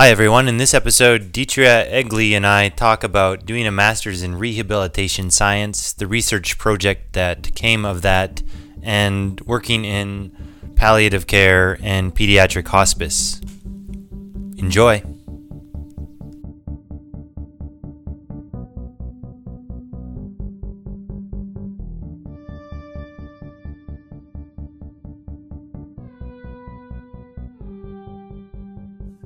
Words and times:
Hi, 0.00 0.08
everyone. 0.08 0.48
In 0.48 0.56
this 0.56 0.72
episode, 0.72 1.30
Deetria 1.30 1.86
Egli 1.92 2.32
and 2.32 2.46
I 2.46 2.70
talk 2.70 3.04
about 3.04 3.44
doing 3.44 3.66
a 3.66 3.70
master's 3.70 4.22
in 4.22 4.34
rehabilitation 4.34 5.30
science, 5.30 5.92
the 5.92 6.06
research 6.06 6.56
project 6.56 7.12
that 7.12 7.54
came 7.54 7.84
of 7.84 8.00
that, 8.00 8.42
and 8.82 9.38
working 9.42 9.84
in 9.84 10.34
palliative 10.74 11.26
care 11.26 11.78
and 11.82 12.14
pediatric 12.14 12.68
hospice. 12.68 13.42
Enjoy. 14.56 15.02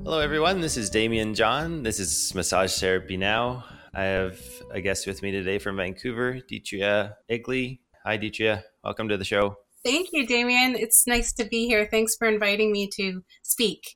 Hello, 0.05 0.19
everyone. 0.19 0.61
This 0.61 0.77
is 0.77 0.91
Damien 0.91 1.33
John. 1.33 1.81
This 1.81 1.99
is 1.99 2.31
Massage 2.35 2.79
Therapy 2.79 3.17
Now. 3.17 3.65
I 3.91 4.03
have 4.03 4.39
a 4.69 4.79
guest 4.79 5.07
with 5.07 5.23
me 5.23 5.31
today 5.31 5.57
from 5.57 5.77
Vancouver, 5.77 6.41
Deetria 6.47 7.13
Egli. 7.27 7.79
Hi, 8.05 8.15
Deetria. 8.15 8.61
Welcome 8.83 9.09
to 9.09 9.17
the 9.17 9.25
show. 9.25 9.55
Thank 9.83 10.09
you, 10.13 10.27
Damien. 10.27 10.75
It's 10.75 11.07
nice 11.07 11.33
to 11.33 11.45
be 11.45 11.65
here. 11.65 11.87
Thanks 11.89 12.15
for 12.15 12.27
inviting 12.27 12.71
me 12.71 12.87
to 12.97 13.23
speak. 13.41 13.95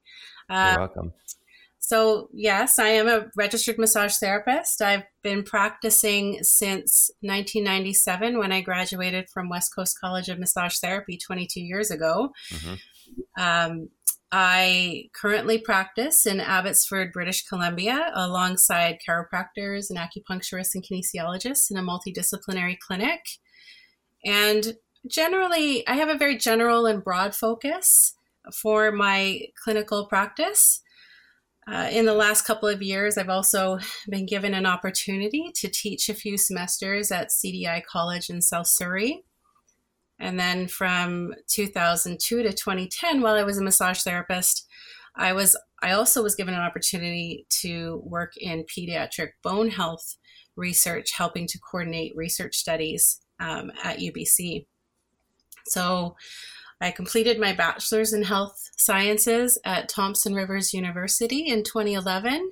Uh, 0.49 0.71
You're 0.71 0.79
welcome. 0.79 1.13
So, 1.77 2.29
yes, 2.33 2.79
I 2.79 2.87
am 2.87 3.07
a 3.07 3.27
registered 3.37 3.77
massage 3.77 4.15
therapist. 4.15 4.81
I've 4.81 5.03
been 5.21 5.43
practicing 5.43 6.39
since 6.41 7.11
1997 7.21 8.39
when 8.39 8.51
I 8.51 8.61
graduated 8.61 9.29
from 9.29 9.47
West 9.47 9.75
Coast 9.75 9.99
College 10.01 10.27
of 10.27 10.39
Massage 10.39 10.79
Therapy 10.79 11.19
22 11.23 11.61
years 11.61 11.91
ago. 11.91 12.31
Mm-hmm. 12.51 12.73
Um, 13.39 13.89
I 14.31 15.09
currently 15.19 15.57
practice 15.57 16.25
in 16.25 16.39
Abbotsford, 16.39 17.11
British 17.11 17.45
Columbia, 17.45 18.11
alongside 18.13 18.99
chiropractors 19.07 19.89
and 19.89 19.97
acupuncturists 19.97 20.75
and 20.75 20.83
kinesiologists 20.83 21.71
in 21.71 21.77
a 21.77 21.81
multidisciplinary 21.81 22.77
clinic. 22.77 23.21
And 24.23 24.75
generally, 25.07 25.87
I 25.87 25.95
have 25.95 26.09
a 26.09 26.17
very 26.17 26.37
general 26.37 26.85
and 26.85 27.03
broad 27.03 27.33
focus 27.33 28.13
for 28.53 28.91
my 28.91 29.47
clinical 29.63 30.05
practice. 30.05 30.81
Uh, 31.67 31.87
in 31.91 32.05
the 32.05 32.13
last 32.13 32.43
couple 32.45 32.69
of 32.69 32.81
years, 32.81 33.17
I've 33.17 33.29
also 33.29 33.79
been 34.09 34.25
given 34.25 34.53
an 34.53 34.65
opportunity 34.65 35.51
to 35.55 35.69
teach 35.69 36.09
a 36.09 36.15
few 36.15 36.37
semesters 36.37 37.11
at 37.11 37.29
CDI 37.29 37.83
College 37.85 38.29
in 38.29 38.41
South 38.41 38.67
Surrey. 38.67 39.23
And 40.19 40.39
then 40.39 40.67
from 40.67 41.33
2002 41.47 42.43
to 42.43 42.51
2010, 42.51 43.21
while 43.21 43.35
I 43.35 43.43
was 43.43 43.57
a 43.57 43.63
massage 43.63 44.01
therapist, 44.01 44.67
I 45.15 45.33
was 45.33 45.57
I 45.81 45.91
also 45.91 46.21
was 46.21 46.35
given 46.35 46.53
an 46.53 46.59
opportunity 46.59 47.45
to 47.61 48.01
work 48.03 48.33
in 48.37 48.65
pediatric 48.65 49.29
bone 49.43 49.69
health 49.69 50.17
research, 50.55 51.13
helping 51.15 51.47
to 51.47 51.59
coordinate 51.59 52.15
research 52.15 52.55
studies 52.55 53.21
um, 53.39 53.71
at 53.83 53.99
UBC. 53.99 54.65
So 55.67 56.15
I 56.81 56.91
completed 56.91 57.39
my 57.39 57.53
bachelor's 57.53 58.13
in 58.13 58.23
health 58.23 58.69
sciences 58.77 59.59
at 59.65 59.89
Thompson 59.89 60.33
Rivers 60.33 60.73
University 60.73 61.47
in 61.47 61.63
2011 61.63 62.51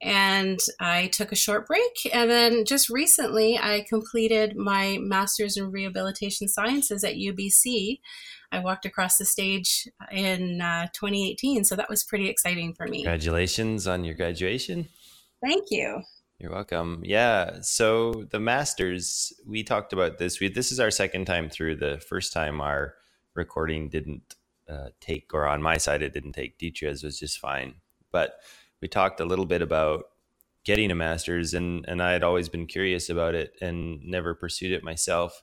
and 0.00 0.60
I 0.80 1.08
took 1.08 1.32
a 1.32 1.36
short 1.36 1.66
break. 1.66 2.08
And 2.12 2.30
then 2.30 2.64
just 2.64 2.88
recently, 2.88 3.58
I 3.58 3.84
completed 3.88 4.56
my 4.56 4.98
master's 5.00 5.56
in 5.56 5.70
rehabilitation 5.70 6.48
sciences 6.48 7.02
at 7.04 7.14
UBC. 7.14 8.00
I 8.52 8.60
walked 8.60 8.86
across 8.86 9.18
the 9.18 9.24
stage 9.24 9.88
in 10.10 10.60
uh, 10.60 10.86
2018, 10.94 11.64
so 11.64 11.76
that 11.76 11.90
was 11.90 12.04
pretty 12.04 12.28
exciting 12.28 12.74
for 12.74 12.86
me. 12.86 12.98
Congratulations 12.98 13.86
on 13.86 14.04
your 14.04 14.14
graduation. 14.14 14.88
Thank 15.42 15.66
you. 15.70 16.02
You're 16.38 16.52
welcome. 16.52 17.02
Yeah. 17.04 17.58
So 17.62 18.24
the 18.30 18.38
masters, 18.38 19.32
we 19.44 19.64
talked 19.64 19.92
about 19.92 20.18
this. 20.18 20.38
We 20.38 20.48
this 20.48 20.70
is 20.70 20.78
our 20.78 20.90
second 20.90 21.24
time 21.24 21.50
through. 21.50 21.76
The 21.76 21.98
first 21.98 22.32
time 22.32 22.60
our 22.60 22.94
recording 23.34 23.88
didn't 23.88 24.36
uh, 24.68 24.90
take, 25.00 25.34
or 25.34 25.46
on 25.46 25.60
my 25.62 25.78
side, 25.78 26.00
it 26.00 26.14
didn't 26.14 26.32
take. 26.32 26.56
Deetria's 26.58 27.02
was 27.02 27.18
just 27.18 27.40
fine, 27.40 27.74
but 28.12 28.34
we 28.80 28.88
talked 28.88 29.20
a 29.20 29.24
little 29.24 29.46
bit 29.46 29.62
about 29.62 30.04
getting 30.64 30.90
a 30.90 30.94
master's, 30.94 31.54
and 31.54 31.84
and 31.88 32.02
I 32.02 32.12
had 32.12 32.22
always 32.22 32.48
been 32.48 32.66
curious 32.66 33.08
about 33.08 33.34
it 33.34 33.54
and 33.60 34.02
never 34.04 34.34
pursued 34.34 34.72
it 34.72 34.84
myself. 34.84 35.42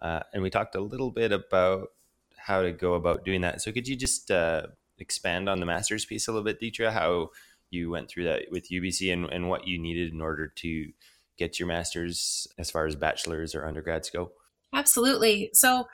Uh, 0.00 0.20
and 0.32 0.42
we 0.42 0.50
talked 0.50 0.74
a 0.74 0.80
little 0.80 1.10
bit 1.10 1.32
about 1.32 1.88
how 2.36 2.62
to 2.62 2.72
go 2.72 2.94
about 2.94 3.24
doing 3.24 3.40
that. 3.42 3.62
So 3.62 3.72
could 3.72 3.88
you 3.88 3.96
just 3.96 4.30
uh, 4.30 4.66
expand 4.98 5.48
on 5.48 5.60
the 5.60 5.66
master's 5.66 6.04
piece 6.04 6.28
a 6.28 6.32
little 6.32 6.44
bit, 6.44 6.60
Deetria? 6.60 6.92
How 6.92 7.30
you 7.70 7.90
went 7.90 8.08
through 8.08 8.24
that 8.24 8.42
with 8.50 8.68
UBC 8.70 9.12
and, 9.12 9.26
and 9.30 9.48
what 9.48 9.66
you 9.66 9.78
needed 9.78 10.12
in 10.12 10.20
order 10.20 10.48
to 10.48 10.92
get 11.38 11.58
your 11.58 11.68
master's 11.68 12.46
as 12.58 12.70
far 12.70 12.86
as 12.86 12.96
bachelor's 12.96 13.54
or 13.54 13.66
undergrads 13.66 14.10
go? 14.10 14.32
Absolutely. 14.74 15.50
So 15.54 15.86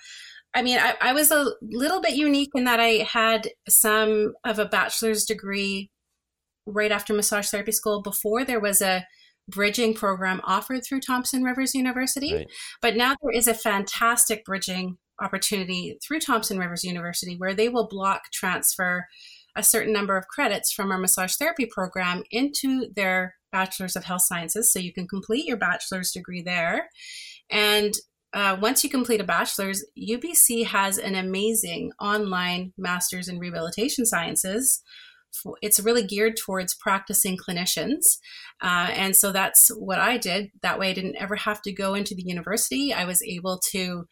I 0.53 0.63
mean, 0.63 0.79
I, 0.79 0.95
I, 1.01 1.13
was 1.13 1.31
a 1.31 1.53
little 1.63 2.01
bit 2.01 2.15
unique 2.15 2.51
in 2.55 2.65
that 2.65 2.81
I 2.81 3.07
had 3.09 3.51
some 3.69 4.35
of 4.45 4.59
a 4.59 4.65
bachelor's 4.65 5.25
degree 5.25 5.91
right 6.71 6.93
after 6.93 7.13
massage 7.13 7.49
therapy 7.49 7.73
school 7.73 8.03
before 8.03 8.45
there 8.45 8.61
was 8.61 8.81
a 8.81 9.07
bridging 9.49 9.95
program 9.95 10.41
offered 10.45 10.83
through 10.85 11.01
Thompson 11.01 11.43
Rivers 11.43 11.75
University. 11.75 12.35
Right. 12.35 12.47
But 12.81 12.97
now 12.97 13.17
there 13.23 13.33
is 13.33 13.49
a 13.49 13.55
fantastic 13.55 14.45
bridging 14.45 14.99
opportunity 15.21 15.99
through 16.03 16.21
Thompson 16.21 16.59
Rivers 16.59 16.85
University 16.85 17.37
where 17.37 17.55
they 17.55 17.69
will 17.69 17.89
block 17.89 18.23
transfer 18.33 19.07
a 19.57 19.63
certain 19.63 19.93
number 19.93 20.17
of 20.17 20.29
credits 20.29 20.73
from 20.73 20.91
our 20.91 20.99
massage 20.99 21.35
therapy 21.37 21.67
program 21.67 22.23
into 22.31 22.87
their 22.95 23.35
bachelor's 23.53 23.97
of 23.97 24.05
health 24.05 24.23
sciences 24.23 24.73
so 24.73 24.79
you 24.79 24.93
can 24.93 25.09
complete 25.09 25.45
your 25.45 25.57
bachelor's 25.57 26.13
degree 26.13 26.43
there 26.43 26.89
and 27.51 27.95
uh, 28.33 28.57
once 28.61 28.85
you 28.85 28.91
complete 28.91 29.21
a 29.21 29.25
bachelor's 29.25 29.85
ubc 29.99 30.67
has 30.67 30.99
an 30.99 31.17
amazing 31.17 31.91
online 32.01 32.73
master's 32.79 33.29
in 33.29 33.41
rehabilitation 33.41 34.07
sciences 34.07 34.83
it's 35.63 35.81
really 35.81 36.03
geared 36.03 36.37
towards 36.37 36.75
practicing 36.75 37.37
clinicians. 37.37 38.03
Uh, 38.63 38.89
and 38.93 39.17
so 39.17 39.33
that's 39.33 39.69
what 39.79 39.99
I 39.99 40.19
did. 40.19 40.51
That 40.63 40.79
way 40.79 40.91
I 40.91 40.95
didn't 40.95 41.17
ever 41.17 41.37
have 41.37 41.63
to 41.63 41.73
go 41.73 41.95
into 41.95 42.15
the 42.15 42.25
university. 42.25 42.93
I 42.93 43.05
was 43.05 43.23
able 43.23 43.61
to 43.73 44.07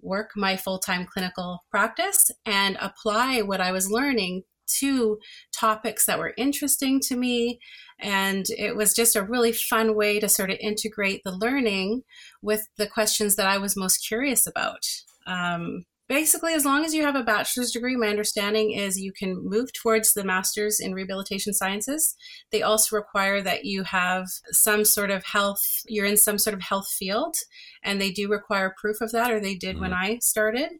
work 0.00 0.30
my 0.36 0.56
full 0.56 0.78
time 0.78 1.06
clinical 1.06 1.64
practice 1.70 2.30
and 2.44 2.76
apply 2.80 3.42
what 3.42 3.60
I 3.60 3.72
was 3.72 3.90
learning 3.90 4.42
to 4.80 5.18
topics 5.54 6.06
that 6.06 6.18
were 6.18 6.34
interesting 6.36 7.00
to 7.00 7.16
me. 7.16 7.58
And 8.00 8.46
it 8.50 8.76
was 8.76 8.94
just 8.94 9.14
a 9.14 9.22
really 9.22 9.52
fun 9.52 9.94
way 9.94 10.18
to 10.20 10.28
sort 10.28 10.50
of 10.50 10.58
integrate 10.60 11.22
the 11.24 11.36
learning 11.36 12.02
with 12.42 12.66
the 12.76 12.86
questions 12.86 13.36
that 13.36 13.46
I 13.46 13.58
was 13.58 13.76
most 13.76 13.98
curious 14.06 14.46
about. 14.46 14.82
Um, 15.26 15.84
basically 16.08 16.52
as 16.52 16.64
long 16.64 16.84
as 16.84 16.94
you 16.94 17.02
have 17.02 17.14
a 17.14 17.22
bachelor's 17.22 17.70
degree 17.70 17.96
my 17.96 18.08
understanding 18.08 18.72
is 18.72 18.98
you 18.98 19.12
can 19.12 19.36
move 19.42 19.72
towards 19.72 20.12
the 20.12 20.24
master's 20.24 20.80
in 20.80 20.92
rehabilitation 20.92 21.52
sciences 21.52 22.14
they 22.52 22.62
also 22.62 22.96
require 22.96 23.40
that 23.40 23.64
you 23.64 23.82
have 23.82 24.26
some 24.50 24.84
sort 24.84 25.10
of 25.10 25.24
health 25.24 25.62
you're 25.86 26.06
in 26.06 26.16
some 26.16 26.38
sort 26.38 26.54
of 26.54 26.62
health 26.62 26.88
field 26.98 27.34
and 27.82 28.00
they 28.00 28.10
do 28.10 28.28
require 28.28 28.74
proof 28.80 29.00
of 29.00 29.12
that 29.12 29.30
or 29.30 29.40
they 29.40 29.54
did 29.54 29.74
mm-hmm. 29.74 29.82
when 29.82 29.92
i 29.92 30.18
started 30.20 30.70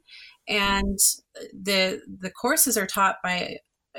and 0.49 0.99
the 1.53 2.01
the 2.21 2.31
courses 2.31 2.77
are 2.77 2.87
taught 2.87 3.17
by 3.23 3.57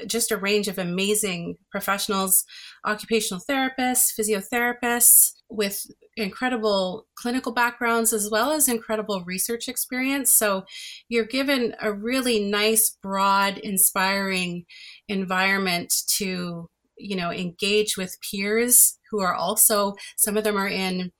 just 0.07 0.31
a 0.31 0.37
range 0.37 0.67
of 0.67 0.77
amazing 0.77 1.55
professionals, 1.71 2.43
occupational 2.85 3.41
therapists, 3.49 4.11
physiotherapists 4.19 5.31
with 5.49 5.85
incredible 6.17 7.07
clinical 7.15 7.51
backgrounds 7.51 8.13
as 8.13 8.29
well 8.29 8.51
as 8.51 8.67
incredible 8.67 9.23
research 9.25 9.67
experience. 9.67 10.33
So 10.33 10.63
you're 11.09 11.25
given 11.25 11.75
a 11.81 11.91
really 11.91 12.39
nice, 12.39 12.97
broad, 13.01 13.57
inspiring 13.57 14.65
environment 15.07 15.93
to, 16.17 16.69
you 16.97 17.15
know, 17.15 17.31
engage 17.31 17.97
with 17.97 18.17
peers 18.21 18.97
who 19.11 19.21
are 19.21 19.35
also, 19.35 19.95
some 20.17 20.37
of 20.37 20.43
them 20.43 20.57
are 20.57 20.69
in 20.69 21.11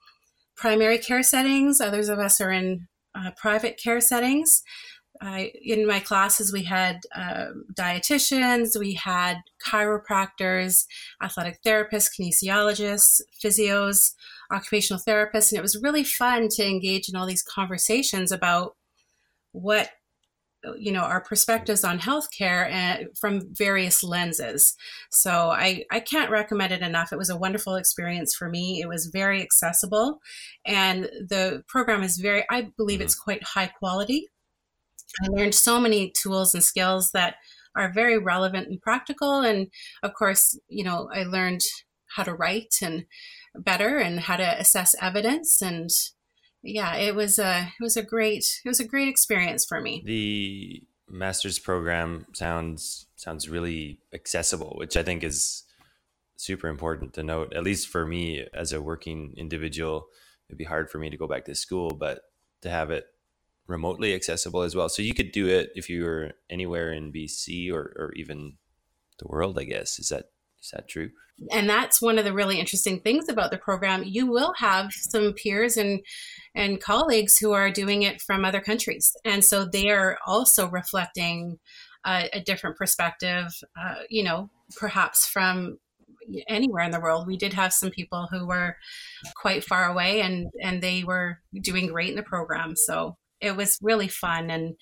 primary 0.55 0.97
care 0.97 1.23
settings, 1.23 1.81
others 1.81 2.07
of 2.07 2.19
us 2.19 2.39
are 2.39 2.51
in 2.51 2.87
uh, 3.13 3.31
private 3.35 3.79
care 3.81 4.01
settings. 4.01 4.61
In 5.63 5.87
my 5.87 6.01
classes, 6.01 6.51
we 6.51 6.63
had 6.63 6.99
uh, 7.15 7.45
dietitians, 7.73 8.77
we 8.77 8.95
had 8.95 9.37
chiropractors, 9.65 10.85
athletic 11.23 11.59
therapists, 11.65 12.09
kinesiologists, 12.19 13.21
physios, 13.41 14.11
occupational 14.51 15.01
therapists, 15.01 15.51
and 15.51 15.59
it 15.59 15.61
was 15.61 15.81
really 15.81 16.03
fun 16.03 16.47
to 16.49 16.67
engage 16.67 17.09
in 17.09 17.15
all 17.15 17.25
these 17.25 17.43
conversations 17.43 18.31
about 18.31 18.75
what 19.51 19.89
you 20.77 20.91
know 20.91 21.01
our 21.01 21.21
perspectives 21.21 21.83
on 21.83 21.99
healthcare 21.99 22.67
and 22.71 23.05
from 23.19 23.53
various 23.53 24.03
lenses 24.03 24.75
so 25.11 25.51
I, 25.51 25.85
I 25.91 25.99
can't 25.99 26.31
recommend 26.31 26.73
it 26.73 26.81
enough 26.81 27.13
it 27.13 27.19
was 27.19 27.29
a 27.29 27.37
wonderful 27.37 27.75
experience 27.75 28.33
for 28.33 28.49
me 28.49 28.81
it 28.81 28.89
was 28.89 29.11
very 29.13 29.43
accessible 29.43 30.21
and 30.65 31.03
the 31.03 31.61
program 31.67 32.01
is 32.01 32.17
very 32.17 32.45
i 32.49 32.71
believe 32.77 32.97
mm-hmm. 32.97 33.05
it's 33.05 33.13
quite 33.13 33.43
high 33.43 33.67
quality 33.67 34.27
I 35.23 35.27
learned 35.27 35.55
so 35.55 35.79
many 35.79 36.11
tools 36.11 36.53
and 36.53 36.63
skills 36.63 37.11
that 37.11 37.35
are 37.75 37.91
very 37.91 38.17
relevant 38.17 38.67
and 38.67 38.81
practical. 38.81 39.41
And 39.41 39.67
of 40.03 40.13
course, 40.13 40.57
you 40.67 40.83
know, 40.83 41.09
I 41.13 41.23
learned 41.23 41.61
how 42.15 42.23
to 42.23 42.33
write 42.33 42.75
and 42.81 43.05
better 43.57 43.97
and 43.97 44.19
how 44.19 44.35
to 44.37 44.59
assess 44.59 44.95
evidence 45.01 45.61
and 45.61 45.89
yeah, 46.65 46.95
it 46.95 47.15
was 47.15 47.37
a 47.37 47.71
it 47.79 47.83
was 47.83 47.95
a 47.95 48.03
great 48.03 48.61
it 48.65 48.67
was 48.67 48.79
a 48.79 48.87
great 48.87 49.07
experience 49.07 49.65
for 49.65 49.79
me. 49.79 50.01
The 50.03 50.83
master's 51.07 51.59
program 51.59 52.25
sounds 52.33 53.07
sounds 53.15 53.47
really 53.47 53.99
accessible, 54.13 54.73
which 54.77 54.97
I 54.97 55.03
think 55.03 55.23
is 55.23 55.63
super 56.37 56.67
important 56.67 57.13
to 57.13 57.23
note. 57.23 57.53
At 57.53 57.63
least 57.63 57.87
for 57.87 58.05
me 58.05 58.47
as 58.53 58.73
a 58.73 58.81
working 58.81 59.33
individual, 59.37 60.07
it'd 60.49 60.57
be 60.57 60.63
hard 60.63 60.89
for 60.89 60.97
me 60.97 61.09
to 61.09 61.17
go 61.17 61.27
back 61.27 61.45
to 61.45 61.55
school, 61.55 61.91
but 61.91 62.21
to 62.61 62.69
have 62.69 62.89
it 62.89 63.05
remotely 63.67 64.13
accessible 64.13 64.61
as 64.61 64.75
well. 64.75 64.89
So 64.89 65.01
you 65.01 65.13
could 65.13 65.31
do 65.31 65.47
it 65.47 65.71
if 65.75 65.89
you 65.89 66.03
were 66.03 66.33
anywhere 66.49 66.91
in 66.91 67.11
BC 67.11 67.71
or, 67.71 67.93
or 67.95 68.13
even 68.15 68.57
the 69.19 69.27
world, 69.27 69.57
I 69.57 69.63
guess. 69.63 69.97
Is 69.99 70.09
that 70.09 70.31
is 70.65 70.71
that 70.73 70.87
true? 70.87 71.09
And 71.51 71.69
that's 71.69 72.01
one 72.01 72.17
of 72.17 72.23
the 72.25 72.33
really 72.33 72.59
interesting 72.59 73.01
things 73.01 73.27
about 73.27 73.51
the 73.51 73.57
program. 73.57 74.03
You 74.05 74.25
will 74.25 74.53
have 74.57 74.91
some 74.91 75.33
peers 75.33 75.77
and 75.77 76.01
and 76.55 76.81
colleagues 76.81 77.37
who 77.37 77.51
are 77.51 77.69
doing 77.69 78.03
it 78.03 78.21
from 78.21 78.45
other 78.45 78.61
countries, 78.61 79.11
and 79.25 79.43
so 79.43 79.65
they 79.65 79.89
are 79.89 80.17
also 80.25 80.69
reflecting 80.69 81.59
a 82.05 82.39
different 82.45 82.77
perspective. 82.77 83.47
Uh, 83.79 83.95
you 84.09 84.23
know, 84.23 84.49
perhaps 84.77 85.27
from 85.27 85.77
anywhere 86.47 86.83
in 86.83 86.91
the 86.91 86.99
world. 86.99 87.27
We 87.27 87.37
did 87.37 87.53
have 87.53 87.73
some 87.73 87.91
people 87.91 88.27
who 88.31 88.47
were 88.47 88.75
quite 89.35 89.63
far 89.63 89.85
away, 89.85 90.21
and 90.21 90.47
and 90.63 90.81
they 90.81 91.03
were 91.03 91.39
doing 91.61 91.87
great 91.87 92.09
in 92.09 92.15
the 92.15 92.23
program. 92.23 92.75
So 92.75 93.17
it 93.41 93.55
was 93.55 93.77
really 93.81 94.07
fun, 94.07 94.49
and 94.49 94.75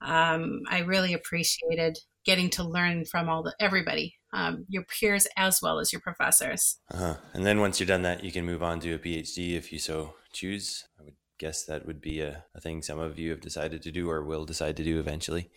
um, 0.00 0.60
I 0.68 0.80
really 0.80 1.14
appreciated 1.14 1.98
getting 2.24 2.50
to 2.50 2.64
learn 2.64 3.04
from 3.06 3.28
all 3.28 3.42
the 3.42 3.54
everybody, 3.60 4.14
um, 4.32 4.66
your 4.68 4.84
peers 4.84 5.26
as 5.36 5.60
well 5.62 5.78
as 5.78 5.92
your 5.92 6.00
professors. 6.00 6.78
Uh-huh. 6.92 7.16
And 7.32 7.46
then 7.46 7.60
once 7.60 7.80
you're 7.80 7.86
done 7.86 8.02
that, 8.02 8.24
you 8.24 8.32
can 8.32 8.44
move 8.44 8.62
on 8.62 8.80
to 8.80 8.94
a 8.94 8.98
PhD 8.98 9.56
if 9.56 9.72
you 9.72 9.78
so 9.78 10.14
choose. 10.32 10.84
I 10.98 11.04
would 11.04 11.14
guess 11.38 11.64
that 11.64 11.86
would 11.86 12.00
be 12.00 12.20
a, 12.20 12.44
a 12.54 12.60
thing 12.60 12.82
some 12.82 12.98
of 12.98 13.18
you 13.18 13.30
have 13.30 13.40
decided 13.40 13.82
to 13.82 13.92
do 13.92 14.10
or 14.10 14.24
will 14.24 14.44
decide 14.44 14.76
to 14.76 14.84
do 14.84 14.98
eventually. 14.98 15.50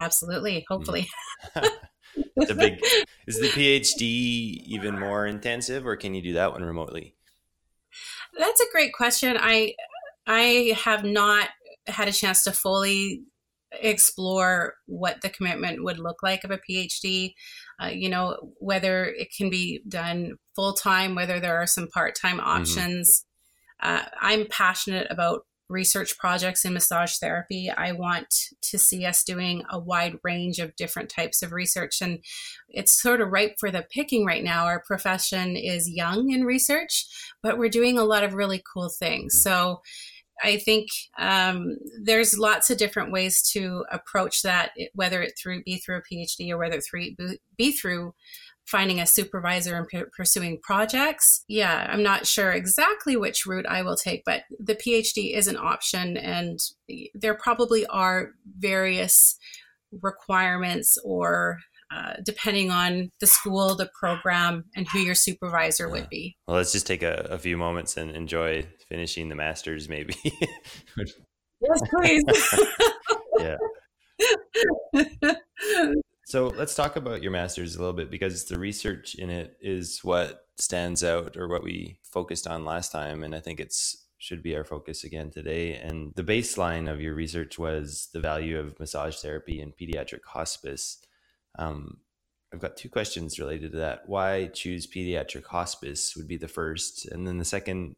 Absolutely, 0.00 0.64
hopefully. 0.68 1.08
it's 2.36 2.50
a 2.50 2.54
big. 2.54 2.80
Is 3.26 3.40
the 3.40 3.48
PhD 3.48 4.02
even 4.66 4.98
more 4.98 5.26
intensive, 5.26 5.86
or 5.86 5.96
can 5.96 6.14
you 6.14 6.22
do 6.22 6.32
that 6.34 6.52
one 6.52 6.62
remotely? 6.62 7.14
That's 8.38 8.60
a 8.60 8.70
great 8.72 8.92
question. 8.92 9.36
I 9.38 9.74
I 10.26 10.76
have 10.84 11.04
not 11.04 11.48
had 11.86 12.08
a 12.08 12.12
chance 12.12 12.44
to 12.44 12.52
fully 12.52 13.22
explore 13.80 14.74
what 14.86 15.20
the 15.22 15.30
commitment 15.30 15.84
would 15.84 15.98
look 15.98 16.22
like 16.22 16.44
of 16.44 16.50
a 16.50 16.58
PhD. 16.58 17.34
Uh, 17.80 17.86
you 17.86 18.08
know, 18.08 18.52
whether 18.58 19.04
it 19.04 19.28
can 19.36 19.50
be 19.50 19.82
done 19.88 20.36
full 20.54 20.74
time, 20.74 21.14
whether 21.14 21.40
there 21.40 21.56
are 21.56 21.66
some 21.66 21.88
part 21.88 22.14
time 22.20 22.38
mm-hmm. 22.38 22.48
options. 22.48 23.24
Mm-hmm. 23.82 23.94
Uh, 23.94 24.02
I'm 24.20 24.46
passionate 24.48 25.08
about 25.10 25.44
research 25.72 26.18
projects 26.18 26.64
in 26.64 26.74
massage 26.74 27.16
therapy. 27.16 27.70
I 27.70 27.92
want 27.92 28.32
to 28.60 28.78
see 28.78 29.04
us 29.06 29.24
doing 29.24 29.64
a 29.70 29.78
wide 29.78 30.18
range 30.22 30.58
of 30.58 30.76
different 30.76 31.08
types 31.08 31.42
of 31.42 31.50
research. 31.50 32.00
And 32.00 32.18
it's 32.68 33.00
sort 33.00 33.20
of 33.20 33.30
ripe 33.30 33.56
for 33.58 33.70
the 33.70 33.86
picking 33.90 34.24
right 34.24 34.44
now. 34.44 34.66
Our 34.66 34.82
profession 34.86 35.56
is 35.56 35.90
young 35.90 36.30
in 36.30 36.44
research, 36.44 37.06
but 37.42 37.58
we're 37.58 37.70
doing 37.70 37.98
a 37.98 38.04
lot 38.04 38.22
of 38.22 38.34
really 38.34 38.62
cool 38.72 38.90
things. 38.90 39.34
Mm-hmm. 39.34 39.48
So 39.48 39.82
I 40.42 40.58
think 40.58 40.88
um, 41.18 41.76
there's 42.02 42.38
lots 42.38 42.70
of 42.70 42.78
different 42.78 43.12
ways 43.12 43.42
to 43.52 43.84
approach 43.90 44.42
that, 44.42 44.72
whether 44.94 45.22
it 45.22 45.34
through 45.40 45.62
be 45.62 45.78
through 45.78 45.98
a 45.98 46.02
PhD 46.02 46.50
or 46.50 46.58
whether 46.58 46.76
it 46.76 46.84
through 46.88 47.14
be 47.56 47.72
through 47.72 48.14
finding 48.64 49.00
a 49.00 49.06
supervisor 49.06 49.76
and 49.76 49.88
p- 49.88 50.02
pursuing 50.16 50.58
projects. 50.60 51.44
Yeah, 51.48 51.86
I'm 51.90 52.02
not 52.02 52.26
sure 52.26 52.52
exactly 52.52 53.16
which 53.16 53.46
route 53.46 53.66
I 53.66 53.82
will 53.82 53.96
take, 53.96 54.24
but 54.24 54.42
the 54.58 54.76
PhD 54.76 55.36
is 55.36 55.48
an 55.48 55.56
option, 55.56 56.16
and 56.16 56.58
there 57.14 57.34
probably 57.34 57.86
are 57.86 58.30
various 58.58 59.36
requirements 60.00 60.96
or 61.04 61.58
uh, 61.92 62.14
depending 62.24 62.70
on 62.70 63.10
the 63.20 63.26
school, 63.26 63.74
the 63.76 63.90
program, 63.98 64.64
and 64.74 64.86
who 64.92 65.00
your 65.00 65.14
supervisor 65.14 65.88
would 65.88 66.08
be. 66.08 66.36
Well, 66.46 66.56
let's 66.56 66.72
just 66.72 66.86
take 66.86 67.02
a, 67.02 67.26
a, 67.30 67.38
few 67.38 67.56
moments 67.56 67.96
and 67.96 68.10
enjoy 68.12 68.66
finishing 68.88 69.28
the 69.28 69.34
masters, 69.34 69.88
maybe. 69.88 70.14
yes, 70.24 71.80
please. 71.90 72.24
yeah. 73.40 73.56
So 76.24 76.46
let's 76.46 76.74
talk 76.74 76.96
about 76.96 77.22
your 77.22 77.30
master's 77.30 77.76
a 77.76 77.78
little 77.78 77.92
bit 77.92 78.10
because 78.10 78.46
the 78.46 78.58
research 78.58 79.16
in 79.16 79.28
it 79.28 79.58
is 79.60 80.00
what 80.02 80.46
stands 80.56 81.04
out 81.04 81.36
or 81.36 81.46
what 81.46 81.62
we 81.62 81.98
focused 82.04 82.46
on 82.46 82.64
last 82.64 82.90
time. 82.90 83.22
And 83.22 83.34
I 83.34 83.40
think 83.40 83.60
it's 83.60 84.06
should 84.22 84.42
be 84.42 84.56
our 84.56 84.62
focus 84.62 85.02
again 85.02 85.30
today. 85.30 85.74
And 85.74 86.12
the 86.14 86.22
baseline 86.22 86.90
of 86.90 87.00
your 87.00 87.12
research 87.12 87.58
was 87.58 88.08
the 88.14 88.20
value 88.20 88.56
of 88.56 88.78
massage 88.78 89.16
therapy 89.16 89.60
in 89.60 89.72
pediatric 89.72 90.24
hospice. 90.24 90.98
Um, 91.58 91.98
I've 92.52 92.60
got 92.60 92.76
two 92.76 92.88
questions 92.88 93.38
related 93.38 93.72
to 93.72 93.78
that. 93.78 94.02
Why 94.06 94.46
choose 94.52 94.86
pediatric 94.86 95.46
hospice 95.46 96.14
would 96.16 96.28
be 96.28 96.36
the 96.36 96.48
first. 96.48 97.06
And 97.06 97.26
then 97.26 97.38
the 97.38 97.44
second, 97.44 97.96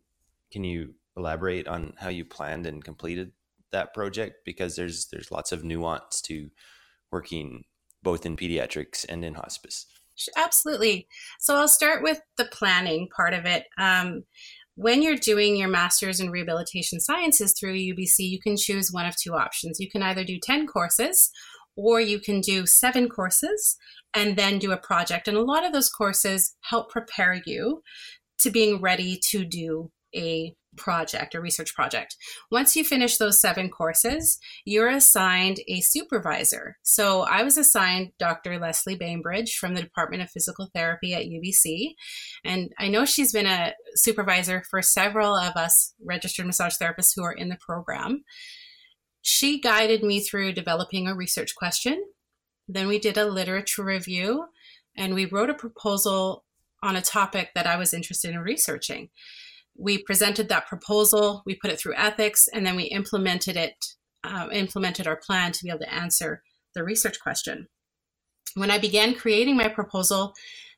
can 0.53 0.63
you 0.65 0.95
elaborate 1.17 1.67
on 1.67 1.95
how 1.99 2.09
you 2.09 2.25
planned 2.25 2.67
and 2.67 2.85
completed 2.85 3.33
that 3.73 3.95
project? 3.95 4.45
Because 4.45 4.77
there's 4.77 5.07
there's 5.07 5.33
lots 5.33 5.51
of 5.51 5.65
nuance 5.65 6.21
to 6.23 6.51
working 7.11 7.65
both 8.03 8.25
in 8.25 8.37
pediatrics 8.37 9.05
and 9.09 9.25
in 9.25 9.35
hospice? 9.35 9.87
Absolutely. 10.37 11.09
So 11.41 11.57
I'll 11.57 11.67
start 11.67 12.05
with 12.05 12.21
the 12.37 12.45
planning 12.45 13.09
part 13.15 13.35
of 13.35 13.47
it. 13.47 13.65
Um, 13.79 14.23
when 14.77 15.03
you're 15.03 15.17
doing 15.17 15.57
your 15.57 15.69
master's 15.69 16.21
in 16.21 16.31
rehabilitation 16.31 17.01
sciences 17.01 17.55
through 17.59 17.75
UBC, 17.75 18.19
you 18.19 18.41
can 18.41 18.57
choose 18.57 18.91
one 18.93 19.07
of 19.07 19.17
two 19.17 19.35
options. 19.35 19.81
You 19.81 19.91
can 19.91 20.03
either 20.03 20.25
do 20.25 20.39
10 20.41 20.67
courses 20.67 21.31
or 21.77 22.01
you 22.01 22.19
can 22.19 22.41
do 22.41 22.67
seven 22.67 23.09
courses 23.09 23.77
and 24.15 24.37
then 24.37 24.59
do 24.59 24.73
a 24.73 24.77
project. 24.77 25.29
And 25.29 25.37
a 25.37 25.43
lot 25.43 25.65
of 25.65 25.73
those 25.73 25.91
courses 25.91 26.55
help 26.63 26.91
prepare 26.91 27.41
you 27.47 27.83
to 28.41 28.51
being 28.51 28.81
ready 28.81 29.19
to 29.31 29.45
do 29.45 29.91
a 30.15 30.55
project, 30.77 31.35
a 31.35 31.41
research 31.41 31.75
project. 31.75 32.17
Once 32.51 32.77
you 32.77 32.85
finish 32.85 33.17
those 33.17 33.41
seven 33.41 33.69
courses, 33.69 34.39
you're 34.65 34.89
assigned 34.89 35.61
a 35.69 35.81
supervisor. 35.81 36.77
So 36.83 37.23
I 37.23 37.43
was 37.43 37.57
assigned 37.57 38.11
Dr. 38.19 38.59
Leslie 38.59 38.97
Bainbridge 38.97 39.57
from 39.57 39.75
the 39.75 39.83
Department 39.83 40.23
of 40.23 40.31
Physical 40.31 40.69
Therapy 40.75 41.15
at 41.15 41.27
UBC. 41.27 41.95
And 42.45 42.73
I 42.79 42.89
know 42.89 43.05
she's 43.05 43.33
been 43.33 43.47
a 43.47 43.75
supervisor 43.95 44.63
for 44.71 44.83
several 44.83 45.37
of 45.37 45.57
us 45.57 45.95
registered 46.05 46.47
massage 46.47 46.75
therapists 46.77 47.13
who 47.15 47.25
are 47.25 47.33
in 47.33 47.49
the 47.49 47.59
program. 47.61 48.25
She 49.25 49.61
guided 49.61 50.05
me 50.05 50.21
through 50.21 50.53
developing 50.53 51.09
a 51.09 51.17
research 51.17 51.57
question. 51.57 52.05
Then 52.69 52.87
we 52.87 53.01
did 53.01 53.19
a 53.19 53.25
literature 53.25 53.83
review 53.85 54.47
and 54.97 55.15
we 55.15 55.25
wrote 55.25 55.51
a 55.51 55.55
proposal 55.55 56.45
on 56.83 56.95
a 56.95 57.03
topic 57.03 57.51
that 57.57 57.67
I 57.67 57.77
was 57.77 57.93
interested 57.93 58.31
in 58.31 58.39
researching 58.39 59.09
we 59.77 59.99
presented 59.99 60.49
that 60.49 60.67
proposal, 60.67 61.43
we 61.47 61.57
put 61.57 61.71
it 61.71 61.81
through 61.81 61.97
ethics, 61.97 62.49
and 62.53 62.65
then 62.65 62.77
we 62.77 62.85
implemented 62.85 63.57
it, 63.57 63.75
uh, 64.23 64.49
implemented 64.53 65.07
our 65.07 65.17
plan 65.17 65.53
to 65.53 65.65
be 65.65 65.71
able 65.71 65.81
to 65.81 65.95
answer 65.95 66.43
the 66.75 66.85
research 66.85 67.21
question. 67.21 67.69
When 68.55 68.71
I 68.71 68.79
began 68.79 69.15
creating 69.15 69.57
my 69.57 69.69
proposal, 69.69 70.33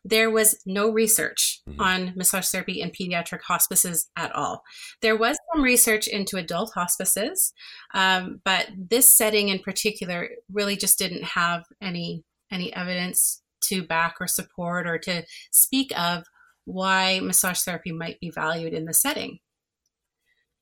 there 0.08 0.30
was 0.30 0.60
no 0.64 0.90
research 0.90 1.60
mm-hmm. 1.68 1.80
on 1.80 2.12
massage 2.16 2.48
therapy 2.48 2.80
in 2.80 2.90
pediatric 2.90 3.40
hospices 3.42 4.08
at 4.16 4.34
all. 4.34 4.62
There 5.02 5.16
was 5.16 5.36
some 5.52 5.62
research 5.62 6.06
into 6.06 6.36
adult 6.36 6.72
hospices, 6.74 7.52
um, 7.92 8.40
but 8.44 8.68
this 8.76 9.10
setting 9.10 9.48
in 9.48 9.58
particular 9.58 10.28
really 10.50 10.76
just 10.76 10.98
didn't 10.98 11.24
have 11.24 11.64
any 11.82 12.22
any 12.52 12.72
evidence 12.74 13.42
to 13.60 13.82
back 13.82 14.14
or 14.20 14.28
support 14.28 14.86
or 14.86 14.98
to 14.98 15.24
speak 15.50 15.90
of 15.98 16.22
why 16.64 17.18
massage 17.20 17.60
therapy 17.60 17.90
might 17.90 18.20
be 18.20 18.30
valued 18.30 18.72
in 18.72 18.84
the 18.84 18.94
setting. 18.94 19.40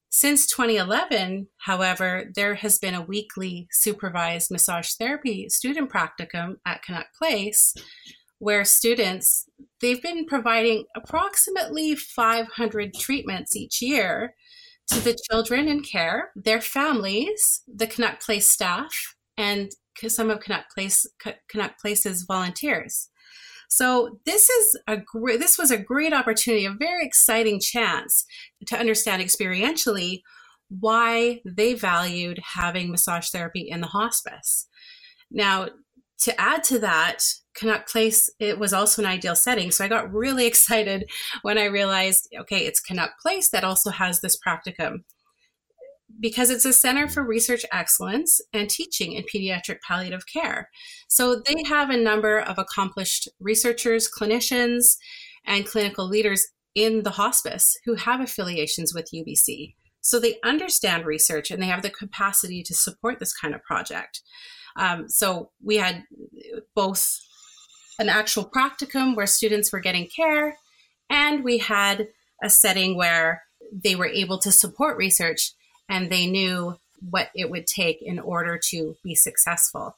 Since 0.09 0.47
2011, 0.47 1.49
however, 1.59 2.31
there 2.35 2.55
has 2.55 2.79
been 2.79 2.95
a 2.95 3.03
weekly 3.03 3.67
supervised 3.73 4.51
massage 4.51 4.93
therapy 4.93 5.49
student 5.49 5.91
practicum 5.91 6.57
at 6.65 6.83
Canuck 6.83 7.09
Place 7.19 7.75
where 8.39 8.65
students 8.65 9.47
they've 9.81 10.03
been 10.03 10.27
providing 10.27 10.85
approximately 10.97 11.95
500 11.95 12.95
treatments 12.95 13.55
each 13.57 13.81
year 13.81 14.35
to 14.89 15.01
the 15.01 15.17
children 15.31 15.69
in 15.69 15.83
care, 15.83 16.31
their 16.37 16.61
families, 16.61 17.63
the 17.67 17.87
Canuck 17.87 18.21
Place 18.21 18.49
staff, 18.49 19.17
and 19.37 19.71
some 20.09 20.31
of 20.31 20.41
Canuck 20.41 20.65
Place 20.75 21.07
Canuck 21.49 21.79
Place's 21.81 22.25
volunteers. 22.25 23.09
So 23.69 24.21
this 24.25 24.49
is 24.49 24.79
a 24.87 24.97
great, 24.97 25.41
this 25.41 25.59
was 25.59 25.71
a 25.71 25.79
great 25.79 26.13
opportunity, 26.13 26.67
a 26.67 26.73
very 26.73 27.05
exciting 27.05 27.61
chance 27.61 28.25
to 28.67 28.79
understand 28.79 29.23
experientially 29.23 30.23
why 30.69 31.41
they 31.45 31.75
valued 31.75 32.39
having 32.55 32.91
massage 32.91 33.31
therapy 33.31 33.69
in 33.69 33.81
the 33.81 33.87
hospice. 33.87 34.69
Now, 35.31 35.69
to 36.25 36.41
add 36.41 36.65
to 36.65 36.79
that, 36.79 37.23
Canuck 37.55 37.87
Place, 37.87 38.31
it 38.41 38.59
was 38.59 38.73
also 38.73 39.03
an 39.03 39.09
ideal 39.09 39.37
setting. 39.37 39.71
So 39.71 39.85
I 39.85 39.89
got 39.89 40.13
really 40.13 40.47
excited 40.53 41.09
when 41.43 41.59
I 41.59 41.67
realized, 41.67 42.29
okay, 42.41 42.67
it's 42.67 42.81
Canuck 42.81 43.13
Place 43.21 43.51
that 43.51 43.65
also 43.65 43.91
has 43.91 44.21
this 44.21 44.39
practicum 44.47 45.05
because 46.21 46.49
it's 46.49 46.65
a 46.65 46.73
center 46.73 47.09
for 47.09 47.23
research 47.25 47.65
excellence 47.73 48.41
and 48.53 48.71
teaching 48.71 49.13
in 49.13 49.25
pediatric 49.25 49.79
palliative 49.87 50.27
care. 50.33 50.71
So 51.09 51.43
they 51.45 51.63
have 51.67 51.91
a 51.91 51.97
number 51.97 52.39
of 52.39 52.59
accomplished 52.59 53.29
researchers, 53.41 54.09
clinicians, 54.09 54.97
and 55.45 55.67
clinical 55.67 56.07
leaders 56.07 56.47
in 56.75 57.03
the 57.03 57.11
hospice 57.11 57.77
who 57.85 57.97
have 57.97 58.21
affiliations 58.21 58.95
with 58.95 59.11
UBC. 59.13 59.75
So 60.05 60.21
they 60.21 60.37
understand 60.45 61.07
research 61.07 61.51
and 61.51 61.63
they 61.63 61.67
have 61.67 61.81
the 61.81 61.89
capacity 61.89 62.63
to 62.65 62.75
support 62.75 63.19
this 63.19 63.35
kind 63.35 63.55
of 63.55 63.65
project. 63.65 64.21
Um, 64.77 65.09
so 65.09 65.51
we 65.63 65.79
had 65.79 66.05
both 66.75 67.19
an 67.99 68.11
actual 68.11 68.45
practicum 68.45 69.17
where 69.17 69.27
students 69.27 69.73
were 69.73 69.81
getting 69.81 70.07
care, 70.07 70.59
and 71.09 71.43
we 71.43 71.59
had 71.59 72.09
a 72.43 72.51
setting 72.51 72.97
where 72.97 73.45
they 73.73 73.97
were 73.97 74.09
able 74.09 74.39
to 74.39 74.53
support 74.53 74.99
research 74.99 75.53
and 75.89 76.11
they 76.11 76.27
knew 76.27 76.77
what 77.09 77.31
it 77.35 77.51
would 77.51 77.67
take 77.67 78.03
in 78.03 78.19
order 78.19 78.61
to 78.71 78.97
be 79.03 79.15
successful. 79.15 79.97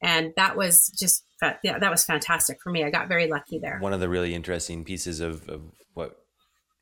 And 0.00 0.32
that 0.36 0.56
was 0.56 0.92
just 0.96 1.24
yeah, 1.62 1.78
that 1.78 1.90
was 1.90 2.04
fantastic 2.04 2.58
for 2.62 2.70
me. 2.70 2.84
I 2.84 2.90
got 2.90 3.08
very 3.08 3.26
lucky 3.26 3.58
there. 3.58 3.78
One 3.80 3.92
of 3.92 4.00
the 4.00 4.08
really 4.08 4.34
interesting 4.34 4.84
pieces 4.84 5.20
of, 5.20 5.48
of 5.48 5.62
what 5.92 6.16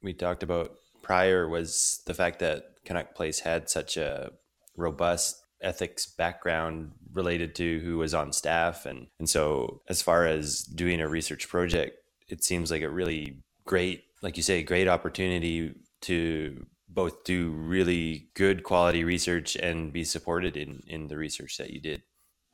we 0.02 0.12
talked 0.12 0.42
about 0.42 0.76
prior 1.02 1.48
was 1.48 2.02
the 2.06 2.14
fact 2.14 2.38
that 2.40 2.64
Canuck 2.84 3.14
Place 3.14 3.40
had 3.40 3.68
such 3.68 3.96
a 3.96 4.32
robust 4.76 5.42
ethics 5.60 6.06
background 6.06 6.92
related 7.12 7.54
to 7.54 7.80
who 7.80 7.98
was 7.98 8.14
on 8.14 8.32
staff. 8.32 8.86
And 8.86 9.06
and 9.18 9.28
so 9.28 9.82
as 9.88 10.02
far 10.02 10.26
as 10.26 10.62
doing 10.62 11.00
a 11.00 11.08
research 11.08 11.48
project 11.48 11.98
it 12.32 12.42
seems 12.42 12.70
like 12.70 12.82
a 12.82 12.88
really 12.88 13.36
great 13.64 14.04
like 14.22 14.36
you 14.36 14.42
say 14.42 14.62
great 14.62 14.88
opportunity 14.88 15.74
to 16.00 16.66
both 16.88 17.24
do 17.24 17.50
really 17.50 18.28
good 18.34 18.64
quality 18.64 19.04
research 19.04 19.54
and 19.56 19.92
be 19.92 20.02
supported 20.02 20.56
in 20.56 20.82
in 20.86 21.08
the 21.08 21.16
research 21.16 21.58
that 21.58 21.70
you 21.70 21.80
did. 21.80 22.02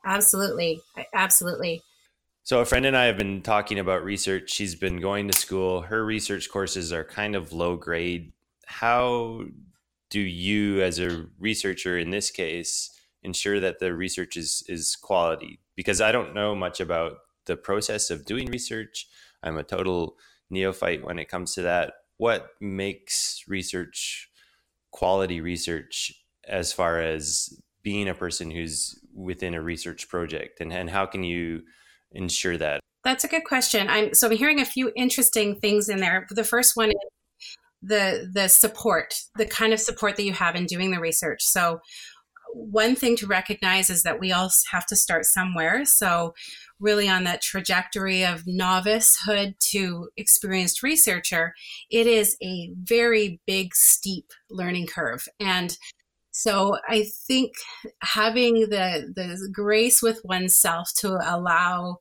Absolutely. 0.05 0.81
Absolutely. 1.13 1.81
So 2.43 2.61
a 2.61 2.65
friend 2.65 2.85
and 2.85 2.97
i 2.97 3.05
have 3.05 3.17
been 3.17 3.41
talking 3.41 3.79
about 3.79 4.03
research. 4.03 4.49
She's 4.49 4.75
been 4.75 4.99
going 4.99 5.27
to 5.27 5.37
school. 5.37 5.81
Her 5.81 6.03
research 6.03 6.49
courses 6.49 6.91
are 6.91 7.03
kind 7.03 7.35
of 7.35 7.53
low 7.53 7.75
grade 7.75 8.33
how 8.69 9.41
do 10.11 10.19
you 10.19 10.81
as 10.81 10.99
a 10.99 11.25
researcher 11.39 11.97
in 11.97 12.11
this 12.11 12.29
case 12.29 12.89
ensure 13.23 13.59
that 13.59 13.79
the 13.79 13.93
research 13.93 14.37
is 14.37 14.63
is 14.67 14.95
quality? 14.95 15.59
Because 15.75 16.01
i 16.01 16.11
don't 16.11 16.35
know 16.35 16.55
much 16.55 16.79
about 16.79 17.17
the 17.45 17.57
process 17.57 18.11
of 18.11 18.25
doing 18.25 18.47
research. 18.47 19.07
I'm 19.41 19.57
a 19.57 19.63
total 19.63 20.15
neophyte 20.49 21.03
when 21.03 21.17
it 21.17 21.29
comes 21.29 21.55
to 21.55 21.63
that. 21.63 21.93
What 22.17 22.51
makes 22.61 23.43
research 23.47 24.29
quality 24.91 25.41
research 25.41 26.13
as 26.47 26.71
far 26.71 27.01
as 27.01 27.49
being 27.81 28.07
a 28.07 28.13
person 28.13 28.51
who's 28.51 28.99
within 29.15 29.55
a 29.55 29.61
research 29.61 30.07
project? 30.09 30.61
And, 30.61 30.71
and 30.71 30.89
how 30.89 31.05
can 31.07 31.23
you 31.23 31.63
ensure 32.11 32.57
that? 32.57 32.81
That's 33.03 33.23
a 33.23 33.29
good 33.29 33.45
question. 33.45 33.87
I'm 33.89 34.13
so 34.13 34.27
i'm 34.27 34.37
hearing 34.37 34.59
a 34.59 34.65
few 34.65 34.91
interesting 34.95 35.59
things 35.59 35.89
in 35.89 35.99
there. 35.99 36.27
The 36.29 36.43
first 36.43 36.75
one 36.75 36.89
is 36.89 37.09
the 37.81 38.29
the 38.33 38.47
support 38.47 39.13
the 39.35 39.45
kind 39.45 39.73
of 39.73 39.79
support 39.79 40.15
that 40.15 40.23
you 40.23 40.33
have 40.33 40.55
in 40.55 40.65
doing 40.65 40.91
the 40.91 40.99
research 40.99 41.41
so 41.41 41.79
one 42.53 42.95
thing 42.95 43.15
to 43.17 43.27
recognize 43.27 43.89
is 43.89 44.03
that 44.03 44.19
we 44.19 44.31
all 44.31 44.49
have 44.71 44.85
to 44.87 44.95
start 44.95 45.25
somewhere. 45.25 45.85
So, 45.85 46.33
really, 46.79 47.09
on 47.09 47.23
that 47.25 47.41
trajectory 47.41 48.25
of 48.25 48.43
novicehood 48.43 49.55
to 49.71 50.09
experienced 50.17 50.83
researcher, 50.83 51.53
it 51.91 52.07
is 52.07 52.37
a 52.41 52.71
very 52.81 53.39
big, 53.45 53.75
steep 53.75 54.25
learning 54.49 54.87
curve. 54.87 55.27
And 55.39 55.77
so, 56.31 56.77
I 56.87 57.05
think 57.27 57.53
having 58.01 58.61
the, 58.69 59.11
the 59.15 59.49
grace 59.51 60.01
with 60.01 60.21
oneself 60.23 60.89
to 60.99 61.19
allow 61.23 61.97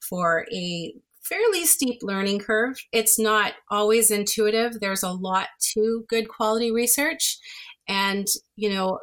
for 0.00 0.46
a 0.52 0.94
fairly 1.22 1.64
steep 1.64 1.98
learning 2.02 2.40
curve. 2.40 2.76
It's 2.92 3.18
not 3.18 3.54
always 3.70 4.10
intuitive. 4.10 4.80
There's 4.80 5.02
a 5.02 5.12
lot 5.12 5.48
to 5.74 6.04
good 6.08 6.28
quality 6.28 6.70
research. 6.70 7.38
And, 7.88 8.26
you 8.56 8.70
know, 8.70 8.98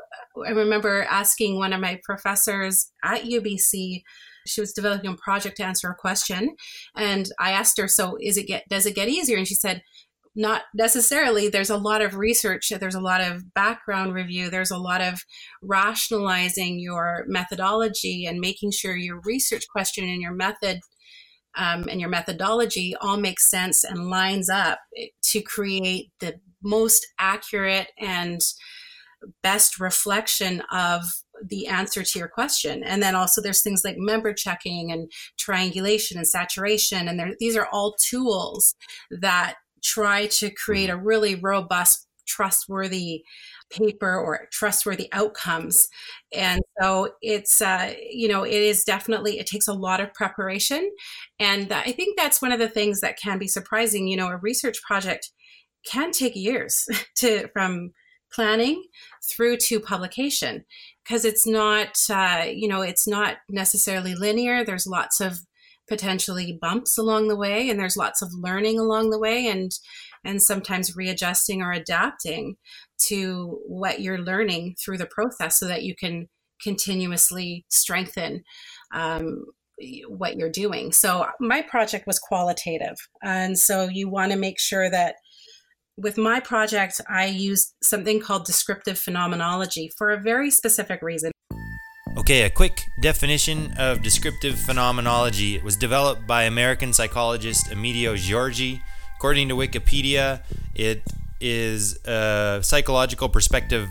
I 0.46 0.52
remember 0.52 1.04
asking 1.10 1.58
one 1.58 1.74
of 1.74 1.82
my 1.82 2.00
professors 2.04 2.92
at 3.04 3.24
UBC, 3.24 4.04
she 4.48 4.62
was 4.62 4.74
developing 4.74 5.12
a 5.12 5.18
project 5.18 5.58
to 5.58 5.66
answer 5.66 5.90
a 5.90 5.96
question. 5.96 6.56
And 6.96 7.30
I 7.40 7.52
asked 7.52 7.78
her, 7.78 7.88
so 7.88 8.18
is 8.22 8.38
it 8.38 8.48
get, 8.48 8.64
does 8.70 8.86
it 8.86 8.96
get 8.96 9.10
easier? 9.10 9.38
And 9.38 9.48
she 9.48 9.56
said, 9.56 9.82
not 10.36 10.64
necessarily. 10.74 11.50
There's 11.50 11.70
a 11.70 11.78
lot 11.78 12.02
of 12.02 12.16
research, 12.16 12.72
there's 12.80 12.96
a 12.96 13.02
lot 13.02 13.20
of 13.20 13.54
background 13.54 14.14
review, 14.14 14.50
there's 14.50 14.72
a 14.72 14.78
lot 14.78 15.02
of 15.02 15.20
rationalizing 15.62 16.80
your 16.80 17.26
methodology 17.28 18.26
and 18.26 18.40
making 18.40 18.72
sure 18.72 18.96
your 18.96 19.20
research 19.26 19.66
question 19.70 20.08
and 20.08 20.22
your 20.22 20.34
method 20.34 20.80
um, 21.56 21.86
and 21.90 22.00
your 22.00 22.10
methodology 22.10 22.96
all 23.02 23.18
makes 23.18 23.50
sense 23.50 23.84
and 23.84 24.10
lines 24.10 24.50
up 24.50 24.80
to 25.24 25.42
create 25.42 26.12
the 26.20 26.40
most 26.64 27.06
accurate 27.18 27.88
and 28.00 28.42
best 29.42 29.80
reflection 29.80 30.62
of 30.72 31.04
the 31.44 31.68
answer 31.68 32.04
to 32.04 32.20
your 32.20 32.28
question. 32.28 32.84
And 32.84 33.02
then 33.02 33.16
also 33.16 33.42
there's 33.42 33.62
things 33.62 33.82
like 33.84 33.96
member 33.98 34.34
checking 34.34 34.92
and 34.92 35.12
triangulation 35.38 36.18
and 36.18 36.28
saturation. 36.28 37.08
And 37.08 37.36
these 37.40 37.56
are 37.56 37.68
all 37.72 37.96
tools 38.10 38.76
that 39.12 39.56
try 39.84 40.28
to 40.28 40.52
create 40.52 40.90
a 40.90 40.98
really 40.98 41.36
robust, 41.36 42.08
trustworthy 42.28 43.24
paper 43.72 44.18
or 44.18 44.48
trustworthy 44.52 45.10
outcomes. 45.12 45.88
And 46.34 46.62
so 46.82 47.14
it's, 47.22 47.62
uh, 47.62 47.94
you 48.10 48.28
know, 48.28 48.44
it 48.44 48.54
is 48.54 48.84
definitely, 48.84 49.40
it 49.40 49.48
takes 49.48 49.68
a 49.68 49.74
lot 49.74 50.02
of 50.02 50.14
preparation. 50.14 50.90
And 51.40 51.72
I 51.72 51.92
think 51.92 52.18
that's 52.18 52.42
one 52.42 52.52
of 52.52 52.60
the 52.60 52.70
things 52.70 53.02
that 53.02 53.20
can 53.20 53.38
be 53.38 53.48
surprising. 53.48 54.08
You 54.08 54.18
know, 54.18 54.30
a 54.30 54.38
research 54.38 54.82
project 54.82 55.30
can 55.86 56.12
take 56.12 56.36
years 56.36 56.86
to 57.18 57.48
from 57.54 57.92
planning 58.32 58.84
through 59.32 59.58
to 59.58 59.80
publication 59.80 60.64
because 61.04 61.26
it's 61.26 61.48
not 61.48 61.98
uh, 62.10 62.46
you 62.48 62.68
know 62.68 62.82
it's 62.82 63.08
not 63.08 63.38
necessarily 63.50 64.14
linear 64.14 64.64
there's 64.64 64.86
lots 64.86 65.20
of 65.20 65.40
potentially 65.88 66.58
bumps 66.62 66.98
along 66.98 67.28
the 67.28 67.36
way 67.36 67.70
and 67.70 67.80
there's 67.80 67.98
lots 67.98 68.22
of 68.22 68.30
learning 68.34 68.78
along 68.78 69.10
the 69.10 69.18
way 69.20 69.48
and 69.48 69.72
and 70.24 70.42
sometimes 70.42 70.96
readjusting 70.96 71.62
or 71.62 71.72
adapting 71.72 72.56
to 73.08 73.60
what 73.68 74.02
you're 74.02 74.20
learning 74.20 74.76
through 74.84 74.98
the 74.98 75.06
process 75.06 75.60
so 75.60 75.68
that 75.68 75.84
you 75.84 75.96
can 75.96 76.28
continuously 76.62 77.66
strengthen 77.70 78.44
um, 78.94 79.46
what 80.10 80.36
you're 80.36 80.50
doing 80.50 80.92
so 80.92 81.26
my 81.40 81.62
project 81.62 82.06
was 82.06 82.20
qualitative 82.20 82.98
and 83.24 83.58
so 83.58 83.88
you 83.88 84.10
want 84.10 84.30
to 84.30 84.38
make 84.38 84.60
sure 84.60 84.90
that 84.90 85.16
with 86.00 86.18
my 86.18 86.40
project, 86.40 87.02
I 87.10 87.26
used 87.26 87.74
something 87.84 88.20
called 88.20 88.46
descriptive 88.46 88.98
phenomenology 88.98 89.92
for 89.98 90.12
a 90.12 90.18
very 90.20 90.50
specific 90.50 91.02
reason. 91.02 91.32
Okay, 92.18 92.44
a 92.44 92.50
quick 92.50 92.86
definition 93.02 93.74
of 93.78 94.02
descriptive 94.02 94.58
phenomenology. 94.60 95.56
It 95.56 95.64
was 95.64 95.76
developed 95.76 96.26
by 96.26 96.44
American 96.44 96.94
psychologist 96.94 97.68
Amedeo 97.68 98.16
Giorgi. 98.16 98.82
According 99.20 99.50
to 99.50 99.56
Wikipedia, 99.56 100.44
it 100.74 101.04
is 101.42 102.00
a 102.06 102.62
psychological 102.64 103.28
perspective 103.28 103.90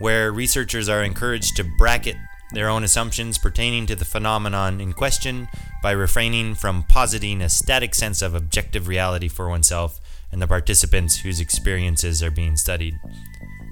where 0.00 0.32
researchers 0.32 0.88
are 0.88 1.04
encouraged 1.04 1.54
to 1.58 1.64
bracket 1.78 2.16
their 2.50 2.68
own 2.68 2.82
assumptions 2.82 3.38
pertaining 3.38 3.86
to 3.86 3.94
the 3.94 4.04
phenomenon 4.04 4.80
in 4.80 4.92
question 4.92 5.46
by 5.84 5.92
refraining 5.92 6.56
from 6.56 6.82
positing 6.82 7.42
a 7.42 7.48
static 7.48 7.94
sense 7.94 8.22
of 8.22 8.34
objective 8.34 8.88
reality 8.88 9.28
for 9.28 9.48
oneself 9.48 10.00
and 10.32 10.42
the 10.42 10.48
participants 10.48 11.18
whose 11.18 11.38
experiences 11.38 12.20
are 12.20 12.32
being 12.32 12.56
studied. 12.56 12.98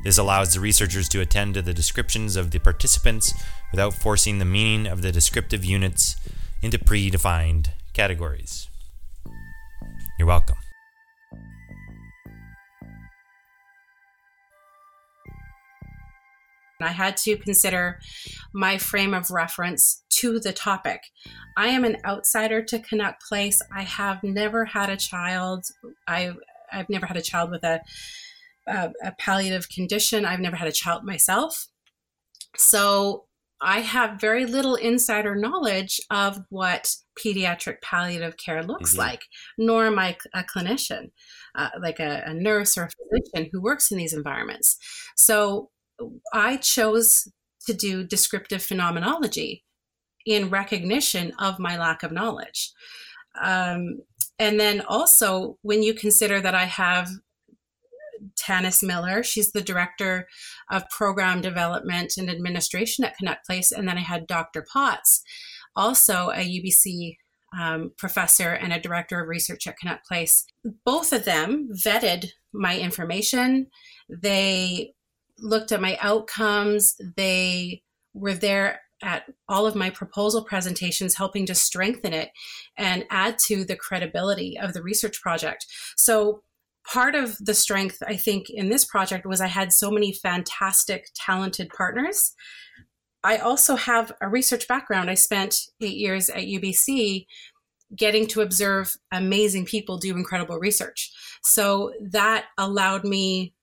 This 0.04 0.16
allows 0.16 0.54
the 0.54 0.60
researchers 0.60 1.08
to 1.08 1.20
attend 1.20 1.54
to 1.54 1.62
the 1.62 1.74
descriptions 1.74 2.36
of 2.36 2.52
the 2.52 2.60
participants 2.60 3.34
without 3.72 3.94
forcing 3.94 4.38
the 4.38 4.44
meaning 4.44 4.86
of 4.86 5.02
the 5.02 5.10
descriptive 5.10 5.64
units 5.64 6.14
into 6.62 6.78
predefined 6.78 7.70
categories. 7.94 8.68
You're 10.20 10.28
welcome. 10.28 10.54
I 16.84 16.92
had 16.92 17.16
to 17.18 17.36
consider 17.36 18.00
my 18.52 18.78
frame 18.78 19.14
of 19.14 19.30
reference 19.30 20.02
to 20.20 20.38
the 20.38 20.52
topic. 20.52 21.02
I 21.56 21.68
am 21.68 21.84
an 21.84 21.98
outsider 22.04 22.62
to 22.62 22.78
Canuck 22.78 23.20
Place. 23.28 23.60
I 23.74 23.82
have 23.82 24.22
never 24.22 24.64
had 24.64 24.90
a 24.90 24.96
child. 24.96 25.64
I 26.06 26.32
I've 26.72 26.88
never 26.88 27.06
had 27.06 27.16
a 27.16 27.22
child 27.22 27.50
with 27.50 27.64
a, 27.64 27.80
a, 28.66 28.92
a 29.02 29.12
palliative 29.18 29.68
condition. 29.68 30.24
I've 30.24 30.40
never 30.40 30.56
had 30.56 30.68
a 30.68 30.72
child 30.72 31.04
myself. 31.04 31.66
So 32.56 33.26
I 33.60 33.80
have 33.80 34.20
very 34.20 34.46
little 34.46 34.74
insider 34.74 35.34
knowledge 35.34 36.00
of 36.10 36.40
what 36.50 36.94
pediatric 37.18 37.80
palliative 37.80 38.36
care 38.36 38.62
looks 38.62 38.90
mm-hmm. 38.90 39.00
like, 39.00 39.22
nor 39.56 39.86
am 39.86 39.98
I 39.98 40.16
a 40.34 40.42
clinician, 40.42 41.12
uh, 41.54 41.70
like 41.80 42.00
a, 42.00 42.24
a 42.26 42.34
nurse 42.34 42.76
or 42.76 42.84
a 42.84 42.90
physician 42.90 43.50
who 43.52 43.62
works 43.62 43.90
in 43.90 43.98
these 43.98 44.12
environments. 44.12 44.76
So 45.16 45.70
I 46.32 46.56
chose 46.56 47.28
to 47.66 47.74
do 47.74 48.04
descriptive 48.04 48.62
phenomenology 48.62 49.64
in 50.26 50.50
recognition 50.50 51.32
of 51.38 51.58
my 51.58 51.78
lack 51.78 52.02
of 52.02 52.12
knowledge. 52.12 52.72
Um, 53.40 54.00
and 54.38 54.58
then 54.58 54.82
also, 54.88 55.58
when 55.62 55.82
you 55.82 55.94
consider 55.94 56.40
that 56.40 56.54
I 56.54 56.64
have 56.64 57.08
Tanis 58.36 58.82
Miller. 58.82 59.22
She's 59.22 59.52
the 59.52 59.60
director 59.60 60.28
of 60.70 60.88
program 60.90 61.40
development 61.40 62.14
and 62.16 62.30
administration 62.30 63.04
at 63.04 63.16
Canuck 63.16 63.44
Place. 63.44 63.72
And 63.72 63.88
then 63.88 63.98
I 63.98 64.02
had 64.02 64.26
Dr. 64.26 64.66
Potts, 64.70 65.22
also 65.76 66.30
a 66.30 66.38
UBC 66.38 67.16
um, 67.58 67.92
professor 67.96 68.50
and 68.50 68.72
a 68.72 68.80
director 68.80 69.20
of 69.20 69.28
research 69.28 69.66
at 69.66 69.78
Canuck 69.78 70.04
Place. 70.04 70.46
Both 70.84 71.12
of 71.12 71.24
them 71.24 71.68
vetted 71.72 72.30
my 72.52 72.78
information. 72.78 73.68
They 74.08 74.94
looked 75.38 75.72
at 75.72 75.80
my 75.80 75.98
outcomes. 76.00 76.94
They 77.16 77.82
were 78.12 78.34
there 78.34 78.80
at 79.02 79.24
all 79.48 79.66
of 79.66 79.74
my 79.74 79.90
proposal 79.90 80.44
presentations, 80.44 81.16
helping 81.16 81.46
to 81.46 81.54
strengthen 81.54 82.12
it 82.12 82.30
and 82.78 83.04
add 83.10 83.38
to 83.38 83.64
the 83.64 83.76
credibility 83.76 84.58
of 84.58 84.72
the 84.72 84.82
research 84.82 85.20
project. 85.20 85.66
So 85.96 86.42
part 86.90 87.14
of 87.14 87.36
the 87.38 87.54
strength 87.54 88.02
I 88.06 88.16
think 88.16 88.48
in 88.50 88.68
this 88.68 88.84
project 88.84 89.26
was 89.26 89.40
I 89.40 89.46
had 89.46 89.72
so 89.72 89.90
many 89.90 90.12
fantastic, 90.12 91.08
talented 91.14 91.70
partners. 91.76 92.32
I 93.22 93.38
also 93.38 93.76
have 93.76 94.12
a 94.20 94.28
research 94.28 94.68
background. 94.68 95.10
I 95.10 95.14
spent 95.14 95.56
eight 95.80 95.96
years 95.96 96.28
at 96.28 96.42
UBC 96.44 97.26
getting 97.96 98.26
to 98.26 98.40
observe 98.42 98.94
amazing 99.12 99.64
people 99.66 99.98
do 99.98 100.16
incredible 100.16 100.58
research. 100.58 101.12
So 101.42 101.92
that 102.00 102.46
allowed 102.58 103.04
me 103.04 103.53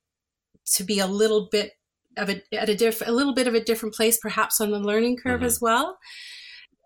to 0.74 0.84
be 0.84 0.98
a 0.98 1.06
little 1.06 1.48
bit 1.50 1.72
of 2.16 2.28
a 2.28 2.42
at 2.52 2.68
a 2.68 2.76
diff, 2.76 3.02
a 3.06 3.12
little 3.12 3.34
bit 3.34 3.46
of 3.46 3.54
a 3.54 3.64
different 3.64 3.94
place, 3.94 4.18
perhaps 4.20 4.60
on 4.60 4.70
the 4.70 4.78
learning 4.78 5.16
curve 5.16 5.40
mm-hmm. 5.40 5.46
as 5.46 5.60
well. 5.60 5.98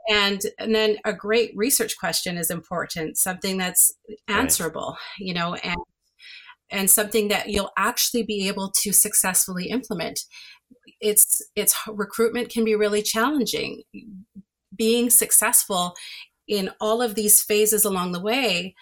And 0.09 0.40
and 0.59 0.75
then 0.75 0.97
a 1.04 1.12
great 1.12 1.52
research 1.54 1.97
question 1.99 2.37
is 2.37 2.50
important, 2.50 3.18
something 3.18 3.56
that's 3.59 3.92
answerable, 4.28 4.90
right. 4.90 5.26
you 5.26 5.35
know, 5.35 5.54
and 5.54 5.76
and 6.71 6.90
something 6.90 7.28
that 7.28 7.49
you'll 7.49 7.73
actually 7.76 8.23
be 8.23 8.49
able 8.49 8.73
to 8.83 8.92
successfully 8.92 9.68
implement. 9.68 10.21
It's 11.00 11.42
it's 11.54 11.76
recruitment 11.88 12.50
can 12.50 12.64
be 12.64 12.75
really 12.75 13.02
challenging. 13.02 13.83
Being 14.75 15.11
successful 15.11 15.95
in 16.47 16.71
all 16.80 17.02
of 17.02 17.14
these 17.14 17.42
phases 17.42 17.85
along 17.85 18.12
the 18.12 18.21
way 18.21 18.75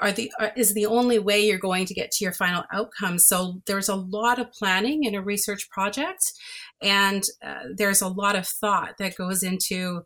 are 0.00 0.12
the 0.12 0.32
are, 0.38 0.52
is 0.56 0.74
the 0.74 0.86
only 0.86 1.18
way 1.18 1.44
you're 1.44 1.58
going 1.58 1.86
to 1.86 1.94
get 1.94 2.10
to 2.12 2.24
your 2.24 2.32
final 2.32 2.64
outcome. 2.72 3.18
So 3.18 3.60
there's 3.66 3.88
a 3.88 3.96
lot 3.96 4.38
of 4.38 4.52
planning 4.52 5.04
in 5.04 5.14
a 5.14 5.22
research 5.22 5.68
project, 5.70 6.32
and 6.82 7.24
uh, 7.44 7.64
there's 7.74 8.02
a 8.02 8.08
lot 8.08 8.36
of 8.36 8.46
thought 8.46 8.94
that 8.98 9.16
goes 9.16 9.42
into 9.42 10.02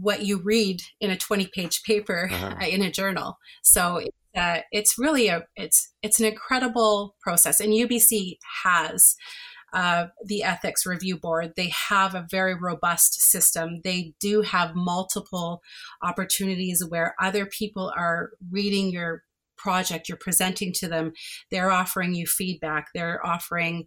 what 0.00 0.24
you 0.24 0.38
read 0.38 0.80
in 1.00 1.10
a 1.10 1.16
20 1.16 1.48
page 1.54 1.82
paper 1.84 2.28
uh-huh. 2.30 2.66
in 2.68 2.82
a 2.82 2.90
journal. 2.90 3.38
So 3.62 4.00
that 4.36 4.64
it's 4.70 4.98
really 4.98 5.28
a 5.28 5.44
it's 5.56 5.92
it's 6.02 6.20
an 6.20 6.26
incredible 6.26 7.16
process 7.20 7.58
and 7.58 7.72
ubc 7.72 8.38
has 8.64 9.16
uh, 9.72 10.06
the 10.24 10.42
ethics 10.42 10.86
review 10.86 11.16
board 11.16 11.52
they 11.56 11.72
have 11.88 12.14
a 12.14 12.26
very 12.30 12.54
robust 12.54 13.20
system 13.20 13.80
they 13.84 14.14
do 14.20 14.42
have 14.42 14.74
multiple 14.74 15.60
opportunities 16.02 16.84
where 16.88 17.14
other 17.20 17.46
people 17.46 17.92
are 17.96 18.30
reading 18.50 18.90
your 18.90 19.22
project 19.56 20.08
you're 20.08 20.18
presenting 20.18 20.72
to 20.72 20.86
them 20.86 21.12
they're 21.50 21.70
offering 21.70 22.14
you 22.14 22.26
feedback 22.26 22.88
they're 22.94 23.24
offering 23.26 23.86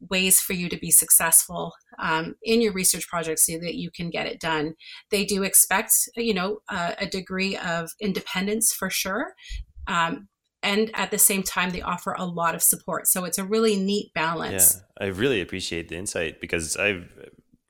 ways 0.00 0.40
for 0.40 0.52
you 0.52 0.68
to 0.68 0.78
be 0.78 0.90
successful 0.90 1.72
um, 1.98 2.36
in 2.42 2.60
your 2.60 2.72
research 2.72 3.08
project 3.08 3.40
so 3.40 3.58
that 3.58 3.74
you 3.74 3.90
can 3.90 4.10
get 4.10 4.26
it 4.26 4.40
done. 4.40 4.74
They 5.10 5.24
do 5.24 5.42
expect, 5.42 5.92
you 6.16 6.34
know, 6.34 6.58
uh, 6.68 6.92
a 6.98 7.06
degree 7.06 7.56
of 7.56 7.90
independence 8.00 8.72
for 8.72 8.90
sure. 8.90 9.34
Um, 9.86 10.28
and 10.68 10.90
at 10.92 11.10
the 11.10 11.18
same 11.18 11.42
time, 11.42 11.70
they 11.70 11.80
offer 11.80 12.14
a 12.18 12.26
lot 12.26 12.54
of 12.54 12.62
support. 12.62 13.06
So 13.06 13.24
it's 13.24 13.38
a 13.38 13.44
really 13.44 13.74
neat 13.74 14.12
balance. 14.12 14.82
Yeah, 15.00 15.06
I 15.06 15.08
really 15.08 15.40
appreciate 15.40 15.88
the 15.88 15.96
insight 15.96 16.42
because 16.42 16.76
I've, 16.76 17.10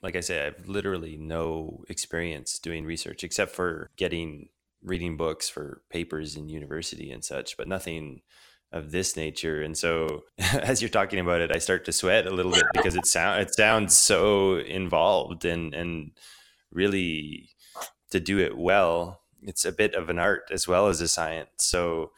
like 0.02 0.16
I 0.16 0.20
say, 0.20 0.44
I've 0.44 0.68
literally 0.68 1.16
no 1.16 1.84
experience 1.88 2.58
doing 2.58 2.84
research 2.84 3.22
except 3.22 3.52
for 3.52 3.90
getting 3.96 4.48
reading 4.82 5.16
books 5.16 5.48
for 5.48 5.82
papers 5.90 6.34
in 6.34 6.48
university 6.48 7.12
and 7.12 7.24
such, 7.24 7.56
but 7.56 7.68
nothing 7.68 8.22
of 8.72 8.90
this 8.90 9.16
nature. 9.16 9.62
And 9.62 9.78
so 9.78 10.24
as 10.38 10.82
you're 10.82 10.88
talking 10.88 11.20
about 11.20 11.40
it, 11.40 11.52
I 11.52 11.58
start 11.58 11.84
to 11.84 11.92
sweat 11.92 12.26
a 12.26 12.34
little 12.34 12.52
bit 12.52 12.64
because 12.72 12.96
it 12.96 13.06
sound 13.06 13.42
it 13.42 13.54
sounds 13.54 13.96
so 13.96 14.56
involved 14.56 15.44
and 15.44 15.72
and 15.72 16.10
really 16.72 17.50
to 18.10 18.18
do 18.18 18.38
it 18.40 18.58
well 18.58 19.20
it's 19.42 19.64
a 19.64 19.72
bit 19.72 19.94
of 19.94 20.08
an 20.08 20.18
art 20.18 20.50
as 20.50 20.66
well 20.66 20.88
as 20.88 21.00
a 21.00 21.08
science. 21.08 21.50
So 21.58 22.10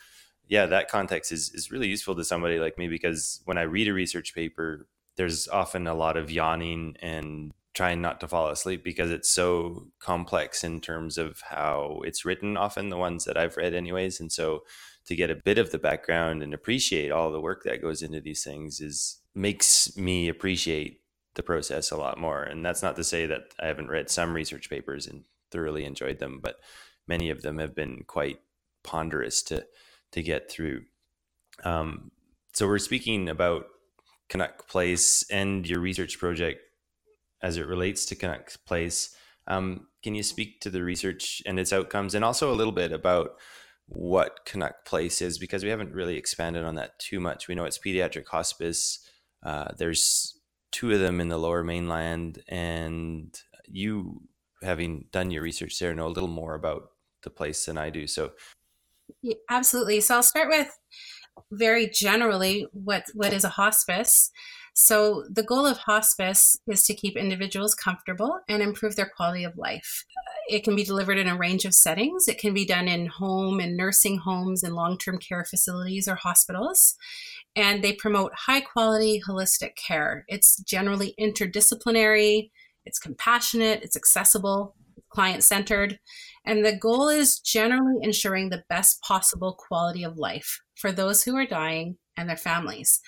yeah, 0.50 0.66
that 0.66 0.90
context 0.90 1.30
is 1.32 1.50
is 1.54 1.70
really 1.70 1.86
useful 1.88 2.16
to 2.16 2.24
somebody 2.24 2.58
like 2.58 2.76
me 2.76 2.88
because 2.88 3.40
when 3.44 3.56
I 3.56 3.62
read 3.62 3.88
a 3.88 3.94
research 3.94 4.34
paper, 4.34 4.88
there's 5.16 5.46
often 5.48 5.86
a 5.86 5.94
lot 5.94 6.16
of 6.16 6.30
yawning 6.30 6.96
and 7.00 7.52
trying 7.72 8.02
not 8.02 8.18
to 8.20 8.28
fall 8.28 8.48
asleep 8.48 8.82
because 8.82 9.12
it's 9.12 9.30
so 9.30 9.86
complex 10.00 10.64
in 10.64 10.80
terms 10.80 11.18
of 11.18 11.40
how 11.42 12.00
it's 12.04 12.24
written 12.24 12.56
often 12.56 12.88
the 12.88 12.96
ones 12.96 13.24
that 13.24 13.36
I've 13.36 13.56
read 13.56 13.74
anyways. 13.74 14.18
And 14.18 14.32
so 14.32 14.64
to 15.06 15.14
get 15.14 15.30
a 15.30 15.36
bit 15.36 15.56
of 15.56 15.70
the 15.70 15.78
background 15.78 16.42
and 16.42 16.52
appreciate 16.52 17.12
all 17.12 17.30
the 17.30 17.40
work 17.40 17.62
that 17.62 17.80
goes 17.80 18.02
into 18.02 18.20
these 18.20 18.42
things 18.42 18.80
is 18.80 19.20
makes 19.36 19.96
me 19.96 20.28
appreciate 20.28 21.00
the 21.36 21.44
process 21.44 21.92
a 21.92 21.96
lot 21.96 22.18
more. 22.18 22.42
And 22.42 22.66
that's 22.66 22.82
not 22.82 22.96
to 22.96 23.04
say 23.04 23.24
that 23.26 23.54
I 23.60 23.68
haven't 23.68 23.88
read 23.88 24.10
some 24.10 24.34
research 24.34 24.68
papers 24.68 25.06
and 25.06 25.22
thoroughly 25.52 25.84
enjoyed 25.84 26.18
them 26.18 26.40
but 26.42 26.56
many 27.06 27.30
of 27.30 27.42
them 27.42 27.58
have 27.58 27.74
been 27.74 28.02
quite 28.06 28.40
ponderous 28.82 29.42
to 29.42 29.64
to 30.12 30.22
get 30.22 30.50
through. 30.50 30.82
Um, 31.64 32.10
so 32.52 32.66
we're 32.66 32.78
speaking 32.78 33.28
about 33.28 33.66
Canuck 34.28 34.68
Place 34.68 35.24
and 35.30 35.68
your 35.68 35.80
research 35.80 36.18
project 36.18 36.62
as 37.42 37.56
it 37.56 37.66
relates 37.66 38.04
to 38.06 38.16
Canuck 38.16 38.52
Place. 38.66 39.14
Um, 39.46 39.86
can 40.02 40.14
you 40.14 40.22
speak 40.22 40.60
to 40.60 40.70
the 40.70 40.82
research 40.82 41.42
and 41.46 41.58
its 41.58 41.72
outcomes, 41.72 42.14
and 42.14 42.24
also 42.24 42.52
a 42.52 42.54
little 42.54 42.72
bit 42.72 42.92
about 42.92 43.32
what 43.86 44.44
Canuck 44.44 44.84
Place 44.84 45.20
is, 45.20 45.38
because 45.38 45.64
we 45.64 45.70
haven't 45.70 45.92
really 45.92 46.16
expanded 46.16 46.64
on 46.64 46.76
that 46.76 46.98
too 46.98 47.18
much. 47.18 47.48
We 47.48 47.54
know 47.54 47.64
it's 47.64 47.78
pediatric 47.78 48.28
hospice. 48.28 49.00
Uh, 49.42 49.72
there's 49.76 50.38
two 50.70 50.92
of 50.92 51.00
them 51.00 51.20
in 51.20 51.28
the 51.28 51.38
Lower 51.38 51.64
Mainland, 51.64 52.42
and 52.48 53.36
you, 53.66 54.22
having 54.62 55.06
done 55.10 55.30
your 55.30 55.42
research 55.42 55.78
there, 55.78 55.94
know 55.94 56.06
a 56.06 56.08
little 56.08 56.28
more 56.28 56.54
about 56.54 56.90
the 57.22 57.30
place 57.30 57.66
than 57.66 57.76
I 57.76 57.90
do. 57.90 58.06
So, 58.06 58.32
yeah, 59.22 59.34
absolutely. 59.50 60.00
So 60.00 60.16
I'll 60.16 60.22
start 60.22 60.48
with 60.48 60.68
very 61.52 61.88
generally 61.88 62.66
what 62.72 63.04
what 63.14 63.32
is 63.32 63.44
a 63.44 63.50
hospice. 63.50 64.30
So 64.72 65.24
the 65.28 65.42
goal 65.42 65.66
of 65.66 65.78
hospice 65.78 66.56
is 66.66 66.84
to 66.84 66.94
keep 66.94 67.16
individuals 67.16 67.74
comfortable 67.74 68.38
and 68.48 68.62
improve 68.62 68.96
their 68.96 69.10
quality 69.14 69.44
of 69.44 69.58
life. 69.58 70.04
It 70.48 70.64
can 70.64 70.76
be 70.76 70.84
delivered 70.84 71.18
in 71.18 71.28
a 71.28 71.36
range 71.36 71.64
of 71.64 71.74
settings. 71.74 72.28
It 72.28 72.38
can 72.38 72.54
be 72.54 72.64
done 72.64 72.88
in 72.88 73.06
home 73.06 73.60
and 73.60 73.76
nursing 73.76 74.18
homes 74.18 74.62
and 74.62 74.74
long-term 74.74 75.18
care 75.18 75.44
facilities 75.44 76.08
or 76.08 76.14
hospitals. 76.14 76.94
And 77.56 77.82
they 77.82 77.92
promote 77.92 78.32
high 78.34 78.60
quality 78.60 79.20
holistic 79.28 79.74
care. 79.76 80.24
It's 80.28 80.56
generally 80.62 81.14
interdisciplinary, 81.20 82.50
it's 82.86 82.98
compassionate, 82.98 83.82
it's 83.82 83.96
accessible, 83.96 84.76
client 85.10 85.44
centered, 85.44 85.98
and 86.44 86.64
the 86.64 86.76
goal 86.76 87.08
is 87.08 87.38
generally 87.38 87.98
ensuring 88.02 88.48
the 88.48 88.64
best 88.68 89.00
possible 89.02 89.56
quality 89.58 90.04
of 90.04 90.16
life 90.16 90.60
for 90.74 90.90
those 90.92 91.22
who 91.22 91.36
are 91.36 91.46
dying 91.46 91.96
and 92.16 92.28
their 92.28 92.36
families. 92.36 93.00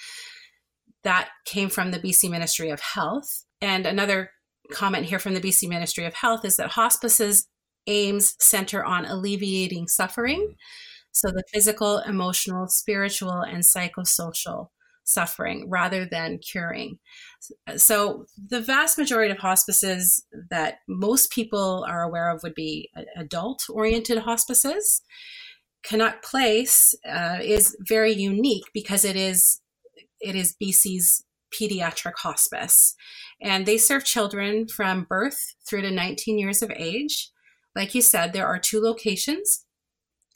That 1.05 1.31
came 1.45 1.69
from 1.69 1.91
the 1.91 1.99
BC 1.99 2.31
Ministry 2.31 2.71
of 2.71 2.81
Health. 2.81 3.45
And 3.61 3.87
another 3.87 4.31
comment 4.73 5.07
here 5.07 5.19
from 5.19 5.35
the 5.35 5.41
BC 5.41 5.69
Ministry 5.69 6.05
of 6.05 6.15
Health 6.15 6.45
is 6.45 6.57
that 6.57 6.71
hospices 6.71 7.49
aims 7.87 8.37
center 8.39 8.85
on 8.85 9.05
alleviating 9.05 9.89
suffering. 9.89 10.55
So 11.11 11.29
the 11.29 11.45
physical, 11.53 11.99
emotional, 11.99 12.69
spiritual, 12.69 13.41
and 13.41 13.63
psychosocial 13.63 14.69
suffering 15.05 15.69
rather 15.69 16.05
than 16.05 16.39
curing. 16.39 16.99
So, 17.77 18.27
the 18.49 18.61
vast 18.61 18.99
majority 18.99 19.33
of 19.33 19.39
hospices 19.39 20.25
that 20.51 20.79
most 20.89 21.31
people 21.31 21.85
are 21.89 22.03
aware 22.03 22.31
of 22.31 22.43
would 22.43 22.55
be 22.55 22.91
adult 23.17 23.65
oriented 23.71 24.19
hospices. 24.19 25.03
Canuck 25.83 26.23
Place 26.23 26.95
uh, 27.09 27.39
is 27.43 27.77
very 27.89 28.13
unique 28.13 28.65
because 28.73 29.05
it 29.05 29.17
is 29.17 29.61
it 30.21 30.37
is 30.37 30.55
BC's 30.63 31.25
pediatric 31.53 32.15
hospice. 32.17 32.95
And 33.41 33.67
they 33.67 33.77
serve 33.77 34.05
children 34.05 34.69
from 34.69 35.05
birth 35.09 35.55
through 35.69 35.83
to 35.83 35.91
19 35.91 36.39
years 36.39 36.63
of 36.63 36.71
age. 36.71 37.31
Like 37.75 37.95
you 37.95 38.03
said, 38.03 38.33
there 38.33 38.47
are 38.47 38.59
two 38.59 38.81
locations. 38.81 39.65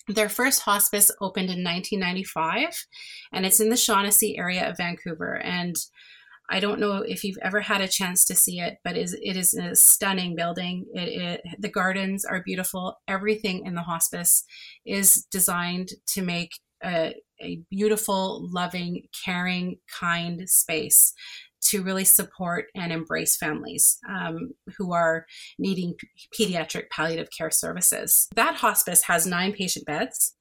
Their 0.08 0.28
first 0.28 0.62
hospice 0.62 1.10
opened 1.20 1.50
in 1.50 1.64
1995, 1.64 2.86
and 3.32 3.44
it's 3.44 3.60
in 3.60 3.70
the 3.70 3.76
Shaughnessy 3.76 4.38
area 4.38 4.68
of 4.68 4.76
Vancouver. 4.76 5.36
And 5.36 5.74
I 6.48 6.60
don't 6.60 6.78
know 6.78 6.98
if 6.98 7.24
you've 7.24 7.38
ever 7.42 7.60
had 7.60 7.80
a 7.80 7.88
chance 7.88 8.24
to 8.26 8.34
see 8.36 8.60
it, 8.60 8.78
but 8.84 8.96
it 8.96 9.36
is, 9.36 9.54
a 9.54 9.74
stunning 9.74 10.36
building. 10.36 10.86
It, 10.94 11.08
it, 11.08 11.40
the 11.58 11.68
gardens 11.68 12.24
are 12.24 12.42
beautiful. 12.44 13.00
Everything 13.08 13.66
in 13.66 13.74
the 13.74 13.82
hospice 13.82 14.44
is 14.84 15.26
designed 15.30 15.88
to 16.14 16.22
make 16.22 16.52
a, 16.84 17.14
a 17.40 17.60
beautiful, 17.68 18.48
loving, 18.52 19.08
caring, 19.24 19.78
kind 19.98 20.48
space 20.48 21.12
to 21.62 21.82
really 21.82 22.04
support 22.04 22.66
and 22.74 22.92
embrace 22.92 23.36
families 23.36 23.98
um, 24.08 24.50
who 24.76 24.92
are 24.92 25.26
needing 25.58 25.94
p- 25.94 26.08
pediatric 26.46 26.90
palliative 26.90 27.28
care 27.36 27.50
services. 27.50 28.28
That 28.36 28.56
hospice 28.56 29.02
has 29.02 29.26
nine 29.26 29.52
patient 29.52 29.86
beds 29.86 30.34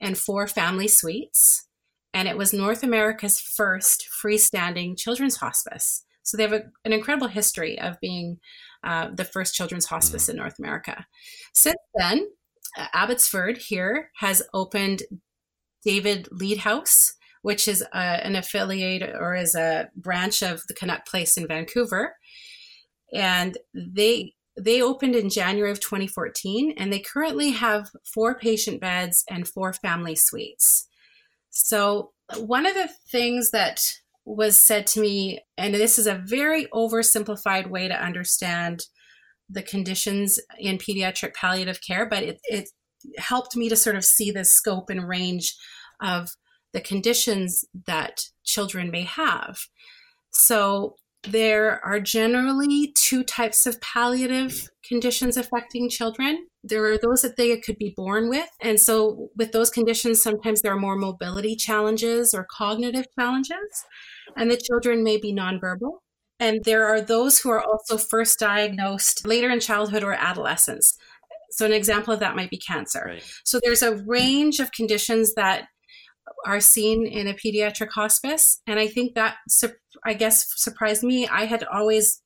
and 0.00 0.16
four 0.16 0.46
family 0.46 0.88
suites, 0.88 1.66
and 2.14 2.28
it 2.28 2.38
was 2.38 2.52
North 2.52 2.82
America's 2.82 3.40
first 3.40 4.08
freestanding 4.22 4.96
children's 4.96 5.36
hospice. 5.36 6.04
So 6.22 6.36
they 6.36 6.42
have 6.42 6.52
a, 6.52 6.64
an 6.84 6.92
incredible 6.92 7.28
history 7.28 7.78
of 7.80 7.98
being 8.00 8.38
uh, 8.84 9.08
the 9.14 9.24
first 9.24 9.54
children's 9.54 9.86
hospice 9.86 10.24
mm-hmm. 10.24 10.32
in 10.32 10.36
North 10.36 10.58
America. 10.58 11.06
Since 11.54 11.78
then, 11.96 12.28
uh, 12.76 12.86
Abbotsford 12.92 13.58
here 13.58 14.10
has 14.16 14.42
opened 14.52 15.02
David 15.84 16.28
Lead 16.30 16.58
House, 16.58 17.14
which 17.48 17.66
is 17.66 17.80
a, 17.94 17.96
an 17.96 18.36
affiliate 18.36 19.02
or 19.18 19.34
is 19.34 19.54
a 19.54 19.88
branch 19.96 20.42
of 20.42 20.60
the 20.68 20.74
Canuck 20.74 21.06
Place 21.06 21.38
in 21.38 21.48
Vancouver. 21.48 22.14
And 23.10 23.56
they 23.72 24.34
they 24.60 24.82
opened 24.82 25.16
in 25.16 25.30
January 25.30 25.70
of 25.70 25.80
2014 25.80 26.74
and 26.76 26.92
they 26.92 26.98
currently 26.98 27.52
have 27.52 27.88
four 28.04 28.34
patient 28.34 28.82
beds 28.82 29.24
and 29.30 29.48
four 29.48 29.72
family 29.72 30.14
suites. 30.14 30.88
So, 31.48 32.12
one 32.36 32.66
of 32.66 32.74
the 32.74 32.90
things 33.10 33.50
that 33.52 33.80
was 34.26 34.60
said 34.60 34.86
to 34.88 35.00
me, 35.00 35.40
and 35.56 35.72
this 35.72 35.98
is 35.98 36.06
a 36.06 36.22
very 36.22 36.66
oversimplified 36.66 37.70
way 37.70 37.88
to 37.88 37.94
understand 37.94 38.84
the 39.48 39.62
conditions 39.62 40.38
in 40.58 40.76
pediatric 40.76 41.32
palliative 41.32 41.80
care, 41.80 42.04
but 42.04 42.22
it, 42.22 42.40
it 42.44 42.68
helped 43.16 43.56
me 43.56 43.70
to 43.70 43.76
sort 43.76 43.96
of 43.96 44.04
see 44.04 44.30
the 44.30 44.44
scope 44.44 44.90
and 44.90 45.08
range 45.08 45.56
of 46.02 46.28
the 46.72 46.80
conditions 46.80 47.64
that 47.86 48.20
children 48.44 48.90
may 48.90 49.02
have. 49.02 49.58
So 50.30 50.96
there 51.24 51.84
are 51.84 52.00
generally 52.00 52.92
two 52.96 53.24
types 53.24 53.66
of 53.66 53.80
palliative 53.80 54.68
conditions 54.86 55.36
affecting 55.36 55.90
children. 55.90 56.46
There 56.62 56.84
are 56.84 56.98
those 56.98 57.22
that 57.22 57.36
they 57.36 57.56
could 57.58 57.78
be 57.78 57.92
born 57.96 58.28
with. 58.28 58.48
And 58.62 58.78
so, 58.78 59.30
with 59.36 59.52
those 59.52 59.70
conditions, 59.70 60.22
sometimes 60.22 60.62
there 60.62 60.72
are 60.72 60.78
more 60.78 60.96
mobility 60.96 61.56
challenges 61.56 62.34
or 62.34 62.46
cognitive 62.50 63.06
challenges, 63.18 63.84
and 64.36 64.50
the 64.50 64.56
children 64.56 65.02
may 65.02 65.18
be 65.18 65.32
nonverbal. 65.32 65.98
And 66.40 66.60
there 66.64 66.86
are 66.86 67.00
those 67.00 67.40
who 67.40 67.50
are 67.50 67.62
also 67.62 67.98
first 67.98 68.38
diagnosed 68.38 69.26
later 69.26 69.50
in 69.50 69.58
childhood 69.58 70.04
or 70.04 70.12
adolescence. 70.12 70.96
So, 71.50 71.66
an 71.66 71.72
example 71.72 72.14
of 72.14 72.20
that 72.20 72.36
might 72.36 72.50
be 72.50 72.58
cancer. 72.58 73.02
Right. 73.06 73.32
So, 73.44 73.60
there's 73.62 73.82
a 73.82 73.96
range 74.06 74.60
of 74.60 74.72
conditions 74.72 75.34
that 75.34 75.66
are 76.46 76.60
seen 76.60 77.06
in 77.06 77.26
a 77.26 77.34
pediatric 77.34 77.90
hospice. 77.90 78.60
And 78.66 78.78
I 78.78 78.86
think 78.86 79.14
that, 79.14 79.36
I 80.04 80.14
guess, 80.14 80.46
surprised 80.56 81.02
me. 81.02 81.26
I 81.28 81.44
had 81.44 81.64
always 81.64 82.22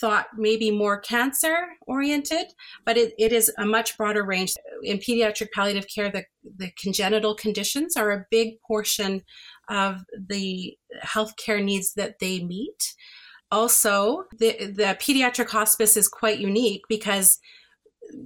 thought 0.00 0.26
maybe 0.36 0.70
more 0.70 1.00
cancer 1.00 1.66
oriented, 1.86 2.46
but 2.86 2.96
it, 2.96 3.12
it 3.18 3.32
is 3.32 3.52
a 3.58 3.66
much 3.66 3.96
broader 3.96 4.24
range. 4.24 4.54
In 4.84 4.98
pediatric 4.98 5.48
palliative 5.52 5.86
care, 5.92 6.10
the, 6.10 6.24
the 6.56 6.70
congenital 6.80 7.34
conditions 7.34 7.96
are 7.96 8.12
a 8.12 8.24
big 8.30 8.60
portion 8.66 9.22
of 9.68 9.96
the 10.28 10.76
healthcare 11.04 11.62
needs 11.62 11.94
that 11.94 12.18
they 12.20 12.44
meet. 12.44 12.94
Also, 13.50 14.24
the, 14.38 14.52
the 14.76 14.96
pediatric 15.00 15.50
hospice 15.50 15.96
is 15.96 16.06
quite 16.06 16.38
unique 16.38 16.82
because 16.88 17.38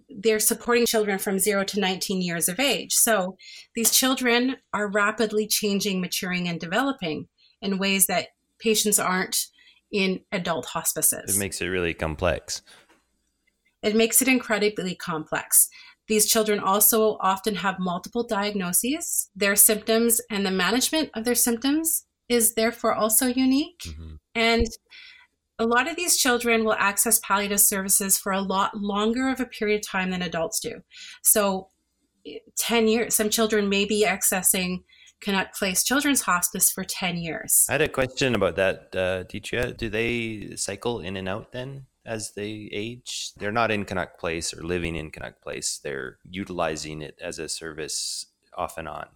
they're 0.09 0.41
supporting 0.41 0.87
children 0.87 1.19
from 1.19 1.39
0 1.39 1.65
to 1.65 1.81
19 1.81 2.23
years 2.23 2.49
of 2.49 2.61
age. 2.61 2.95
So 2.95 3.37
these 3.75 3.91
children 3.91 4.57
are 4.73 4.89
rapidly 4.89 5.47
changing, 5.47 6.01
maturing, 6.01 6.49
and 6.49 6.61
developing 6.61 7.29
in 7.61 7.79
ways 7.79 8.07
that 8.07 8.29
patients 8.59 8.99
aren't 8.99 9.47
in 9.93 10.21
adult 10.33 10.67
hospices. 10.67 11.37
It 11.37 11.39
makes 11.39 11.61
it 11.61 11.67
really 11.67 11.95
complex. 11.95 12.63
It 13.83 13.95
makes 13.95 14.23
it 14.23 14.29
incredibly 14.29 14.95
complex. 14.95 15.69
These 16.09 16.27
children 16.27 16.59
also 16.59 17.17
often 17.21 17.57
have 17.57 17.79
multiple 17.79 18.25
diagnoses. 18.27 19.31
Their 19.35 19.57
symptoms 19.57 20.21
and 20.31 20.45
the 20.45 20.51
management 20.51 21.11
of 21.15 21.25
their 21.25 21.35
symptoms 21.35 22.07
is 22.29 22.55
therefore 22.55 22.95
also 22.95 23.27
unique. 23.27 23.83
Mm-hmm. 23.87 24.15
And 24.35 24.67
a 25.59 25.67
lot 25.67 25.89
of 25.89 25.97
these 25.97 26.17
children 26.17 26.65
will 26.65 26.75
access 26.75 27.21
palliative 27.21 27.61
services 27.61 28.19
for 28.19 28.33
a 28.33 28.41
lot 28.41 28.77
longer 28.77 29.29
of 29.29 29.41
a 29.41 29.47
period 29.47 29.81
of 29.81 29.87
time 29.87 30.11
than 30.11 30.23
adults 30.23 30.61
do. 30.61 30.81
So, 31.23 31.69
10 32.59 32.89
years, 32.89 33.15
some 33.15 33.29
children 33.29 33.69
may 33.69 33.85
be 33.85 34.05
accessing 34.07 34.83
Canuck 35.21 35.55
Place 35.55 35.85
Children's 35.85 36.23
Hospice 36.23 36.71
for 36.71 36.83
10 36.83 37.19
years. 37.19 37.67
I 37.69 37.73
had 37.73 37.83
a 37.83 37.89
question 37.89 38.35
about 38.35 38.57
that, 38.57 38.89
uh, 38.95 39.25
Deetria. 39.25 39.77
Do 39.77 39.89
they 39.89 40.57
cycle 40.57 41.01
in 41.01 41.17
and 41.17 41.29
out 41.29 41.53
then 41.53 41.87
as 42.05 42.33
they 42.33 42.69
age? 42.73 43.33
They're 43.37 43.53
not 43.53 43.71
in 43.71 43.85
Canuck 43.85 44.19
Place 44.19 44.55
or 44.55 44.63
living 44.63 44.97
in 44.97 45.11
Canuck 45.11 45.41
Place, 45.43 45.79
they're 45.83 46.19
utilizing 46.29 47.03
it 47.03 47.19
as 47.21 47.39
a 47.39 47.49
service 47.49 48.27
off 48.57 48.79
and 48.79 48.89
on. 48.89 49.07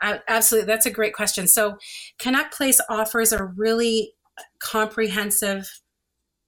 Absolutely. 0.00 0.66
That's 0.66 0.86
a 0.86 0.92
great 0.92 1.12
question. 1.12 1.48
So, 1.48 1.78
Canuck 2.18 2.52
Place 2.52 2.80
offers 2.88 3.32
a 3.32 3.44
really 3.44 4.12
comprehensive 4.60 5.80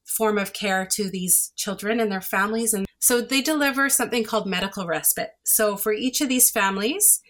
form 0.05 0.38
of 0.38 0.53
care 0.53 0.85
to 0.85 1.09
these 1.09 1.53
children 1.57 2.00
and 2.00 2.11
their 2.11 2.20
families. 2.20 2.74
And 2.74 2.87
so 2.98 3.20
they 3.20 3.40
deliver 3.40 3.88
something 3.88 4.24
called 4.24 4.46
medical 4.46 4.87
respite. 4.87 5.31
So 5.44 5.76
for 5.76 5.92
each 5.92 6.20
of 6.20 6.29
these 6.29 6.50
families, 6.50 7.20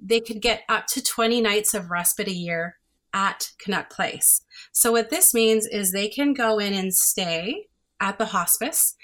they 0.00 0.20
could 0.20 0.42
get 0.42 0.62
up 0.68 0.86
to 0.88 1.02
20 1.02 1.40
nights 1.40 1.74
of 1.74 1.90
respite 1.90 2.28
a 2.28 2.32
year 2.32 2.76
at 3.14 3.50
Canuck 3.58 3.90
Place. 3.90 4.42
So 4.72 4.92
what 4.92 5.10
this 5.10 5.32
means 5.32 5.66
is 5.66 5.90
they 5.90 6.08
can 6.08 6.34
go 6.34 6.58
in 6.58 6.74
and 6.74 6.94
stay 6.94 7.66
at 8.00 8.18
the 8.18 8.26
hospice. 8.26 8.94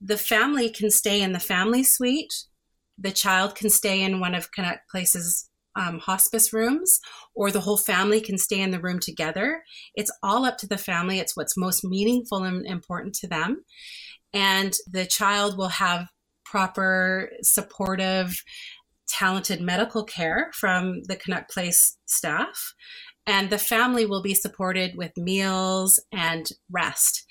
The 0.00 0.16
family 0.16 0.70
can 0.70 0.90
stay 0.90 1.20
in 1.20 1.32
the 1.32 1.38
family 1.38 1.82
suite. 1.82 2.46
The 2.98 3.12
child 3.12 3.54
can 3.54 3.68
stay 3.68 4.02
in 4.02 4.20
one 4.20 4.34
of 4.34 4.50
Canuck 4.52 4.80
Place's 4.90 5.49
um, 5.76 5.98
hospice 5.98 6.52
rooms, 6.52 7.00
or 7.34 7.50
the 7.50 7.60
whole 7.60 7.76
family 7.76 8.20
can 8.20 8.38
stay 8.38 8.60
in 8.60 8.70
the 8.70 8.80
room 8.80 8.98
together. 8.98 9.62
It's 9.94 10.12
all 10.22 10.44
up 10.44 10.58
to 10.58 10.66
the 10.66 10.78
family. 10.78 11.18
It's 11.18 11.36
what's 11.36 11.56
most 11.56 11.84
meaningful 11.84 12.44
and 12.44 12.66
important 12.66 13.14
to 13.16 13.28
them. 13.28 13.64
And 14.32 14.74
the 14.90 15.06
child 15.06 15.56
will 15.56 15.68
have 15.68 16.08
proper, 16.44 17.30
supportive, 17.42 18.42
talented 19.08 19.60
medical 19.60 20.04
care 20.04 20.50
from 20.54 21.02
the 21.04 21.16
Canuck 21.16 21.48
Place 21.48 21.96
staff. 22.06 22.74
And 23.26 23.50
the 23.50 23.58
family 23.58 24.06
will 24.06 24.22
be 24.22 24.34
supported 24.34 24.96
with 24.96 25.16
meals 25.16 26.00
and 26.12 26.50
rest. 26.70 27.26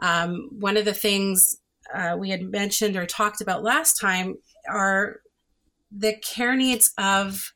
Um, 0.00 0.48
one 0.58 0.76
of 0.76 0.84
the 0.84 0.94
things 0.94 1.56
uh, 1.94 2.16
we 2.18 2.30
had 2.30 2.42
mentioned 2.42 2.96
or 2.96 3.06
talked 3.06 3.40
about 3.40 3.62
last 3.62 3.94
time 3.94 4.36
are 4.68 5.20
the 5.90 6.16
care 6.18 6.54
needs 6.54 6.92
of 6.98 7.52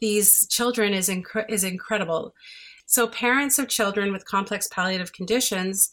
these 0.00 0.46
children 0.48 0.92
is 0.92 1.08
inc- 1.08 1.48
is 1.48 1.64
incredible. 1.64 2.34
So 2.86 3.06
parents 3.06 3.58
of 3.58 3.68
children 3.68 4.12
with 4.12 4.24
complex 4.24 4.68
palliative 4.68 5.12
conditions, 5.12 5.90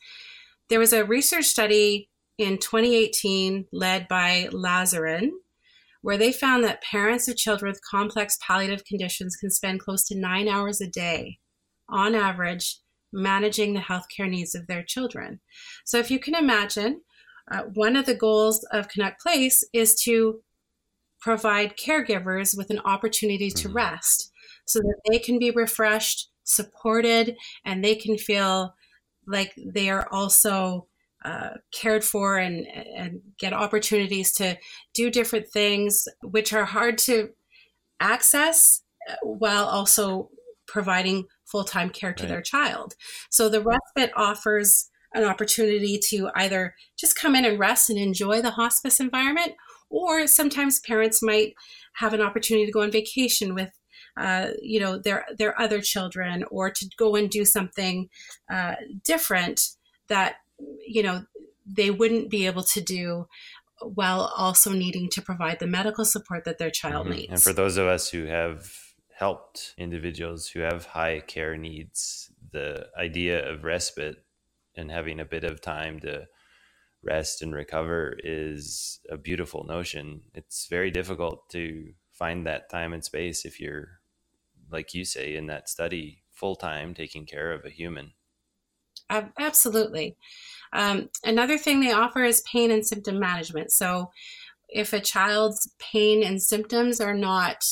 there 0.69 0.79
was 0.79 0.93
a 0.93 1.05
research 1.05 1.45
study 1.45 2.09
in 2.37 2.57
2018 2.57 3.65
led 3.71 4.07
by 4.07 4.49
Lazarin 4.51 5.31
where 6.01 6.17
they 6.17 6.31
found 6.31 6.63
that 6.63 6.83
parents 6.83 7.27
of 7.27 7.35
children 7.35 7.71
with 7.71 7.81
complex 7.89 8.37
palliative 8.39 8.85
conditions 8.85 9.35
can 9.35 9.49
spend 9.49 9.79
close 9.79 10.03
to 10.03 10.15
9 10.15 10.47
hours 10.47 10.79
a 10.79 10.87
day 10.87 11.39
on 11.89 12.13
average 12.13 12.77
managing 13.11 13.73
the 13.73 13.79
healthcare 13.79 14.29
needs 14.29 14.53
of 14.53 14.67
their 14.67 14.83
children. 14.83 15.39
So 15.83 15.97
if 15.97 16.11
you 16.11 16.19
can 16.19 16.35
imagine, 16.35 17.01
uh, 17.51 17.63
one 17.73 17.95
of 17.95 18.05
the 18.05 18.13
goals 18.13 18.63
of 18.71 18.87
Canuck 18.87 19.19
Place 19.19 19.63
is 19.73 19.95
to 20.03 20.41
provide 21.21 21.77
caregivers 21.77 22.57
with 22.57 22.69
an 22.69 22.79
opportunity 22.85 23.49
to 23.49 23.67
mm-hmm. 23.67 23.77
rest 23.77 24.31
so 24.65 24.79
that 24.79 24.99
they 25.09 25.19
can 25.19 25.39
be 25.39 25.51
refreshed, 25.51 26.29
supported, 26.43 27.35
and 27.63 27.83
they 27.83 27.95
can 27.95 28.17
feel 28.17 28.75
like 29.27 29.53
they 29.57 29.89
are 29.89 30.07
also 30.11 30.87
uh, 31.23 31.49
cared 31.73 32.03
for 32.03 32.37
and, 32.37 32.67
and 32.67 33.19
get 33.39 33.53
opportunities 33.53 34.31
to 34.33 34.57
do 34.93 35.09
different 35.09 35.47
things, 35.47 36.07
which 36.21 36.53
are 36.53 36.65
hard 36.65 36.97
to 36.99 37.29
access 37.99 38.81
uh, 39.09 39.15
while 39.23 39.65
also 39.65 40.29
providing 40.67 41.25
full 41.45 41.63
time 41.63 41.89
care 41.89 42.13
to 42.13 42.23
right. 42.23 42.29
their 42.29 42.41
child. 42.41 42.93
So 43.29 43.49
the 43.49 43.61
respite 43.61 44.11
offers 44.15 44.89
an 45.13 45.23
opportunity 45.23 45.97
to 45.97 46.29
either 46.35 46.75
just 46.97 47.15
come 47.15 47.35
in 47.35 47.45
and 47.45 47.57
rest 47.57 47.89
and 47.89 47.97
enjoy 47.97 48.41
the 48.41 48.51
hospice 48.51 48.99
environment, 48.99 49.53
or 49.89 50.27
sometimes 50.27 50.79
parents 50.79 51.21
might 51.21 51.53
have 51.95 52.13
an 52.13 52.21
opportunity 52.21 52.65
to 52.65 52.71
go 52.71 52.81
on 52.81 52.91
vacation 52.91 53.53
with 53.53 53.71
uh, 54.17 54.49
you 54.61 54.79
know 54.79 54.97
their 54.97 55.25
their 55.37 55.59
other 55.59 55.81
children 55.81 56.45
or 56.49 56.69
to 56.69 56.89
go 56.97 57.15
and 57.15 57.29
do 57.29 57.43
something 57.43 58.09
uh, 58.51 58.75
different 59.03 59.69
that 60.07 60.35
you 60.87 61.03
know 61.03 61.23
they 61.65 61.91
wouldn't 61.91 62.29
be 62.29 62.45
able 62.45 62.63
to 62.63 62.81
do 62.81 63.27
while 63.81 64.31
also 64.37 64.71
needing 64.71 65.09
to 65.09 65.21
provide 65.21 65.59
the 65.59 65.67
medical 65.67 66.05
support 66.05 66.45
that 66.45 66.57
their 66.57 66.69
child 66.69 67.07
mm-hmm. 67.07 67.17
needs. 67.17 67.31
And 67.31 67.43
for 67.43 67.53
those 67.53 67.77
of 67.77 67.87
us 67.87 68.09
who 68.09 68.25
have 68.25 68.71
helped 69.17 69.73
individuals 69.77 70.47
who 70.47 70.61
have 70.61 70.85
high 70.85 71.21
care 71.25 71.57
needs, 71.57 72.31
the 72.51 72.87
idea 72.97 73.49
of 73.49 73.63
respite 73.63 74.23
and 74.75 74.91
having 74.91 75.19
a 75.19 75.25
bit 75.25 75.43
of 75.43 75.61
time 75.61 75.99
to 76.01 76.27
rest 77.05 77.41
and 77.41 77.53
recover 77.53 78.17
is 78.23 78.99
a 79.09 79.17
beautiful 79.17 79.63
notion. 79.63 80.21
It's 80.33 80.67
very 80.67 80.91
difficult 80.91 81.49
to 81.51 81.93
find 82.11 82.45
that 82.47 82.69
time 82.69 82.93
and 82.93 83.03
space 83.03 83.45
if 83.45 83.59
you're, 83.59 83.99
like 84.71 84.93
you 84.93 85.05
say, 85.05 85.35
in 85.35 85.47
that 85.47 85.69
study 85.69 86.23
full 86.31 86.55
time 86.55 86.93
taking 86.93 87.25
care 87.25 87.51
of 87.51 87.65
a 87.65 87.69
human. 87.69 88.13
Absolutely. 89.09 90.15
Um, 90.73 91.09
another 91.23 91.57
thing 91.57 91.79
they 91.79 91.91
offer 91.91 92.23
is 92.23 92.41
pain 92.41 92.71
and 92.71 92.85
symptom 92.85 93.19
management. 93.19 93.71
So, 93.71 94.11
if 94.67 94.93
a 94.93 94.99
child's 94.99 95.71
pain 95.77 96.23
and 96.23 96.41
symptoms 96.41 96.99
are 96.99 97.13
not 97.13 97.63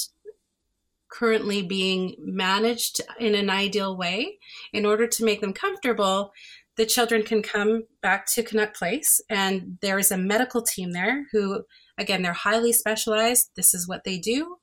currently 1.09 1.61
being 1.61 2.15
managed 2.19 3.01
in 3.19 3.35
an 3.35 3.49
ideal 3.49 3.97
way, 3.97 4.37
in 4.71 4.85
order 4.85 5.07
to 5.07 5.25
make 5.25 5.41
them 5.41 5.53
comfortable, 5.53 6.31
the 6.75 6.85
children 6.85 7.23
can 7.23 7.41
come 7.43 7.83
back 8.01 8.25
to 8.33 8.43
Canuck 8.43 8.75
Place, 8.75 9.21
and 9.29 9.77
there 9.81 9.99
is 9.99 10.11
a 10.11 10.17
medical 10.17 10.61
team 10.61 10.91
there 10.91 11.25
who, 11.31 11.63
again, 11.97 12.21
they're 12.21 12.33
highly 12.33 12.73
specialized. 12.73 13.51
This 13.55 13.73
is 13.73 13.87
what 13.87 14.03
they 14.03 14.17
do. 14.17 14.57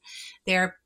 They're 0.46 0.76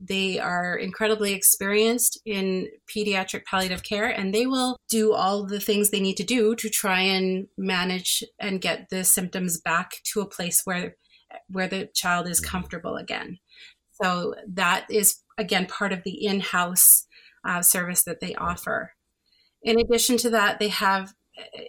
they 0.00 0.38
are 0.38 0.76
incredibly 0.76 1.32
experienced 1.32 2.20
in 2.24 2.68
pediatric 2.88 3.44
palliative 3.44 3.82
care 3.82 4.06
and 4.06 4.32
they 4.32 4.46
will 4.46 4.76
do 4.88 5.12
all 5.12 5.44
the 5.44 5.58
things 5.58 5.90
they 5.90 6.00
need 6.00 6.16
to 6.16 6.22
do 6.22 6.54
to 6.54 6.68
try 6.68 7.00
and 7.00 7.48
manage 7.58 8.22
and 8.38 8.60
get 8.60 8.88
the 8.90 9.02
symptoms 9.02 9.60
back 9.60 9.94
to 10.04 10.20
a 10.20 10.28
place 10.28 10.62
where 10.64 10.96
where 11.48 11.66
the 11.66 11.88
child 11.94 12.28
is 12.28 12.40
mm-hmm. 12.40 12.50
comfortable 12.50 12.96
again. 12.96 13.38
So 14.00 14.34
that 14.46 14.86
is 14.90 15.20
again 15.38 15.66
part 15.66 15.92
of 15.92 16.02
the 16.04 16.24
in-house 16.24 17.06
uh, 17.44 17.62
service 17.62 18.04
that 18.04 18.20
they 18.20 18.34
offer. 18.36 18.92
In 19.62 19.78
addition 19.78 20.16
to 20.18 20.30
that, 20.30 20.58
they 20.58 20.68
have 20.68 21.14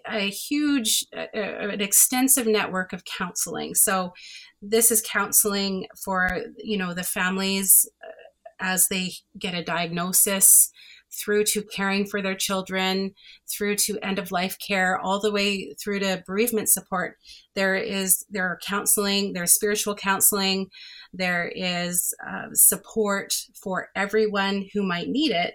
a 0.10 0.30
huge, 0.30 1.06
an 1.14 1.82
extensive 1.82 2.48
network 2.48 2.94
of 2.94 3.06
counseling. 3.06 3.76
So 3.76 4.14
this 4.62 4.92
is 4.92 5.02
counseling 5.02 5.88
for 6.04 6.30
you 6.58 6.78
know 6.78 6.94
the 6.94 7.04
families 7.04 7.90
uh, 8.04 8.12
as 8.60 8.88
they 8.88 9.12
get 9.38 9.54
a 9.54 9.64
diagnosis 9.64 10.72
through 11.12 11.44
to 11.44 11.62
caring 11.62 12.06
for 12.08 12.22
their 12.22 12.36
children 12.36 13.12
through 13.48 13.76
to 13.76 14.00
end 14.00 14.18
of 14.18 14.32
life 14.32 14.58
care 14.66 14.98
all 14.98 15.20
the 15.20 15.32
way 15.32 15.74
through 15.74 16.00
to 16.00 16.24
bereavement 16.26 16.70
support 16.70 17.18
there 17.54 17.76
is 17.76 18.26
there 18.32 18.48
are 18.48 18.60
counseling 18.66 19.34
there's 19.34 19.54
spiritual 19.54 19.94
counseling 19.94 20.68
there 21.14 21.52
is 21.56 22.16
uh, 22.28 22.48
support 22.54 23.34
for 23.62 23.90
everyone 23.96 24.66
who 24.74 24.82
might 24.82 25.08
need 25.08 25.32
it 25.32 25.54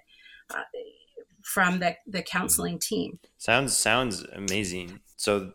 uh, 0.55 0.63
from 1.53 1.81
the, 1.81 1.97
the 2.07 2.23
counseling 2.23 2.79
team. 2.79 3.19
Sounds 3.39 3.77
sounds 3.77 4.23
amazing. 4.35 5.01
So 5.17 5.53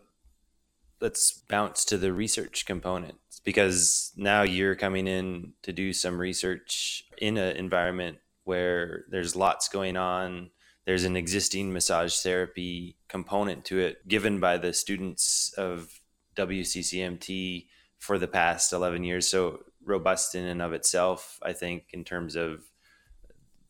let's 1.00 1.42
bounce 1.48 1.84
to 1.86 1.98
the 1.98 2.12
research 2.12 2.66
component 2.66 3.16
because 3.44 4.12
now 4.16 4.42
you're 4.42 4.74
coming 4.74 5.06
in 5.06 5.52
to 5.62 5.72
do 5.72 5.92
some 5.92 6.18
research 6.18 7.04
in 7.18 7.36
an 7.36 7.56
environment 7.56 8.18
where 8.44 9.04
there's 9.10 9.36
lots 9.36 9.68
going 9.68 9.96
on. 9.96 10.50
There's 10.84 11.04
an 11.04 11.16
existing 11.16 11.72
massage 11.72 12.18
therapy 12.20 12.96
component 13.08 13.64
to 13.66 13.78
it 13.78 14.06
given 14.06 14.40
by 14.40 14.58
the 14.58 14.72
students 14.72 15.54
of 15.56 16.00
WCCMT 16.36 17.66
for 17.98 18.18
the 18.18 18.28
past 18.28 18.72
11 18.72 19.04
years. 19.04 19.28
So 19.28 19.60
robust 19.86 20.34
in 20.34 20.44
and 20.44 20.62
of 20.62 20.72
itself 20.72 21.38
i 21.42 21.52
think 21.52 21.84
in 21.92 22.04
terms 22.04 22.36
of 22.36 22.64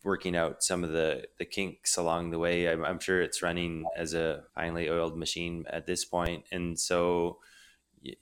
working 0.05 0.37
out 0.37 0.63
some 0.63 0.85
of 0.85 0.93
the 0.93 1.27
the 1.39 1.45
kinks 1.45 1.97
along 1.97 2.31
the 2.31 2.39
way 2.39 2.69
i'm, 2.69 2.85
I'm 2.85 3.01
sure 3.01 3.23
it's 3.23 3.43
running 3.43 3.85
as 3.97 4.15
a 4.15 4.45
finely 4.55 4.89
oiled 4.89 5.17
machine 5.17 5.65
at 5.69 5.87
this 5.87 6.05
point. 6.05 6.45
and 6.53 6.79
so 6.79 7.39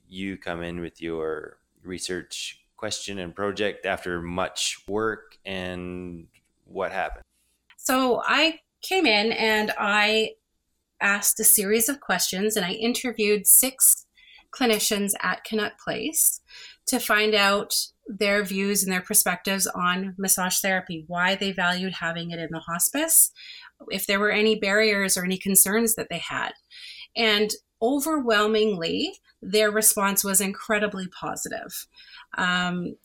you 0.08 0.36
come 0.36 0.62
in 0.62 0.80
with 0.80 1.02
your 1.02 1.58
research 1.82 2.62
question 2.76 3.18
and 3.18 3.34
project 3.34 3.86
after 3.86 4.20
much 4.20 4.82
work 4.88 5.38
and 5.44 6.26
what 6.64 6.92
happened? 6.92 7.24
So 7.76 8.22
I 8.24 8.60
came 8.80 9.06
in 9.06 9.32
and 9.32 9.72
I 9.78 10.32
asked 11.00 11.38
a 11.38 11.44
series 11.44 11.88
of 11.88 12.00
questions 12.00 12.56
and 12.56 12.64
I 12.64 12.72
interviewed 12.72 13.46
six 13.46 14.06
clinicians 14.52 15.12
at 15.20 15.44
Canuck 15.44 15.78
Place 15.78 16.40
to 16.86 16.98
find 16.98 17.34
out 17.34 17.74
their 18.06 18.42
views 18.44 18.82
and 18.82 18.92
their 18.92 19.00
perspectives 19.00 19.66
on 19.66 20.14
massage 20.18 20.58
therapy, 20.58 21.04
why 21.06 21.34
they 21.34 21.52
valued 21.52 21.94
having 21.94 22.30
it 22.30 22.38
in 22.38 22.48
the 22.50 22.60
hospice, 22.60 23.30
if 23.88 24.06
there 24.06 24.20
were 24.20 24.30
any 24.30 24.58
barriers 24.58 25.16
or 25.16 25.24
any 25.24 25.38
concerns 25.38 25.94
that 25.94 26.08
they 26.10 26.18
had. 26.18 26.52
And 27.16 27.50
overwhelmingly, 27.80 29.14
their 29.40 29.70
response 29.70 30.22
was 30.22 30.40
incredibly 30.40 31.08
positive. 31.08 31.86
Um, 32.38 32.96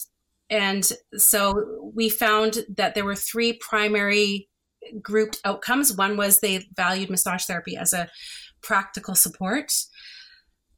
and 0.50 0.90
so 1.16 1.92
we 1.94 2.10
found 2.10 2.60
that 2.76 2.96
there 2.96 3.06
were 3.06 3.16
three 3.16 3.54
primary 3.54 4.48
grouped 5.02 5.40
outcomes. 5.44 5.96
One 5.96 6.16
was 6.16 6.40
they 6.40 6.68
valued 6.76 7.10
massage 7.10 7.46
therapy 7.46 7.76
as 7.76 7.94
a 7.94 8.10
practical 8.62 9.16
support, 9.16 9.74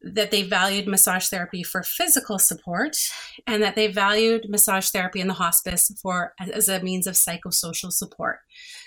that 0.01 0.31
they 0.31 0.43
valued 0.43 0.88
massage 0.88 1.27
therapy 1.27 1.63
for 1.63 1.83
physical 1.83 2.39
support, 2.39 2.97
and 3.45 3.62
that 3.62 3.75
they 3.75 3.88
valued 3.88 4.49
massage 4.49 4.89
therapy 4.89 5.19
in 5.19 5.27
the 5.27 5.33
hospice 5.33 5.91
for 6.01 6.33
as 6.39 6.69
a 6.69 6.81
means 6.81 7.07
of 7.07 7.15
psychosocial 7.15 7.91
support. 7.91 8.39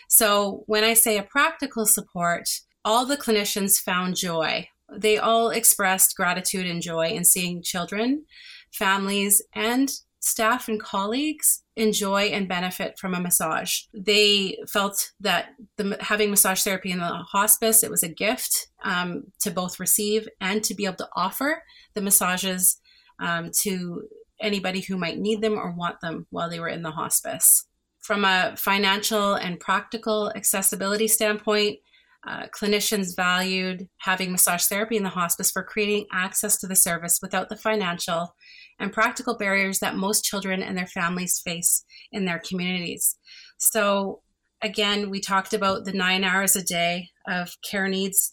So 0.09 0.65
when 0.67 0.85
I 0.85 0.95
say 0.95 1.19
a 1.19 1.23
practical 1.23 1.87
support, 1.87 2.49
all 2.85 3.07
the 3.07 3.17
clinicians 3.17 3.81
found 3.81 4.17
joy 4.17 4.69
they 4.97 5.19
all 5.19 5.51
expressed 5.51 6.17
gratitude 6.17 6.67
and 6.67 6.83
joy 6.83 7.09
in 7.09 7.25
seeing 7.25 7.63
children, 7.63 8.25
families, 8.73 9.43
and 9.55 9.93
staff 10.21 10.69
and 10.69 10.81
colleagues 10.81 11.62
enjoy 11.77 12.25
and 12.25 12.49
benefit 12.49 12.99
from 12.99 13.15
a 13.15 13.21
massage. 13.21 13.83
They 13.95 14.59
felt 14.69 15.13
that 15.21 15.51
the, 15.77 15.97
having 16.01 16.31
massage 16.31 16.63
therapy 16.63 16.91
in 16.91 16.99
the 16.99 17.07
hospice, 17.07 17.83
it 17.83 17.91
was 17.91 18.03
a 18.03 18.09
gift 18.09 18.69
um, 18.85 19.25
to 19.41 19.51
both 19.51 19.81
receive 19.81 20.29
and 20.41 20.63
to 20.65 20.75
be 20.75 20.85
able 20.85 20.97
to 20.97 21.09
offer 21.17 21.63
the 21.95 22.03
massages 22.03 22.79
um, 23.19 23.51
to 23.61 24.03
anybody 24.41 24.81
who 24.81 24.99
might 24.99 25.19
need 25.19 25.41
them 25.41 25.55
or 25.55 25.73
want 25.73 26.01
them 26.01 26.27
while 26.31 26.51
they 26.51 26.61
were 26.61 26.69
in 26.69 26.83
the 26.83 26.91
hospice. 26.91 27.67
From 28.01 28.25
a 28.25 28.55
financial 28.57 29.35
and 29.35 29.61
practical 29.61 30.33
accessibility 30.35 31.07
standpoint, 31.07 31.79
uh, 32.27 32.47
clinicians 32.49 33.17
valued 33.17 33.89
having 33.99 34.31
massage 34.31 34.65
therapy 34.65 34.97
in 34.97 35.03
the 35.03 35.09
hospice 35.09 35.51
for 35.51 35.63
creating 35.63 36.07
access 36.13 36.57
to 36.59 36.67
the 36.67 36.77
service 36.77 37.19
without 37.23 37.49
the 37.49 37.57
financial 37.57 38.35
and 38.83 38.93
practical 38.93 39.37
barriers 39.37 39.79
that 39.79 39.95
most 39.95 40.25
children 40.25 40.61
and 40.61 40.77
their 40.77 40.89
families 40.89 41.41
face 41.43 41.85
in 42.11 42.25
their 42.25 42.41
communities. 42.41 43.17
So, 43.57 44.23
again, 44.61 45.09
we 45.09 45.21
talked 45.21 45.55
about 45.55 45.85
the 45.85 45.93
nine 45.93 46.25
hours 46.25 46.57
a 46.57 46.65
day 46.65 47.11
of 47.29 47.57
care 47.69 47.89
needs. 47.89 48.31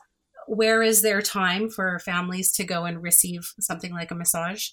Where 0.48 0.82
is 0.82 1.04
there 1.04 1.22
time 1.22 1.70
for 1.70 2.00
families 2.00 2.52
to 2.54 2.64
go 2.64 2.86
and 2.86 3.02
receive 3.02 3.42
something 3.60 3.94
like 3.94 4.10
a 4.10 4.16
massage? 4.16 4.70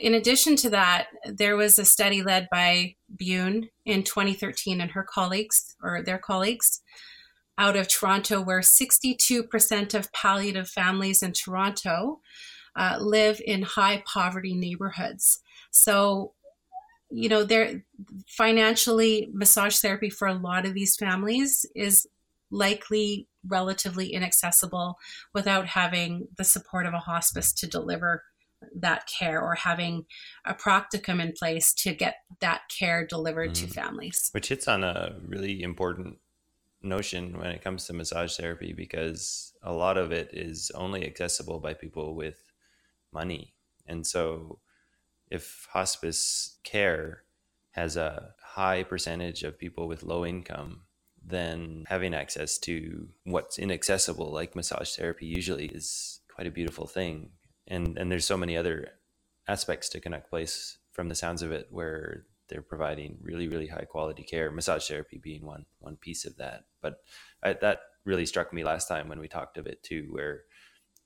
In 0.00 0.14
addition 0.14 0.54
to 0.56 0.70
that, 0.70 1.08
there 1.24 1.56
was 1.56 1.80
a 1.80 1.84
study 1.84 2.22
led 2.22 2.46
by 2.52 2.94
Bune 3.08 3.70
in 3.84 4.04
2013 4.04 4.80
and 4.80 4.92
her 4.92 5.04
colleagues, 5.04 5.74
or 5.82 6.00
their 6.02 6.18
colleagues, 6.18 6.80
out 7.58 7.74
of 7.74 7.88
Toronto, 7.88 8.40
where 8.40 8.60
62% 8.60 9.94
of 9.94 10.12
palliative 10.12 10.68
families 10.68 11.22
in 11.24 11.32
Toronto 11.32 12.20
uh, 12.76 12.98
live 13.00 13.40
in 13.44 13.62
high 13.62 14.02
poverty 14.06 14.54
neighborhoods. 14.54 15.40
So, 15.70 16.32
you 17.10 17.28
know, 17.28 17.44
they're 17.44 17.84
financially 18.28 19.30
massage 19.32 19.78
therapy 19.78 20.10
for 20.10 20.28
a 20.28 20.34
lot 20.34 20.66
of 20.66 20.74
these 20.74 20.96
families 20.96 21.64
is 21.74 22.06
likely 22.50 23.26
relatively 23.46 24.12
inaccessible 24.12 24.98
without 25.34 25.66
having 25.66 26.28
the 26.36 26.44
support 26.44 26.86
of 26.86 26.94
a 26.94 26.98
hospice 26.98 27.52
to 27.52 27.66
deliver 27.66 28.24
that 28.74 29.06
care 29.06 29.40
or 29.40 29.54
having 29.54 30.04
a 30.44 30.54
practicum 30.54 31.20
in 31.20 31.32
place 31.32 31.72
to 31.74 31.94
get 31.94 32.16
that 32.40 32.62
care 32.76 33.06
delivered 33.06 33.50
mm. 33.50 33.54
to 33.54 33.66
families. 33.66 34.30
Which 34.32 34.48
hits 34.48 34.66
on 34.68 34.82
a 34.82 35.16
really 35.26 35.62
important 35.62 36.18
notion 36.82 37.38
when 37.38 37.50
it 37.50 37.62
comes 37.62 37.86
to 37.86 37.92
massage 37.92 38.36
therapy 38.36 38.72
because 38.72 39.52
a 39.62 39.72
lot 39.72 39.96
of 39.96 40.12
it 40.12 40.30
is 40.32 40.70
only 40.74 41.06
accessible 41.06 41.58
by 41.58 41.74
people 41.74 42.14
with 42.14 42.45
money. 43.16 43.54
And 43.86 44.06
so 44.06 44.60
if 45.30 45.66
hospice 45.72 46.58
care 46.64 47.22
has 47.70 47.96
a 47.96 48.34
high 48.42 48.82
percentage 48.82 49.42
of 49.42 49.58
people 49.58 49.88
with 49.88 50.02
low 50.02 50.24
income, 50.24 50.82
then 51.24 51.84
having 51.88 52.14
access 52.14 52.58
to 52.58 53.08
what's 53.24 53.58
inaccessible, 53.58 54.30
like 54.32 54.54
massage 54.54 54.94
therapy, 54.96 55.26
usually 55.26 55.66
is 55.66 56.20
quite 56.34 56.46
a 56.46 56.58
beautiful 56.58 56.86
thing. 56.86 57.30
And 57.66 57.98
and 57.98 58.10
there's 58.10 58.26
so 58.26 58.36
many 58.36 58.56
other 58.56 58.76
aspects 59.48 59.88
to 59.90 60.00
Canuck 60.00 60.28
Place 60.30 60.78
from 60.92 61.08
the 61.08 61.14
sounds 61.14 61.42
of 61.42 61.52
it 61.52 61.66
where 61.70 62.26
they're 62.48 62.62
providing 62.62 63.18
really 63.20 63.48
really 63.48 63.66
high 63.66 63.86
quality 63.94 64.22
care 64.22 64.50
massage 64.50 64.88
therapy 64.88 65.18
being 65.18 65.44
one 65.44 65.66
one 65.80 65.96
piece 65.96 66.24
of 66.24 66.36
that 66.36 66.64
but 66.80 67.00
I, 67.42 67.54
that 67.54 67.80
really 68.04 68.26
struck 68.26 68.52
me 68.52 68.62
last 68.64 68.86
time 68.86 69.08
when 69.08 69.18
we 69.18 69.28
talked 69.28 69.58
of 69.58 69.66
it 69.66 69.82
too 69.82 70.08
where 70.10 70.42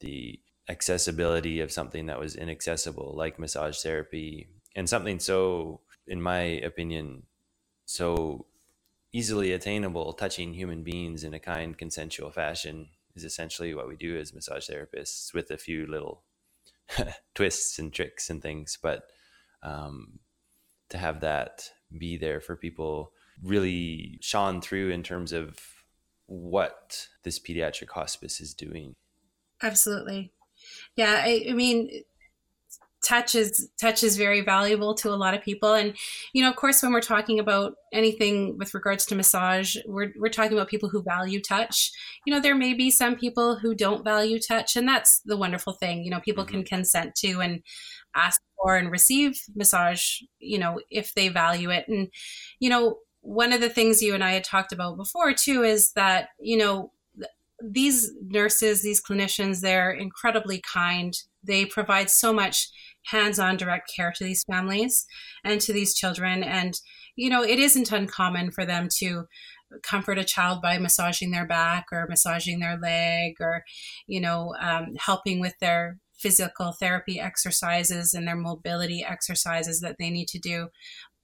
the 0.01 0.39
accessibility 0.71 1.61
of 1.61 1.73
something 1.73 2.07
that 2.07 2.21
was 2.21 2.37
inaccessible 2.37 3.13
like 3.17 3.39
massage 3.39 3.79
therapy 3.81 4.49
and 4.77 4.89
something 4.89 5.19
so 5.19 5.81
in 6.07 6.23
my 6.23 6.41
opinion 6.41 7.25
so 7.85 8.47
easily 9.13 9.53
attainable 9.53 10.13
touching 10.13 10.55
human 10.55 10.85
beings 10.85 11.25
in 11.25 11.35
a 11.35 11.41
kind 11.41 11.77
consensual 11.77 12.31
fashion 12.31 12.89
is 13.17 13.25
essentially 13.25 13.75
what 13.75 13.89
we 13.89 13.97
do 13.97 14.17
as 14.17 14.33
massage 14.33 14.71
therapists 14.71 15.35
with 15.35 15.51
a 15.51 15.59
few 15.59 15.87
little 15.87 16.23
twists 17.35 17.79
and 17.79 17.93
tricks 17.93 18.31
and 18.31 18.41
things 18.41 18.79
but 18.81 19.09
um, 19.63 20.21
to 20.89 20.99
have 20.99 21.21
that 21.21 21.71
be 21.97 22.17
there 22.17 22.41
for 22.41 22.57
people 22.57 23.13
really 23.43 24.19
shone 24.21 24.61
through 24.61 24.91
in 24.91 25.03
terms 25.03 25.33
of 25.33 25.59
what 26.27 27.09
this 27.25 27.39
pediatric 27.39 27.91
hospice 27.91 28.41
is 28.41 28.55
doing. 28.55 28.95
Absolutely. 29.63 30.33
Yeah, 30.97 31.23
I, 31.25 31.47
I 31.51 31.53
mean, 31.53 32.03
touch 33.03 33.35
is 33.35 33.71
touch 33.81 34.03
is 34.03 34.17
very 34.17 34.41
valuable 34.41 34.95
to 34.95 35.11
a 35.11 35.17
lot 35.17 35.35
of 35.35 35.43
people. 35.43 35.75
And 35.75 35.97
you 36.33 36.43
know 36.43 36.51
of 36.51 36.57
course 36.57 36.83
when 36.83 36.93
we're 36.93 37.01
talking 37.01 37.39
about 37.39 37.75
anything 37.93 38.59
with 38.59 38.75
regards 38.75 39.07
to 39.07 39.15
massage 39.15 39.77
we're, 39.87 40.13
we're 40.19 40.29
talking 40.29 40.53
about 40.53 40.69
people 40.69 40.89
who 40.89 41.03
value 41.03 41.41
touch. 41.41 41.91
You 42.27 42.35
know 42.35 42.41
there 42.41 42.55
may 42.55 42.75
be 42.75 42.91
some 42.91 43.17
people 43.17 43.57
who 43.57 43.75
don't 43.75 44.05
value 44.05 44.39
touch 44.39 44.77
and 44.77 44.87
that's 44.87 45.21
the 45.25 45.37
wonderful 45.37 45.73
thing 45.75 46.05
you 46.05 46.11
know 46.11 46.21
people 46.21 46.45
mm-hmm. 46.45 46.57
can 46.57 46.65
consent 46.65 47.15
to 47.17 47.41
and 47.41 47.63
ask 48.15 48.41
for 48.61 48.77
and 48.77 48.91
receive 48.91 49.41
massage 49.55 50.21
you 50.39 50.59
know 50.59 50.81
if 50.91 51.15
they 51.15 51.29
value 51.29 51.71
it. 51.71 51.87
And 51.89 52.09
you 52.59 52.69
know 52.69 52.99
one 53.23 53.53
of 53.53 53.61
the 53.61 53.69
things 53.69 54.01
you 54.03 54.15
and 54.15 54.25
i 54.25 54.33
had 54.33 54.45
talked 54.45 54.73
about 54.73 54.97
before 54.97 55.35
too 55.35 55.63
is 55.63 55.93
that 55.93 56.29
you 56.41 56.57
know 56.57 56.91
these 57.63 58.13
nurses 58.23 58.83
these 58.83 59.03
clinicians 59.03 59.61
they're 59.61 59.91
incredibly 59.91 60.61
kind. 60.61 61.15
They 61.43 61.65
provide 61.65 62.11
so 62.11 62.33
much 62.33 62.69
hands-on 63.07 63.57
direct 63.57 63.91
care 63.95 64.13
to 64.17 64.25
these 64.25 64.45
families 64.45 65.07
and 65.45 65.61
to 65.63 65.73
these 65.73 65.95
children. 65.95 66.43
And 66.43 66.79
you 67.17 67.31
know 67.31 67.43
it 67.43 67.59
isn't 67.59 67.93
uncommon 67.93 68.51
for 68.51 68.65
them 68.65 68.89
to 68.99 69.27
comfort 69.83 70.19
a 70.19 70.25
child 70.25 70.61
by 70.61 70.79
massaging 70.79 71.31
their 71.31 71.47
back 71.47 71.87
or 71.93 72.07
massaging 72.09 72.61
their 72.61 72.79
leg 72.79 73.35
or 73.41 73.65
you 74.07 74.21
know 74.21 74.55
um, 74.61 74.95
helping 74.99 75.41
with 75.41 75.55
their 75.61 75.99
physical 76.19 76.73
therapy 76.73 77.19
exercises 77.19 78.13
and 78.13 78.29
their 78.29 78.37
mobility 78.37 79.05
exercises 79.05 79.81
that 79.81 79.97
they 79.99 80.11
need 80.11 80.29
to 80.29 80.39
do 80.39 80.69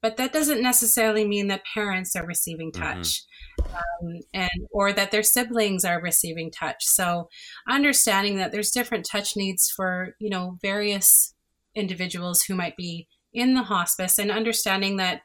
but 0.02 0.16
that 0.16 0.32
doesn't 0.32 0.62
necessarily 0.62 1.26
mean 1.26 1.48
that 1.48 1.62
parents 1.72 2.14
are 2.14 2.26
receiving 2.26 2.70
mm-hmm. 2.70 2.82
touch 2.82 3.22
mm-hmm. 3.60 3.74
um, 4.06 4.20
and 4.32 4.50
or 4.70 4.92
that 4.92 5.10
their 5.10 5.22
siblings 5.22 5.84
are 5.84 6.00
receiving 6.00 6.50
touch 6.50 6.84
so 6.84 7.28
understanding 7.68 8.36
that 8.36 8.52
there's 8.52 8.70
different 8.70 9.06
touch 9.10 9.36
needs 9.36 9.70
for 9.74 10.14
you 10.20 10.30
know 10.30 10.58
various 10.62 11.34
individuals 11.74 12.42
who 12.42 12.54
might 12.54 12.76
be 12.76 13.06
in 13.32 13.54
the 13.54 13.64
hospice 13.64 14.18
and 14.18 14.30
understanding 14.30 14.96
that 14.96 15.20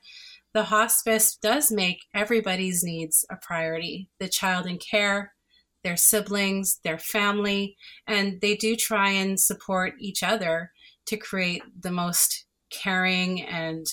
the 0.54 0.64
hospice 0.66 1.38
does 1.42 1.72
make 1.72 2.00
everybody's 2.14 2.84
needs 2.84 3.26
a 3.32 3.36
priority 3.42 4.10
the 4.20 4.28
child 4.28 4.66
in 4.66 4.78
care 4.78 5.34
their 5.84 5.98
siblings 5.98 6.80
their 6.84 7.00
family 7.00 7.76
and 8.08 8.40
they 8.42 8.56
do 8.56 8.76
try 8.76 9.10
and 9.10 9.40
support 9.40 9.94
each 10.00 10.24
other 10.24 10.72
to 11.06 11.18
create 11.18 11.64
the 11.80 11.92
most 11.92 12.46
caring 12.72 13.42
and 13.42 13.86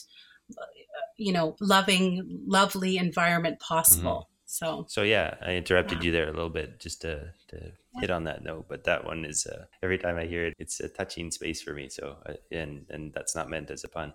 you 1.19 1.33
know 1.33 1.57
loving 1.61 2.43
lovely 2.47 2.97
environment 2.97 3.61
possible. 3.61 4.29
Mm-hmm. 4.29 4.33
so 4.47 4.87
so 4.89 5.03
yeah 5.03 5.35
i 5.43 5.53
interrupted 5.53 5.99
yeah. 5.99 6.07
you 6.07 6.13
there 6.13 6.29
a 6.29 6.33
little 6.33 6.49
bit 6.49 6.81
just 6.81 7.03
to, 7.03 7.33
to 7.49 7.73
hit 8.01 8.11
on 8.11 8.25
that 8.25 8.43
note 8.43 8.67
but 8.69 8.85
that 8.85 9.05
one 9.05 9.25
is 9.25 9.47
uh, 9.47 9.65
every 9.83 9.99
time 9.99 10.17
i 10.17 10.25
hear 10.25 10.47
it 10.47 10.55
it's 10.59 10.81
a 10.81 10.89
touching 10.89 11.31
space 11.31 11.61
for 11.61 11.75
me 11.75 11.89
so 11.89 12.17
uh, 12.27 12.35
and 12.51 12.87
and 12.89 13.13
that's 13.13 13.37
not 13.37 13.51
meant 13.51 13.71
as 13.71 13.85
a 13.85 13.89
pun. 13.89 14.15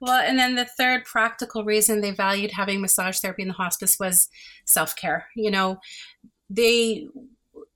Well 0.00 0.20
and 0.20 0.36
then 0.36 0.56
the 0.56 0.64
third 0.64 1.04
practical 1.04 1.64
reason 1.64 2.00
they 2.00 2.10
valued 2.10 2.50
having 2.50 2.80
massage 2.80 3.18
therapy 3.20 3.42
in 3.42 3.48
the 3.48 3.54
hospice 3.54 4.00
was 4.00 4.28
self-care 4.64 5.28
you 5.36 5.50
know. 5.50 5.78
They 6.50 7.06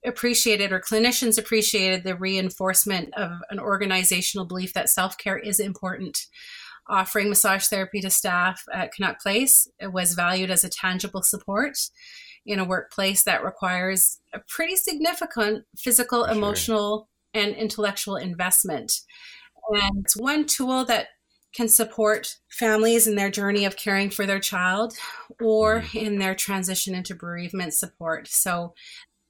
appreciated 0.05 0.71
or 0.71 0.79
clinicians 0.79 1.39
appreciated 1.39 2.03
the 2.03 2.15
reinforcement 2.15 3.13
of 3.15 3.31
an 3.49 3.59
organizational 3.59 4.45
belief 4.45 4.73
that 4.73 4.89
self-care 4.89 5.37
is 5.37 5.59
important 5.59 6.27
offering 6.89 7.29
massage 7.29 7.65
therapy 7.65 8.01
to 8.01 8.09
staff 8.09 8.63
at 8.73 8.93
Canuck 8.93 9.19
Place 9.21 9.67
was 9.81 10.13
valued 10.13 10.49
as 10.49 10.63
a 10.63 10.69
tangible 10.69 11.23
support 11.23 11.77
in 12.45 12.59
a 12.59 12.65
workplace 12.65 13.23
that 13.23 13.43
requires 13.43 14.19
a 14.33 14.39
pretty 14.47 14.75
significant 14.75 15.65
physical, 15.77 16.25
sure. 16.25 16.33
emotional, 16.33 17.09
and 17.33 17.53
intellectual 17.55 18.15
investment. 18.15 19.01
And 19.69 20.03
it's 20.05 20.15
one 20.15 20.45
tool 20.45 20.85
that 20.85 21.07
can 21.53 21.67
support 21.67 22.35
families 22.49 23.07
in 23.07 23.15
their 23.15 23.31
journey 23.31 23.65
of 23.65 23.75
caring 23.75 24.09
for 24.09 24.25
their 24.25 24.39
child 24.39 24.93
or 25.41 25.81
mm. 25.81 26.01
in 26.01 26.19
their 26.19 26.35
transition 26.35 26.93
into 26.95 27.15
bereavement 27.15 27.73
support. 27.73 28.27
So 28.27 28.73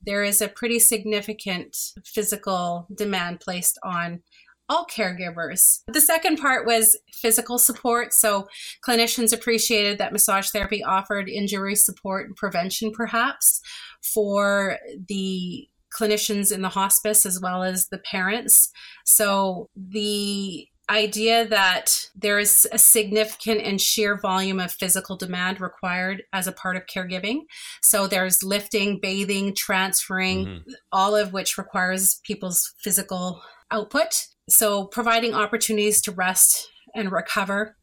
there 0.01 0.23
is 0.23 0.41
a 0.41 0.47
pretty 0.47 0.79
significant 0.79 1.75
physical 2.05 2.87
demand 2.93 3.39
placed 3.39 3.79
on 3.83 4.21
all 4.69 4.85
caregivers. 4.85 5.81
The 5.87 6.01
second 6.01 6.37
part 6.37 6.65
was 6.65 6.97
physical 7.13 7.57
support. 7.57 8.13
So 8.13 8.47
clinicians 8.85 9.33
appreciated 9.33 9.97
that 9.97 10.11
massage 10.11 10.49
therapy 10.49 10.83
offered 10.83 11.29
injury 11.29 11.75
support 11.75 12.27
and 12.27 12.35
prevention, 12.35 12.91
perhaps, 12.91 13.61
for 14.01 14.77
the 15.07 15.67
clinicians 15.97 16.51
in 16.51 16.61
the 16.61 16.69
hospice 16.69 17.25
as 17.25 17.39
well 17.39 17.63
as 17.63 17.87
the 17.87 17.97
parents. 17.97 18.71
So 19.05 19.69
the 19.75 20.67
idea 20.89 21.45
that 21.47 22.09
there 22.15 22.39
is 22.39 22.67
a 22.71 22.77
significant 22.77 23.61
and 23.61 23.79
sheer 23.79 24.17
volume 24.17 24.59
of 24.59 24.71
physical 24.71 25.17
demand 25.17 25.59
required 25.59 26.23
as 26.31 26.47
a 26.47 26.51
part 26.51 26.77
of 26.77 26.85
caregiving. 26.85 27.41
So 27.81 28.07
there's 28.07 28.43
lifting, 28.43 28.99
bathing, 29.01 29.53
transferring, 29.53 30.45
mm-hmm. 30.45 30.71
all 30.91 31.15
of 31.15 31.33
which 31.33 31.57
requires 31.57 32.21
people's 32.23 32.73
physical 32.77 33.41
output. 33.69 34.27
So, 34.49 34.85
providing 34.85 35.33
opportunities 35.33 36.01
to 36.03 36.11
rest 36.11 36.69
and 36.95 37.11
recover 37.11 37.75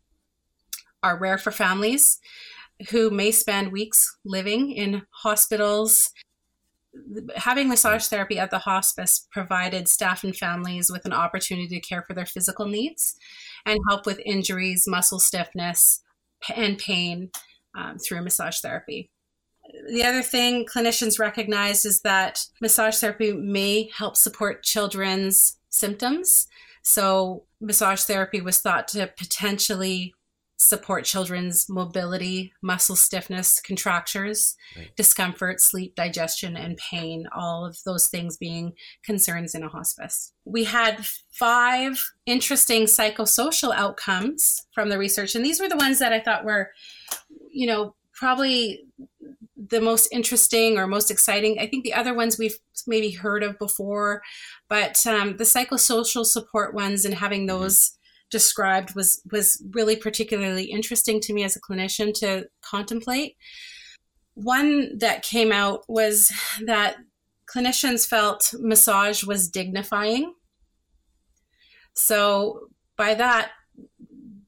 are 1.03 1.19
rare 1.19 1.39
for 1.39 1.51
families 1.51 2.19
who 2.91 3.11
may 3.11 3.31
spend 3.31 3.71
weeks 3.71 4.17
living 4.25 4.73
in 4.73 5.03
hospitals. 5.11 6.11
Having 7.37 7.69
massage 7.69 8.07
therapy 8.07 8.39
at 8.39 8.51
the 8.51 8.61
hospice 8.61 9.27
provided 9.31 9.89
staff 9.89 10.25
and 10.25 10.35
families 10.35 10.91
with 10.91 11.05
an 11.05 11.13
opportunity 11.13 11.69
to 11.69 11.87
care 11.87 12.03
for 12.03 12.15
their 12.15 12.27
physical 12.27 12.67
needs 12.67 13.17
and 13.67 13.79
help 13.89 14.07
with 14.07 14.21
injuries, 14.25 14.85
muscle 14.87 15.19
stiffness, 15.19 16.01
and 16.55 16.79
pain 16.79 17.31
um, 17.77 17.99
through 17.99 18.23
massage 18.23 18.61
therapy. 18.61 19.11
The 19.91 20.05
other 20.05 20.23
thing 20.23 20.67
clinicians 20.67 21.19
recognized 21.19 21.85
is 21.87 22.01
that 22.01 22.45
massage 22.61 22.99
therapy 22.99 23.33
may 23.33 23.91
help 23.97 24.17
support 24.17 24.63
children's 24.63 25.59
symptoms. 25.75 26.47
So, 26.83 27.45
massage 27.61 28.03
therapy 28.03 28.41
was 28.41 28.61
thought 28.61 28.89
to 28.89 29.11
potentially 29.17 30.15
support 30.57 31.05
children's 31.05 31.69
mobility, 31.69 32.53
muscle 32.63 32.97
stiffness, 32.97 33.61
contractures, 33.61 34.57
right. 34.77 34.95
discomfort, 34.97 35.61
sleep, 35.61 35.95
digestion, 35.95 36.57
and 36.57 36.77
pain, 36.77 37.27
all 37.35 37.67
of 37.67 37.77
those 37.85 38.09
things 38.09 38.37
being 38.37 38.73
concerns 39.05 39.55
in 39.55 39.63
a 39.63 39.69
hospice. 39.69 40.33
We 40.45 40.65
had 40.65 41.05
five 41.33 42.03
interesting 42.27 42.85
psychosocial 42.85 43.75
outcomes 43.75 44.67
from 44.73 44.89
the 44.89 44.99
research, 44.99 45.35
and 45.35 45.45
these 45.45 45.61
were 45.61 45.69
the 45.69 45.77
ones 45.77 45.99
that 45.99 46.13
I 46.13 46.21
thought 46.21 46.45
were, 46.45 46.71
you 47.51 47.67
know, 47.67 47.95
probably 48.15 48.85
the 49.57 49.81
most 49.81 50.09
interesting 50.13 50.79
or 50.79 50.87
most 50.87 51.11
exciting. 51.11 51.59
I 51.59 51.67
think 51.67 51.85
the 51.85 51.95
other 51.95 52.15
ones 52.15 52.39
we've 52.39 52.59
maybe 52.87 53.11
heard 53.11 53.43
of 53.43 53.59
before, 53.59 54.23
but 54.69 55.05
um, 55.07 55.37
the 55.37 55.45
psychosocial 55.45 56.25
support 56.25 56.75
ones 56.75 57.05
and 57.05 57.15
having 57.15 57.47
mm-hmm. 57.47 57.59
those 57.61 57.79
mm-hmm. 57.79 58.27
described 58.31 58.95
was 58.95 59.23
was 59.31 59.63
really 59.73 59.97
particularly 59.97 60.65
interesting 60.65 61.21
to 61.21 61.33
me 61.33 61.45
as 61.45 61.57
a 61.57 61.61
clinician 61.61 62.13
to 62.21 62.47
contemplate. 62.63 63.37
one 64.35 64.99
that 64.99 65.23
came 65.23 65.53
out 65.53 65.85
was 65.89 66.33
that 66.67 66.97
clinicians 67.47 68.07
felt 68.07 68.53
massage 68.59 69.23
was 69.25 69.49
dignifying. 69.49 70.35
So, 71.95 72.69
by 72.97 73.15
that, 73.15 73.53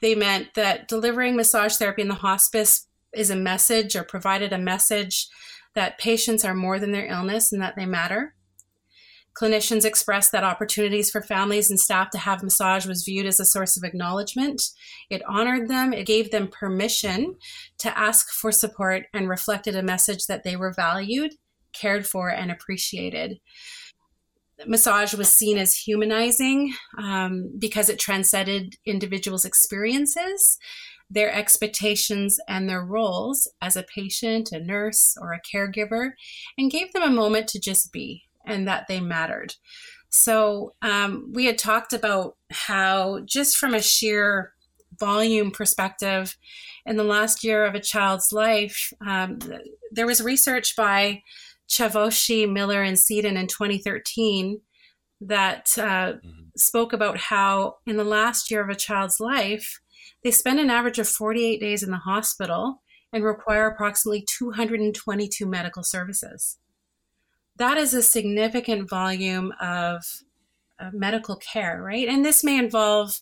they 0.01 0.14
meant 0.14 0.49
that 0.55 0.89
delivering 0.89 1.37
massage 1.37 1.77
therapy 1.77 2.03
in 2.03 2.09
the 2.09 2.14
hospice 2.14 2.87
is 3.15 3.31
a 3.31 3.37
message 3.37 3.97
or 3.97 4.05
provided 4.05 4.53
a 4.53 4.59
message 4.59 5.29
that 5.75 5.99
patients 5.99 6.45
are 6.45 6.55
more 6.55 6.79
than 6.79 6.93
their 6.93 7.07
illness 7.07 7.53
and 7.53 7.61
that 7.63 7.77
they 7.77 7.87
matter. 7.87 8.35
Clinicians 9.39 9.85
expressed 9.85 10.33
that 10.33 10.45
opportunities 10.45 11.11
for 11.11 11.21
families 11.21 11.69
and 11.69 11.79
staff 11.79 12.09
to 12.11 12.19
have 12.19 12.43
massage 12.43 12.87
was 12.87 13.05
viewed 13.05 13.27
as 13.27 13.39
a 13.39 13.45
source 13.45 13.77
of 13.77 13.85
acknowledgement. 13.85 14.63
It 15.11 15.23
honored 15.29 15.69
them, 15.69 15.93
it 15.93 16.07
gave 16.07 16.31
them 16.31 16.49
permission 16.49 17.37
to 17.79 17.99
ask 17.99 18.31
for 18.31 18.51
support, 18.51 19.05
and 19.13 19.29
reflected 19.29 19.77
a 19.77 19.83
message 19.83 20.27
that 20.27 20.43
they 20.43 20.57
were 20.57 20.73
valued, 20.73 21.35
cared 21.75 22.07
for, 22.07 22.31
and 22.31 22.51
appreciated. 22.51 23.39
Massage 24.67 25.13
was 25.13 25.29
seen 25.31 25.59
as 25.59 25.77
humanizing 25.77 26.73
um, 26.97 27.53
because 27.59 27.91
it 27.91 27.99
transcended 27.99 28.77
individuals' 28.87 29.45
experiences, 29.45 30.57
their 31.09 31.33
expectations, 31.33 32.39
and 32.49 32.69
their 32.69 32.85
roles 32.85 33.51
as 33.63 33.77
a 33.77 33.85
patient, 33.85 34.51
a 34.53 34.59
nurse, 34.59 35.17
or 35.21 35.33
a 35.33 35.41
caregiver, 35.41 36.11
and 36.59 36.71
gave 36.71 36.93
them 36.93 37.03
a 37.03 37.11
moment 37.11 37.49
to 37.49 37.61
just 37.61 37.93
be 37.93 38.25
and 38.45 38.67
that 38.67 38.87
they 38.89 39.01
mattered. 39.01 39.55
So 40.09 40.75
um, 40.83 41.31
we 41.35 41.47
had 41.47 41.59
talked 41.59 41.93
about 41.93 42.37
how, 42.51 43.21
just 43.27 43.57
from 43.57 43.75
a 43.75 43.83
sheer 43.83 44.53
volume 44.99 45.51
perspective, 45.51 46.37
in 46.87 46.97
the 46.97 47.05
last 47.05 47.45
year 47.45 47.65
of 47.65 47.75
a 47.75 47.81
child's 47.81 48.33
life, 48.33 48.93
um, 49.07 49.39
there 49.91 50.07
was 50.07 50.23
research 50.23 50.75
by 50.77 51.23
Chavoshi, 51.69 52.51
Miller, 52.51 52.83
and 52.83 52.97
Siden 52.97 53.37
in 53.37 53.47
2013 53.49 54.61
that 55.21 55.69
uh, 55.79 56.13
mm-hmm. 56.13 56.29
spoke 56.57 56.93
about 56.93 57.19
how, 57.19 57.77
in 57.87 57.97
the 57.97 58.05
last 58.05 58.51
year 58.51 58.63
of 58.63 58.69
a 58.69 58.75
child's 58.75 59.19
life, 59.19 59.81
they 60.27 60.33
spend 60.33 60.59
an 60.59 60.70
average 60.70 60.99
of 60.99 61.09
48 61.09 61.61
days 61.61 61.83
in 61.83 61.91
the 61.91 61.99
hospital 61.99 62.83
and 63.12 63.22
require 63.22 63.68
approximately 63.68 64.27
222 64.29 65.47
medical 65.47 65.83
services 65.83 66.59
that 67.59 67.79
is 67.79 67.95
a 67.95 68.03
significant 68.03 68.89
volume 68.89 69.53
of, 69.61 70.05
of 70.79 70.93
medical 70.93 71.37
care, 71.37 71.83
right? 71.83 72.09
And 72.09 72.24
this 72.24 72.45
may 72.45 72.59
involve, 72.59 73.18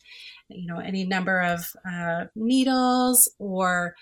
you 0.49 0.67
know, 0.67 0.81
any 0.81 1.05
number 1.05 1.41
of 1.41 1.73
uh, 1.89 2.25
needles 2.35 3.33
or 3.39 3.95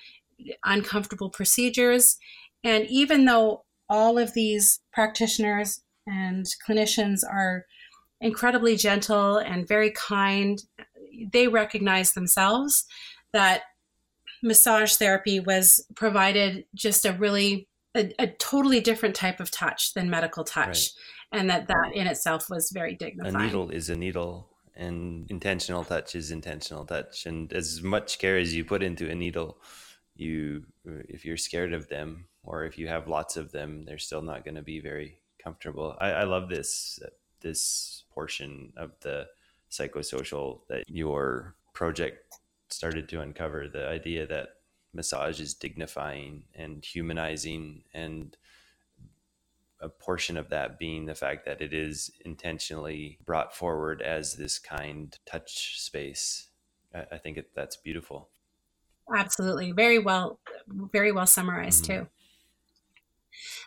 uncomfortable 0.65 1.31
procedures. 1.31 2.17
And 2.65 2.87
even 2.89 3.25
though 3.25 3.65
all 3.89 4.19
of 4.19 4.33
these 4.35 4.81
practitioners 4.93 5.83
and 6.07 6.47
clinicians 6.67 7.21
are 7.29 7.67
incredibly 8.21 8.77
gentle 8.77 9.37
and 9.37 9.69
very 9.69 9.91
kind, 9.91 10.63
they 11.33 11.49
recognize 11.49 12.13
themselves 12.13 12.85
that 13.33 13.63
massage 14.43 14.97
therapy 14.97 15.41
was 15.41 15.85
provided 15.95 16.65
just 16.75 17.05
a 17.05 17.13
really 17.13 17.69
a, 17.95 18.13
a, 18.19 18.27
totally 18.27 18.81
different 18.81 19.15
type 19.15 19.39
of 19.39 19.51
touch 19.51 19.93
than 19.95 20.09
medical 20.09 20.45
touch. 20.45 20.91
Right. 21.33 21.41
and 21.41 21.51
that 21.51 21.69
that 21.69 21.93
in 21.95 22.07
itself 22.07 22.49
was 22.49 22.71
very 22.73 22.95
dignifying 22.95 23.37
a 23.37 23.39
needle 23.39 23.71
is 23.71 23.91
a 23.91 23.97
needle 23.97 24.49
and 24.75 25.31
intentional 25.31 25.85
touch 25.85 26.15
is 26.15 26.31
intentional 26.31 26.87
touch. 26.87 27.27
And 27.27 27.53
as 27.53 27.83
much 27.83 28.19
care 28.19 28.39
as 28.39 28.55
you 28.55 28.65
put 28.65 28.83
into 28.83 29.11
a 29.11 29.15
needle 29.15 29.59
you 30.15 30.65
if 30.85 31.25
you're 31.25 31.37
scared 31.37 31.73
of 31.73 31.89
them 31.89 32.27
or 32.43 32.65
if 32.65 32.79
you 32.79 32.89
have 32.89 33.09
lots 33.09 33.37
of 33.37 33.53
them 33.53 33.85
they're 33.85 33.99
still 33.99 34.23
not 34.23 34.45
going 34.45 34.57
to 34.57 34.63
be 34.63 34.81
very 34.81 35.19
comfortable. 35.43 35.97
I, 36.01 36.11
I 36.11 36.25
love 36.25 36.49
this 36.49 36.99
this 37.41 38.05
portion 38.13 38.73
of 38.77 38.93
the 39.01 39.27
psychosocial 39.73 40.61
that 40.69 40.85
your 40.87 41.55
project 41.73 42.39
started 42.69 43.09
to 43.09 43.21
uncover 43.21 43.69
the 43.69 43.89
idea 43.89 44.27
that 44.27 44.49
massage 44.95 45.41
is 45.41 45.55
dignifying 45.55 46.45
and 46.55 46.85
humanizing 46.85 47.83
and 47.95 48.37
a 49.81 49.89
portion 49.89 50.37
of 50.37 50.51
that 50.51 50.79
being 50.79 51.07
the 51.07 51.15
fact 51.15 51.45
that 51.45 51.61
it 51.61 51.73
is 51.73 52.11
intentionally 52.25 53.19
brought 53.25 53.55
forward 53.55 54.01
as 54.01 54.35
this 54.35 54.59
kind 54.59 55.19
touch 55.27 55.81
space. 55.81 56.49
I, 56.95 57.19
think 57.19 57.39
it, 57.39 57.51
that's 57.55 57.77
beautiful. 57.77 58.29
Absolutely. 59.15 59.73
Very 59.73 59.99
well 59.99 60.39
very 60.93 61.11
well 61.11 61.27
summarized 61.27 61.85
mm-hmm. 61.85 62.05
too. 62.05 62.09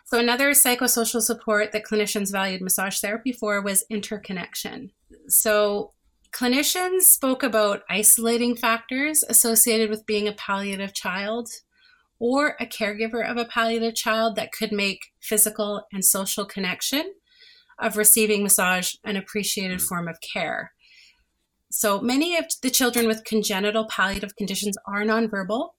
So 0.04 0.18
another 0.18 0.52
psychosocial 0.52 1.20
support 1.20 1.72
that 1.72 1.84
clinicians 1.84 2.30
valued 2.30 2.62
massage 2.62 3.00
therapy 3.00 3.32
for 3.32 3.60
was 3.60 3.84
interconnection. 3.90 4.92
So 5.28 5.92
Clinicians 6.32 7.02
spoke 7.02 7.42
about 7.42 7.82
isolating 7.88 8.56
factors 8.56 9.24
associated 9.28 9.90
with 9.90 10.06
being 10.06 10.28
a 10.28 10.32
palliative 10.32 10.92
child 10.92 11.48
or 12.18 12.56
a 12.60 12.66
caregiver 12.66 13.28
of 13.28 13.36
a 13.36 13.44
palliative 13.44 13.94
child 13.94 14.36
that 14.36 14.52
could 14.52 14.72
make 14.72 15.06
physical 15.20 15.82
and 15.92 16.04
social 16.04 16.44
connection 16.44 17.12
of 17.78 17.96
receiving 17.96 18.42
massage 18.42 18.94
an 19.04 19.16
appreciated 19.16 19.80
hmm. 19.80 19.86
form 19.86 20.08
of 20.08 20.18
care. 20.20 20.72
So 21.70 22.00
many 22.00 22.36
of 22.36 22.46
the 22.62 22.70
children 22.70 23.06
with 23.06 23.24
congenital 23.24 23.86
palliative 23.86 24.36
conditions 24.36 24.76
are 24.86 25.02
nonverbal. 25.02 25.70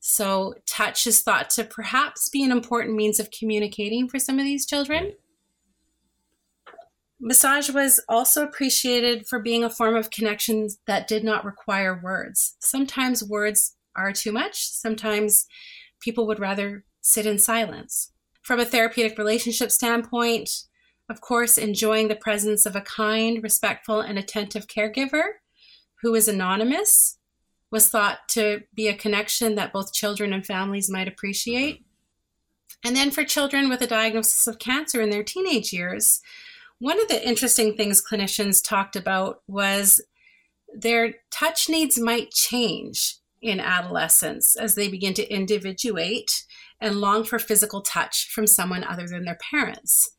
So 0.00 0.54
touch 0.66 1.06
is 1.06 1.22
thought 1.22 1.50
to 1.50 1.64
perhaps 1.64 2.28
be 2.28 2.44
an 2.44 2.52
important 2.52 2.94
means 2.94 3.18
of 3.18 3.30
communicating 3.30 4.08
for 4.08 4.18
some 4.18 4.38
of 4.38 4.44
these 4.44 4.66
children. 4.66 5.12
Massage 7.20 7.70
was 7.70 8.00
also 8.08 8.44
appreciated 8.44 9.26
for 9.26 9.40
being 9.40 9.64
a 9.64 9.70
form 9.70 9.96
of 9.96 10.10
connection 10.10 10.68
that 10.86 11.08
did 11.08 11.24
not 11.24 11.44
require 11.44 12.00
words. 12.02 12.56
Sometimes 12.60 13.24
words 13.24 13.76
are 13.96 14.12
too 14.12 14.30
much, 14.30 14.68
sometimes 14.68 15.46
people 16.00 16.26
would 16.28 16.38
rather 16.38 16.84
sit 17.00 17.26
in 17.26 17.38
silence. 17.38 18.12
From 18.42 18.60
a 18.60 18.64
therapeutic 18.64 19.18
relationship 19.18 19.72
standpoint, 19.72 20.50
of 21.10 21.20
course, 21.20 21.58
enjoying 21.58 22.08
the 22.08 22.16
presence 22.16 22.66
of 22.66 22.76
a 22.76 22.82
kind, 22.82 23.42
respectful, 23.42 24.00
and 24.00 24.18
attentive 24.18 24.68
caregiver 24.68 25.24
who 26.02 26.14
is 26.14 26.28
anonymous 26.28 27.18
was 27.70 27.88
thought 27.88 28.28
to 28.28 28.62
be 28.74 28.88
a 28.88 28.94
connection 28.94 29.54
that 29.56 29.72
both 29.72 29.92
children 29.92 30.32
and 30.32 30.46
families 30.46 30.88
might 30.88 31.08
appreciate. 31.08 31.84
And 32.84 32.94
then 32.94 33.10
for 33.10 33.24
children 33.24 33.68
with 33.68 33.82
a 33.82 33.86
diagnosis 33.86 34.46
of 34.46 34.58
cancer 34.58 35.00
in 35.00 35.10
their 35.10 35.24
teenage 35.24 35.72
years, 35.72 36.20
one 36.78 37.00
of 37.00 37.08
the 37.08 37.26
interesting 37.26 37.74
things 37.74 38.02
clinicians 38.02 38.62
talked 38.62 38.96
about 38.96 39.42
was 39.46 40.00
their 40.74 41.14
touch 41.30 41.68
needs 41.68 41.98
might 41.98 42.30
change 42.30 43.16
in 43.40 43.60
adolescence 43.60 44.56
as 44.56 44.74
they 44.74 44.88
begin 44.88 45.14
to 45.14 45.32
individuate 45.32 46.44
and 46.80 47.00
long 47.00 47.24
for 47.24 47.38
physical 47.38 47.80
touch 47.80 48.28
from 48.32 48.46
someone 48.46 48.84
other 48.84 49.06
than 49.06 49.24
their 49.24 49.38
parents. 49.50 50.10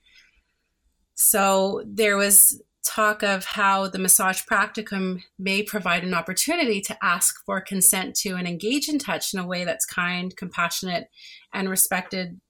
So 1.15 1.83
there 1.85 2.17
was 2.17 2.61
talk 2.89 3.21
of 3.21 3.45
how 3.45 3.87
the 3.87 3.99
massage 3.99 4.41
practicum 4.43 5.21
may 5.37 5.61
provide 5.61 6.03
an 6.03 6.15
opportunity 6.15 6.81
to 6.81 6.97
ask 7.03 7.43
for 7.45 7.61
consent 7.61 8.15
to 8.15 8.35
and 8.35 8.47
engage 8.47 8.89
in 8.89 8.97
touch 8.97 9.33
in 9.33 9.39
a 9.39 9.45
way 9.45 9.63
that's 9.63 9.85
kind, 9.85 10.35
compassionate, 10.35 11.07
and 11.53 11.69
respected 11.69 12.41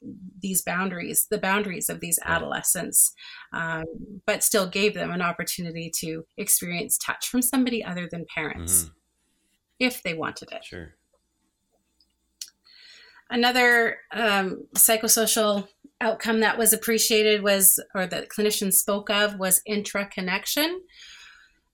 these 0.41 0.61
boundaries, 0.61 1.27
the 1.29 1.37
boundaries 1.37 1.89
of 1.89 1.99
these 1.99 2.19
adolescents, 2.23 3.13
um, 3.51 3.83
but 4.25 4.43
still 4.43 4.67
gave 4.67 4.93
them 4.93 5.11
an 5.11 5.21
opportunity 5.21 5.91
to 5.97 6.25
experience 6.37 6.97
touch 6.97 7.27
from 7.27 7.41
somebody 7.41 7.83
other 7.83 8.07
than 8.09 8.25
parents 8.33 8.83
mm-hmm. 8.83 8.93
if 9.79 10.01
they 10.03 10.13
wanted 10.13 10.51
it. 10.53 10.63
Sure. 10.63 10.95
Another 13.29 13.97
um, 14.11 14.65
psychosocial 14.75 15.67
outcome 16.01 16.39
that 16.39 16.57
was 16.57 16.73
appreciated 16.73 17.43
was, 17.43 17.79
or 17.93 18.07
that 18.07 18.29
clinicians 18.29 18.73
spoke 18.73 19.09
of, 19.09 19.37
was 19.37 19.61
intra-connection. 19.65 20.81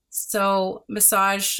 So, 0.10 0.84
massage 0.90 1.60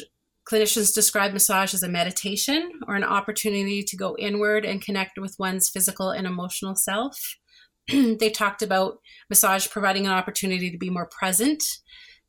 clinicians 0.50 0.94
describe 0.94 1.32
massage 1.32 1.74
as 1.74 1.82
a 1.82 1.88
meditation 1.88 2.70
or 2.86 2.94
an 2.94 3.04
opportunity 3.04 3.82
to 3.82 3.96
go 3.96 4.16
inward 4.18 4.64
and 4.64 4.80
connect 4.80 5.18
with 5.18 5.36
one's 5.38 5.68
physical 5.68 6.10
and 6.10 6.26
emotional 6.26 6.76
self. 6.76 7.36
they 7.88 8.30
talked 8.30 8.62
about 8.62 8.98
massage 9.28 9.68
providing 9.68 10.06
an 10.06 10.12
opportunity 10.12 10.70
to 10.70 10.78
be 10.78 10.90
more 10.90 11.06
present, 11.06 11.62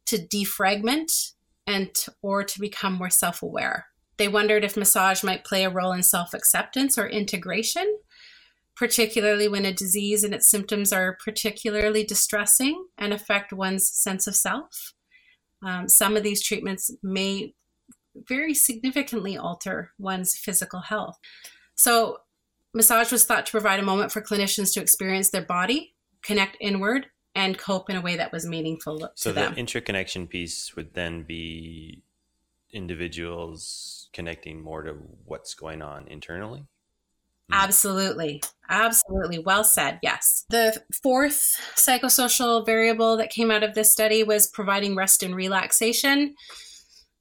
to 0.08 0.18
defragment, 0.18 1.32
and 1.68 1.92
or 2.22 2.44
to 2.44 2.60
become 2.60 2.94
more 2.94 3.10
self-aware. 3.10 3.86
They 4.18 4.28
wondered 4.28 4.64
if 4.64 4.78
massage 4.78 5.24
might 5.24 5.44
play 5.44 5.64
a 5.64 5.70
role 5.70 5.92
in 5.92 6.02
self-acceptance 6.02 6.98
or 6.98 7.08
integration 7.08 8.00
particularly 8.78 9.48
when 9.48 9.66
a 9.66 9.74
disease 9.74 10.24
and 10.24 10.34
its 10.34 10.48
symptoms 10.48 10.94
are 10.94 11.18
particularly 11.24 12.04
distressing 12.04 12.86
and 12.98 13.12
affect 13.12 13.52
one's 13.52 13.90
sense 13.90 14.28
of 14.28 14.36
self. 14.36 14.94
Um, 15.66 15.90
some 15.90 16.16
of 16.16 16.22
these 16.22 16.44
treatments 16.44 16.92
may 17.02 17.56
very 18.28 18.54
significantly 18.54 19.36
alter 19.36 19.92
one's 19.98 20.38
physical 20.38 20.82
health. 20.82 21.18
So, 21.76 22.20
massage 22.74 23.12
was 23.12 23.24
thought 23.26 23.48
to 23.48 23.52
provide 23.52 23.80
a 23.80 23.84
moment 23.84 24.12
for 24.12 24.22
clinicians 24.22 24.74
to 24.74 24.82
experience 24.82 25.32
their 25.32 25.42
body, 25.42 25.96
connect 26.22 26.58
inward, 26.62 27.08
and 27.34 27.58
cope 27.58 27.90
in 27.90 27.96
a 27.96 28.02
way 28.02 28.16
that 28.18 28.32
was 28.32 28.46
meaningful 28.46 29.00
so 29.16 29.30
to 29.30 29.34
them. 29.34 29.50
So 29.50 29.54
the 29.54 29.60
interconnection 29.60 30.28
piece 30.28 30.76
would 30.76 30.94
then 30.94 31.24
be 31.24 32.04
individuals 32.72 34.10
connecting 34.14 34.62
more 34.62 34.84
to 34.84 34.94
what's 35.26 35.54
going 35.54 35.82
on 35.82 36.08
internally? 36.08 36.66
Absolutely. 37.52 38.42
Absolutely. 38.70 39.40
Well 39.40 39.64
said. 39.64 40.00
Yes. 40.04 40.46
The 40.50 40.84
fourth 41.02 41.56
psychosocial 41.76 42.66
variable 42.66 43.18
that 43.18 43.30
came 43.30 43.52
out 43.52 43.64
of 43.64 43.74
this 43.74 43.92
study 43.92 44.24
was 44.24 44.48
providing 44.48 44.96
rest 44.96 45.24
and 45.24 45.36
relaxation. 45.36 46.36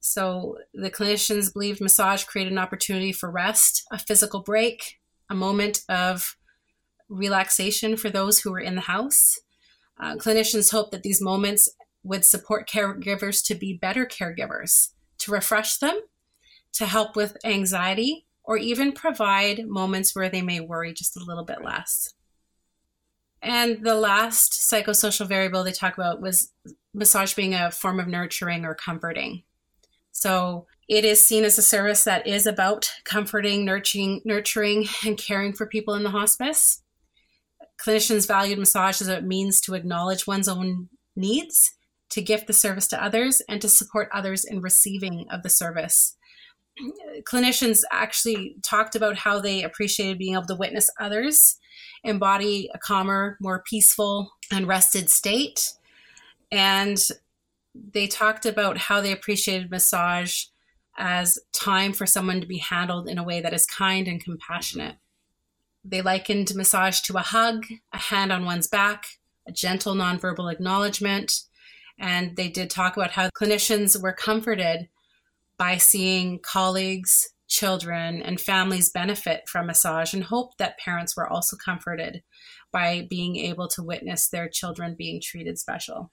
So 0.00 0.56
the 0.74 0.90
clinicians 0.90 1.52
believed 1.52 1.80
massage 1.80 2.24
created 2.24 2.52
an 2.52 2.58
opportunity 2.58 3.12
for 3.12 3.30
rest, 3.30 3.84
a 3.90 3.98
physical 3.98 4.40
break, 4.40 4.98
a 5.28 5.34
moment 5.34 5.82
of 5.88 6.36
relaxation 7.08 7.96
for 7.96 8.10
those 8.10 8.40
who 8.40 8.50
were 8.50 8.60
in 8.60 8.74
the 8.74 8.82
house. 8.82 9.38
Uh, 9.98 10.14
clinicians 10.16 10.72
hoped 10.72 10.92
that 10.92 11.02
these 11.02 11.22
moments 11.22 11.68
would 12.02 12.24
support 12.24 12.68
caregivers 12.68 13.44
to 13.44 13.54
be 13.54 13.76
better 13.76 14.06
caregivers, 14.06 14.90
to 15.18 15.32
refresh 15.32 15.78
them, 15.78 16.00
to 16.72 16.86
help 16.86 17.16
with 17.16 17.36
anxiety, 17.44 18.25
or 18.46 18.56
even 18.56 18.92
provide 18.92 19.66
moments 19.66 20.14
where 20.14 20.28
they 20.28 20.42
may 20.42 20.60
worry 20.60 20.94
just 20.94 21.16
a 21.16 21.24
little 21.24 21.44
bit 21.44 21.62
less. 21.62 22.14
And 23.42 23.84
the 23.84 23.94
last 23.94 24.52
psychosocial 24.52 25.28
variable 25.28 25.62
they 25.62 25.72
talk 25.72 25.98
about 25.98 26.22
was 26.22 26.52
massage 26.94 27.34
being 27.34 27.54
a 27.54 27.70
form 27.70 28.00
of 28.00 28.08
nurturing 28.08 28.64
or 28.64 28.74
comforting. 28.74 29.42
So 30.12 30.66
it 30.88 31.04
is 31.04 31.22
seen 31.22 31.44
as 31.44 31.58
a 31.58 31.62
service 31.62 32.04
that 32.04 32.26
is 32.26 32.46
about 32.46 32.90
comforting, 33.04 33.64
nurturing, 33.64 34.22
nurturing, 34.24 34.86
and 35.04 35.18
caring 35.18 35.52
for 35.52 35.66
people 35.66 35.94
in 35.94 36.04
the 36.04 36.10
hospice. 36.10 36.82
Clinicians 37.84 38.26
valued 38.26 38.58
massage 38.58 39.00
as 39.00 39.08
a 39.08 39.20
means 39.20 39.60
to 39.62 39.74
acknowledge 39.74 40.26
one's 40.26 40.48
own 40.48 40.88
needs, 41.14 41.72
to 42.10 42.22
gift 42.22 42.46
the 42.46 42.52
service 42.52 42.86
to 42.88 43.02
others, 43.02 43.42
and 43.48 43.60
to 43.60 43.68
support 43.68 44.08
others 44.12 44.44
in 44.44 44.60
receiving 44.60 45.26
of 45.30 45.42
the 45.42 45.50
service. 45.50 46.15
Clinicians 47.22 47.82
actually 47.90 48.56
talked 48.62 48.94
about 48.94 49.16
how 49.16 49.40
they 49.40 49.62
appreciated 49.62 50.18
being 50.18 50.34
able 50.34 50.46
to 50.46 50.54
witness 50.54 50.90
others 51.00 51.58
embody 52.04 52.70
a 52.72 52.78
calmer, 52.78 53.36
more 53.40 53.62
peaceful, 53.68 54.32
and 54.52 54.68
rested 54.68 55.10
state. 55.10 55.72
And 56.50 56.98
they 57.74 58.06
talked 58.06 58.46
about 58.46 58.78
how 58.78 59.00
they 59.00 59.12
appreciated 59.12 59.70
massage 59.70 60.44
as 60.98 61.38
time 61.52 61.92
for 61.92 62.06
someone 62.06 62.40
to 62.40 62.46
be 62.46 62.58
handled 62.58 63.08
in 63.08 63.18
a 63.18 63.24
way 63.24 63.40
that 63.40 63.52
is 63.52 63.66
kind 63.66 64.08
and 64.08 64.22
compassionate. 64.22 64.96
They 65.84 66.00
likened 66.00 66.54
massage 66.54 67.00
to 67.02 67.16
a 67.16 67.22
hug, 67.22 67.66
a 67.92 67.98
hand 67.98 68.32
on 68.32 68.44
one's 68.44 68.68
back, 68.68 69.04
a 69.46 69.52
gentle 69.52 69.94
nonverbal 69.94 70.50
acknowledgement. 70.50 71.42
And 71.98 72.36
they 72.36 72.48
did 72.48 72.70
talk 72.70 72.96
about 72.96 73.12
how 73.12 73.30
clinicians 73.30 74.00
were 74.00 74.12
comforted 74.12 74.88
by 75.58 75.76
seeing 75.78 76.38
colleagues, 76.38 77.28
children, 77.48 78.22
and 78.22 78.40
families 78.40 78.90
benefit 78.90 79.48
from 79.48 79.66
massage 79.66 80.12
and 80.12 80.24
hope 80.24 80.56
that 80.58 80.78
parents 80.78 81.16
were 81.16 81.28
also 81.28 81.56
comforted 81.56 82.22
by 82.72 83.06
being 83.08 83.36
able 83.36 83.68
to 83.68 83.82
witness 83.82 84.28
their 84.28 84.48
children 84.48 84.94
being 84.96 85.20
treated 85.22 85.58
special. 85.58 86.10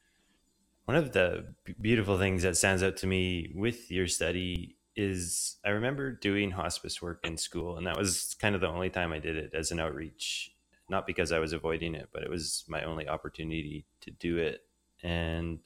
One 0.86 0.98
of 0.98 1.14
the 1.14 1.54
beautiful 1.80 2.18
things 2.18 2.44
that 2.44 2.58
stands 2.58 2.84
out 2.84 2.98
to 2.98 3.08
me 3.08 3.52
with 3.56 3.90
your 3.90 4.08
study 4.08 4.78
is 4.96 5.58
I 5.66 5.70
remember 5.70 6.12
doing 6.12 6.52
hospice 6.52 7.02
work 7.02 7.26
in 7.26 7.38
school, 7.38 7.78
and 7.78 7.88
that 7.88 7.98
was 7.98 8.36
kind 8.40 8.54
of 8.54 8.62
the 8.62 8.68
only 8.68 8.90
time 8.90 9.12
I 9.12 9.20
did 9.20 9.36
it 9.36 9.54
as 9.54 9.72
an 9.72 9.80
outreach. 9.80 10.52
Not 10.90 11.08
because 11.08 11.32
I 11.32 11.40
was 11.40 11.54
avoiding 11.54 11.96
it, 11.96 12.10
but 12.14 12.24
it 12.24 12.30
was 12.30 12.66
my 12.68 12.84
only 12.84 13.08
opportunity 13.08 13.86
to 14.02 14.12
do 14.12 14.38
it. 14.38 14.66
And 15.02 15.60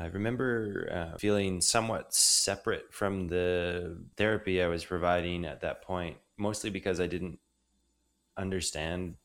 I 0.00 0.06
remember 0.06 0.88
uh, 0.92 1.18
feeling 1.18 1.60
somewhat 1.60 2.14
separate 2.14 2.92
from 2.92 3.26
the 3.26 3.98
therapy 4.16 4.62
I 4.62 4.68
was 4.68 4.84
providing 4.84 5.44
at 5.44 5.62
that 5.62 5.82
point, 5.82 6.16
mostly 6.36 6.70
because 6.70 7.00
I 7.00 7.08
didn't 7.08 7.40
understand 8.36 9.16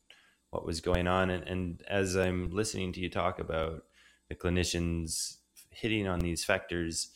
what 0.49 0.65
was 0.65 0.81
going 0.81 1.07
on. 1.07 1.29
And, 1.29 1.47
and 1.47 1.83
as 1.87 2.15
I'm 2.15 2.49
listening 2.49 2.91
to 2.93 2.99
you 2.99 3.09
talk 3.09 3.37
about 3.37 3.83
the 4.29 4.35
clinicians 4.35 5.37
hitting 5.69 6.07
on 6.07 6.19
these 6.19 6.43
factors, 6.43 7.11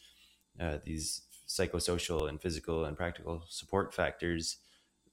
uh, 0.60 0.78
these 0.86 1.24
psychosocial 1.47 2.30
and 2.30 2.39
physical 2.39 2.86
and 2.86 2.95
practical 2.95 3.43
support 3.49 3.91
factors, 3.91 4.58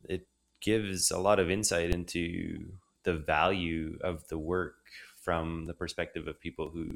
it 0.06 0.26
gives 0.60 1.10
a 1.10 1.18
lot 1.18 1.38
of 1.38 1.50
insight 1.50 1.90
into 1.90 2.72
the 3.04 3.14
value 3.14 3.98
of 4.02 4.28
the 4.28 4.38
work 4.38 4.76
from 5.16 5.64
the 5.64 5.74
perspective 5.74 6.28
of 6.28 6.38
people 6.40 6.68
who 6.68 6.88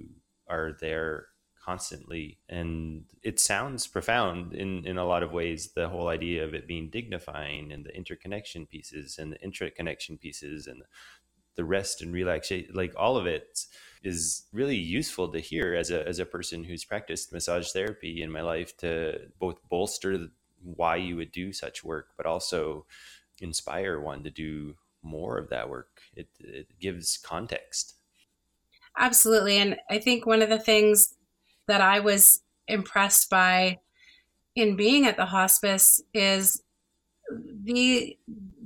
are 0.47 0.77
there 0.81 1.29
constantly 1.69 2.39
and 2.49 3.05
it 3.23 3.39
sounds 3.39 3.87
profound 3.87 4.55
in 4.55 4.87
in 4.87 4.97
a 4.99 5.05
lot 5.05 5.23
of 5.23 5.33
ways 5.33 5.61
the 5.73 5.89
whole 5.89 6.09
idea 6.09 6.45
of 6.45 6.55
it 6.55 6.66
being 6.66 6.89
dignifying 6.91 7.73
and 7.73 7.85
the 7.85 7.95
interconnection 7.95 8.66
pieces 8.66 9.19
and 9.19 9.33
the 9.33 9.43
interconnection 9.43 10.16
pieces 10.19 10.66
and 10.66 10.83
the 11.57 11.64
rest 11.64 12.01
and 12.03 12.12
relaxation 12.12 12.71
like 12.75 12.93
all 12.97 13.16
of 13.16 13.27
it 13.27 13.66
is 14.03 14.47
really 14.53 14.77
useful 14.77 15.31
to 15.31 15.41
hear 15.41 15.75
as 15.75 15.91
a 15.91 16.07
as 16.07 16.19
a 16.19 16.27
person 16.27 16.64
who's 16.64 16.85
practiced 16.85 17.33
massage 17.33 17.71
therapy 17.73 18.23
in 18.23 18.31
my 18.31 18.41
life 18.41 18.77
to 18.77 19.29
both 19.39 19.59
bolster 19.69 20.29
why 20.62 20.97
you 20.97 21.14
would 21.16 21.31
do 21.31 21.53
such 21.53 21.85
work, 21.85 22.09
but 22.16 22.27
also 22.27 22.85
inspire 23.41 24.01
one 24.01 24.25
to 24.25 24.31
do 24.31 24.77
more 25.03 25.39
of 25.39 25.49
that 25.51 25.71
work. 25.71 26.03
It 26.14 26.29
it 26.41 26.79
gives 26.81 27.16
context. 27.19 27.97
Absolutely, 28.97 29.57
and 29.59 29.77
I 29.89 29.99
think 29.99 30.27
one 30.27 30.43
of 30.43 30.49
the 30.49 30.59
things 30.59 31.14
that 31.69 31.81
I 31.81 32.01
was 32.01 32.43
impressed 32.66 33.31
by 33.31 33.79
in 34.57 34.77
being 34.77 35.07
at 35.07 35.16
the 35.16 35.27
hospice 35.27 36.03
is 36.12 36.62
the 37.31 38.19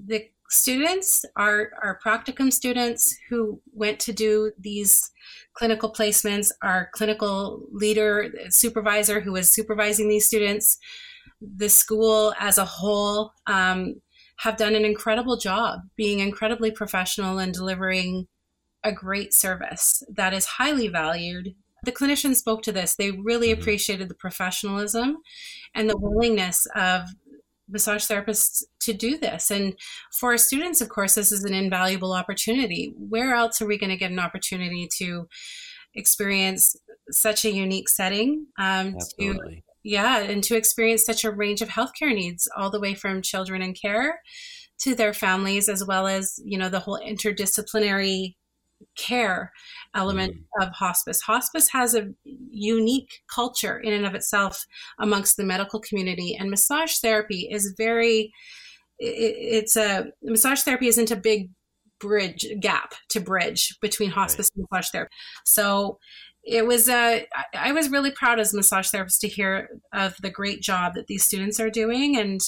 the 0.07 0.29
students, 0.53 1.25
are 1.37 1.71
our 1.83 1.99
practicum 2.05 2.53
students 2.53 3.17
who 3.29 3.61
went 3.73 3.99
to 4.01 4.13
do 4.13 4.53
these 4.59 5.11
clinical 5.55 5.91
placements, 5.93 6.51
our 6.63 6.91
clinical 6.93 7.67
leader, 7.73 8.31
supervisor 8.51 9.21
who 9.21 9.33
was 9.33 9.51
supervising 9.51 10.09
these 10.09 10.27
students, 10.27 10.79
the 11.41 11.71
school 11.71 12.35
as 12.39 12.59
a 12.59 12.65
whole 12.65 13.33
um, 13.47 14.01
have 14.37 14.57
done 14.57 14.75
an 14.75 14.85
incredible 14.85 15.37
job 15.37 15.81
being 15.97 16.19
incredibly 16.19 16.71
professional 16.71 17.39
and 17.39 17.55
delivering 17.55 18.27
a 18.85 18.93
great 18.93 19.33
service 19.33 20.03
that 20.09 20.35
is 20.35 20.45
highly 20.45 20.89
valued. 20.89 21.55
The 21.85 21.93
clinicians 21.93 22.37
spoke 22.37 22.63
to 22.63 22.73
this. 22.73 22.95
They 22.95 23.11
really 23.11 23.49
mm-hmm. 23.49 23.61
appreciated 23.61 24.09
the 24.09 24.15
professionalism 24.15 25.19
and 25.75 25.89
the 25.89 25.99
willingness 25.99 26.67
of 26.77 27.09
massage 27.69 28.05
therapists 28.05 28.63
to 28.81 28.93
do 28.93 29.19
this. 29.19 29.51
And 29.51 29.75
for 30.19 30.33
our 30.33 30.39
students, 30.39 30.81
of 30.81 30.89
course, 30.89 31.15
this 31.15 31.33
is 31.33 31.45
an 31.45 31.55
invaluable 31.55 32.13
opportunity. 32.13 32.93
Where 32.97 33.35
else 33.35 33.61
are 33.61 33.67
we 33.67 33.79
going 33.79 33.91
to 33.91 33.97
get 33.97 34.11
an 34.11 34.19
opportunity 34.19 34.89
to 34.99 35.29
experience 35.95 36.77
such 37.11 37.45
a 37.45 37.53
unique 37.53 37.89
setting? 37.89 38.47
Um, 38.59 38.97
to, 39.19 39.39
yeah, 39.83 40.19
and 40.19 40.45
to 40.45 40.57
experience 40.57 41.05
such 41.05 41.25
a 41.25 41.31
range 41.31 41.63
of 41.63 41.71
healthcare 41.71 42.15
needs, 42.15 42.49
all 42.57 42.71
the 42.71 42.81
way 42.81 42.95
from 42.95 43.23
children 43.23 43.63
in 43.63 43.75
care 43.75 44.21
to 44.81 44.95
their 44.95 45.15
families, 45.15 45.69
as 45.69 45.85
well 45.85 46.07
as 46.07 46.39
you 46.45 46.59
know 46.59 46.69
the 46.69 46.81
whole 46.81 47.01
interdisciplinary 47.01 48.35
care 48.97 49.53
element 49.95 50.35
mm. 50.35 50.67
of 50.67 50.73
hospice. 50.73 51.21
Hospice 51.21 51.69
has 51.71 51.95
a 51.95 52.09
unique 52.25 53.21
culture 53.33 53.79
in 53.79 53.93
and 53.93 54.07
of 54.07 54.15
itself 54.15 54.65
amongst 54.99 55.37
the 55.37 55.45
medical 55.45 55.81
community, 55.81 56.37
and 56.39 56.51
massage 56.51 56.97
therapy 56.99 57.49
is 57.51 57.75
very. 57.77 58.33
It, 58.99 59.37
it's 59.63 59.77
a 59.77 60.07
massage 60.23 60.61
therapy 60.63 60.89
isn't 60.89 61.11
a 61.11 61.17
big 61.17 61.51
bridge 62.01 62.47
gap 62.61 62.95
to 63.11 63.21
bridge 63.21 63.77
between 63.81 64.11
hospice 64.11 64.51
right. 64.55 64.61
and 64.61 64.67
massage 64.71 64.91
therapy. 64.91 65.15
So 65.45 65.99
it 66.45 66.67
was 66.67 66.89
a 66.89 67.23
uh, 67.23 67.43
I 67.55 67.73
was 67.73 67.91
really 67.91 68.11
proud 68.11 68.41
as 68.41 68.53
a 68.53 68.57
massage 68.57 68.89
therapist 68.89 69.21
to 69.21 69.29
hear 69.29 69.69
of 69.93 70.17
the 70.21 70.31
great 70.31 70.61
job 70.61 70.95
that 70.95 71.07
these 71.07 71.25
students 71.25 71.61
are 71.61 71.71
doing 71.71 72.17
and 72.17 72.41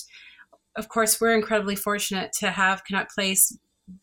of 0.76 0.88
course 0.88 1.20
we're 1.20 1.34
incredibly 1.34 1.76
fortunate 1.76 2.32
to 2.40 2.50
have 2.50 2.84
Canuck 2.84 3.08
Place 3.14 3.56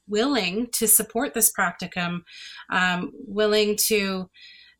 willing 0.08 0.68
to 0.74 0.88
support 0.88 1.34
this 1.34 1.52
practicum, 1.52 2.22
um, 2.72 3.12
willing 3.14 3.76
to, 3.88 4.30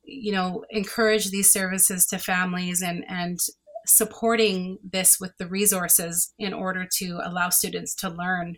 you 0.04 0.32
know, 0.32 0.64
encourage 0.70 1.30
these 1.30 1.50
services 1.50 2.06
to 2.06 2.18
families 2.18 2.82
and 2.82 3.04
and 3.08 3.38
supporting 3.86 4.78
this 4.84 5.18
with 5.20 5.36
the 5.38 5.46
resources 5.46 6.32
in 6.38 6.54
order 6.54 6.86
to 6.98 7.20
allow 7.24 7.48
students 7.48 7.94
to 7.96 8.08
learn 8.08 8.56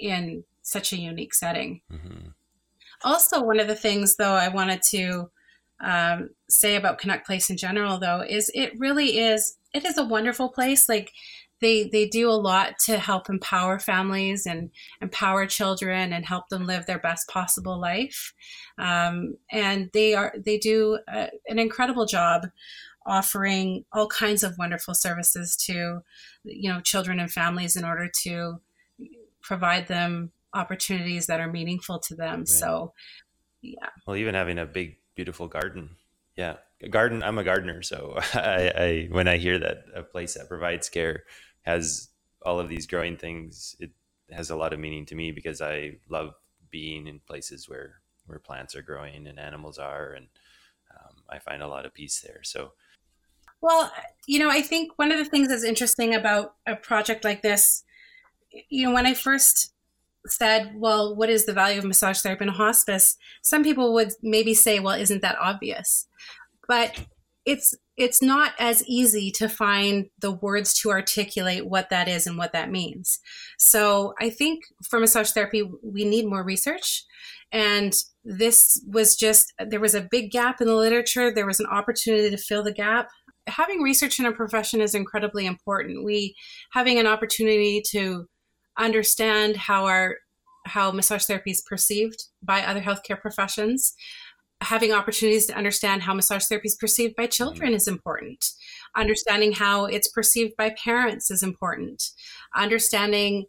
in 0.00 0.42
such 0.62 0.92
a 0.92 0.98
unique 0.98 1.34
setting. 1.34 1.80
Mm-hmm. 1.92 2.30
Also, 3.04 3.42
one 3.42 3.60
of 3.60 3.68
the 3.68 3.76
things, 3.76 4.16
though, 4.16 4.32
I 4.32 4.48
wanted 4.48 4.80
to 4.90 5.30
um, 5.80 6.30
say 6.48 6.76
about 6.76 6.98
Canuck 6.98 7.24
Place 7.24 7.50
in 7.50 7.56
general, 7.56 7.98
though, 7.98 8.22
is 8.22 8.50
it 8.54 8.72
really 8.78 9.18
is 9.18 9.56
it 9.74 9.84
is 9.84 9.98
a 9.98 10.04
wonderful 10.04 10.48
place. 10.48 10.88
Like 10.88 11.12
they 11.64 11.88
they 11.88 12.06
do 12.06 12.28
a 12.28 12.32
lot 12.32 12.78
to 12.86 12.98
help 12.98 13.30
empower 13.30 13.78
families 13.78 14.46
and 14.46 14.70
empower 15.00 15.46
children 15.46 16.12
and 16.12 16.24
help 16.26 16.48
them 16.50 16.66
live 16.66 16.86
their 16.86 16.98
best 16.98 17.28
possible 17.28 17.80
life. 17.80 18.34
Um, 18.78 19.36
and 19.50 19.90
they 19.92 20.14
are 20.14 20.34
they 20.44 20.58
do 20.58 20.98
a, 21.08 21.30
an 21.48 21.58
incredible 21.58 22.06
job 22.06 22.46
offering 23.06 23.84
all 23.92 24.06
kinds 24.06 24.42
of 24.42 24.56
wonderful 24.58 24.94
services 24.94 25.56
to 25.56 26.00
you 26.44 26.70
know 26.70 26.80
children 26.80 27.18
and 27.18 27.30
families 27.30 27.76
in 27.76 27.84
order 27.84 28.10
to 28.22 28.60
provide 29.40 29.88
them 29.88 30.32
opportunities 30.54 31.26
that 31.26 31.40
are 31.40 31.50
meaningful 31.50 31.98
to 31.98 32.14
them. 32.14 32.40
Right. 32.40 32.48
So, 32.48 32.92
yeah. 33.60 33.88
Well, 34.06 34.16
even 34.16 34.34
having 34.34 34.58
a 34.58 34.66
big, 34.66 34.96
beautiful 35.14 35.48
garden. 35.48 35.96
Yeah. 36.36 36.56
A 36.82 36.88
garden. 36.88 37.22
I'm 37.22 37.38
a 37.38 37.44
gardener. 37.44 37.82
So 37.82 38.14
I, 38.34 38.72
I, 38.76 39.08
when 39.10 39.28
I 39.28 39.36
hear 39.36 39.58
that 39.58 39.84
a 39.94 40.02
place 40.02 40.34
that 40.34 40.48
provides 40.48 40.88
care 40.88 41.24
has 41.64 42.08
all 42.42 42.60
of 42.60 42.68
these 42.68 42.86
growing 42.86 43.16
things, 43.16 43.76
it 43.80 43.90
has 44.30 44.50
a 44.50 44.56
lot 44.56 44.72
of 44.72 44.80
meaning 44.80 45.04
to 45.06 45.14
me 45.14 45.32
because 45.32 45.60
I 45.60 45.96
love 46.08 46.34
being 46.70 47.06
in 47.06 47.20
places 47.20 47.68
where, 47.68 48.00
where 48.26 48.38
plants 48.38 48.74
are 48.74 48.82
growing 48.82 49.26
and 49.26 49.38
animals 49.38 49.78
are. 49.78 50.12
And 50.12 50.26
um, 50.90 51.16
I 51.28 51.38
find 51.38 51.62
a 51.62 51.68
lot 51.68 51.86
of 51.86 51.94
peace 51.94 52.20
there. 52.20 52.40
So, 52.42 52.72
well, 53.60 53.92
you 54.26 54.38
know, 54.38 54.50
I 54.50 54.60
think 54.60 54.92
one 54.96 55.10
of 55.10 55.18
the 55.18 55.24
things 55.24 55.48
that's 55.48 55.64
interesting 55.64 56.14
about 56.14 56.54
a 56.66 56.76
project 56.76 57.24
like 57.24 57.42
this, 57.42 57.82
you 58.68 58.86
know, 58.86 58.94
when 58.94 59.06
I 59.06 59.14
first 59.14 59.72
said, 60.26 60.72
well, 60.76 61.14
what 61.14 61.30
is 61.30 61.46
the 61.46 61.52
value 61.52 61.78
of 61.78 61.84
massage 61.84 62.20
therapy 62.20 62.44
in 62.44 62.50
hospice? 62.50 63.16
Some 63.42 63.62
people 63.62 63.92
would 63.94 64.12
maybe 64.22 64.54
say, 64.54 64.80
well, 64.80 64.98
isn't 64.98 65.22
that 65.22 65.38
obvious? 65.40 66.06
But 66.68 67.06
it's 67.46 67.74
it's 67.96 68.20
not 68.22 68.52
as 68.58 68.84
easy 68.86 69.30
to 69.30 69.48
find 69.48 70.06
the 70.18 70.32
words 70.32 70.74
to 70.74 70.90
articulate 70.90 71.66
what 71.66 71.90
that 71.90 72.08
is 72.08 72.26
and 72.26 72.36
what 72.36 72.52
that 72.52 72.70
means. 72.70 73.20
So 73.58 74.14
I 74.20 74.30
think 74.30 74.64
for 74.88 74.98
massage 74.98 75.30
therapy, 75.30 75.62
we 75.82 76.04
need 76.04 76.26
more 76.26 76.42
research. 76.42 77.04
And 77.52 77.94
this 78.24 78.82
was 78.88 79.14
just, 79.14 79.52
there 79.64 79.78
was 79.78 79.94
a 79.94 80.08
big 80.10 80.32
gap 80.32 80.60
in 80.60 80.66
the 80.66 80.74
literature. 80.74 81.32
There 81.32 81.46
was 81.46 81.60
an 81.60 81.66
opportunity 81.66 82.30
to 82.30 82.36
fill 82.36 82.64
the 82.64 82.72
gap. 82.72 83.08
Having 83.46 83.82
research 83.82 84.18
in 84.18 84.26
a 84.26 84.32
profession 84.32 84.80
is 84.80 84.94
incredibly 84.94 85.46
important. 85.46 86.04
We 86.04 86.34
having 86.72 86.98
an 86.98 87.06
opportunity 87.06 87.80
to 87.90 88.26
understand 88.76 89.56
how 89.56 89.84
our 89.84 90.16
how 90.66 90.90
massage 90.90 91.26
therapy 91.26 91.50
is 91.50 91.62
perceived 91.68 92.24
by 92.42 92.62
other 92.62 92.80
healthcare 92.80 93.20
professions 93.20 93.94
having 94.60 94.92
opportunities 94.92 95.46
to 95.46 95.56
understand 95.56 96.02
how 96.02 96.14
massage 96.14 96.44
therapy 96.46 96.68
is 96.68 96.76
perceived 96.76 97.14
by 97.16 97.26
children 97.26 97.68
mm-hmm. 97.68 97.76
is 97.76 97.88
important 97.88 98.44
understanding 98.96 99.52
how 99.52 99.84
it's 99.84 100.08
perceived 100.08 100.54
by 100.56 100.74
parents 100.82 101.30
is 101.30 101.42
important 101.42 102.10
understanding 102.56 103.44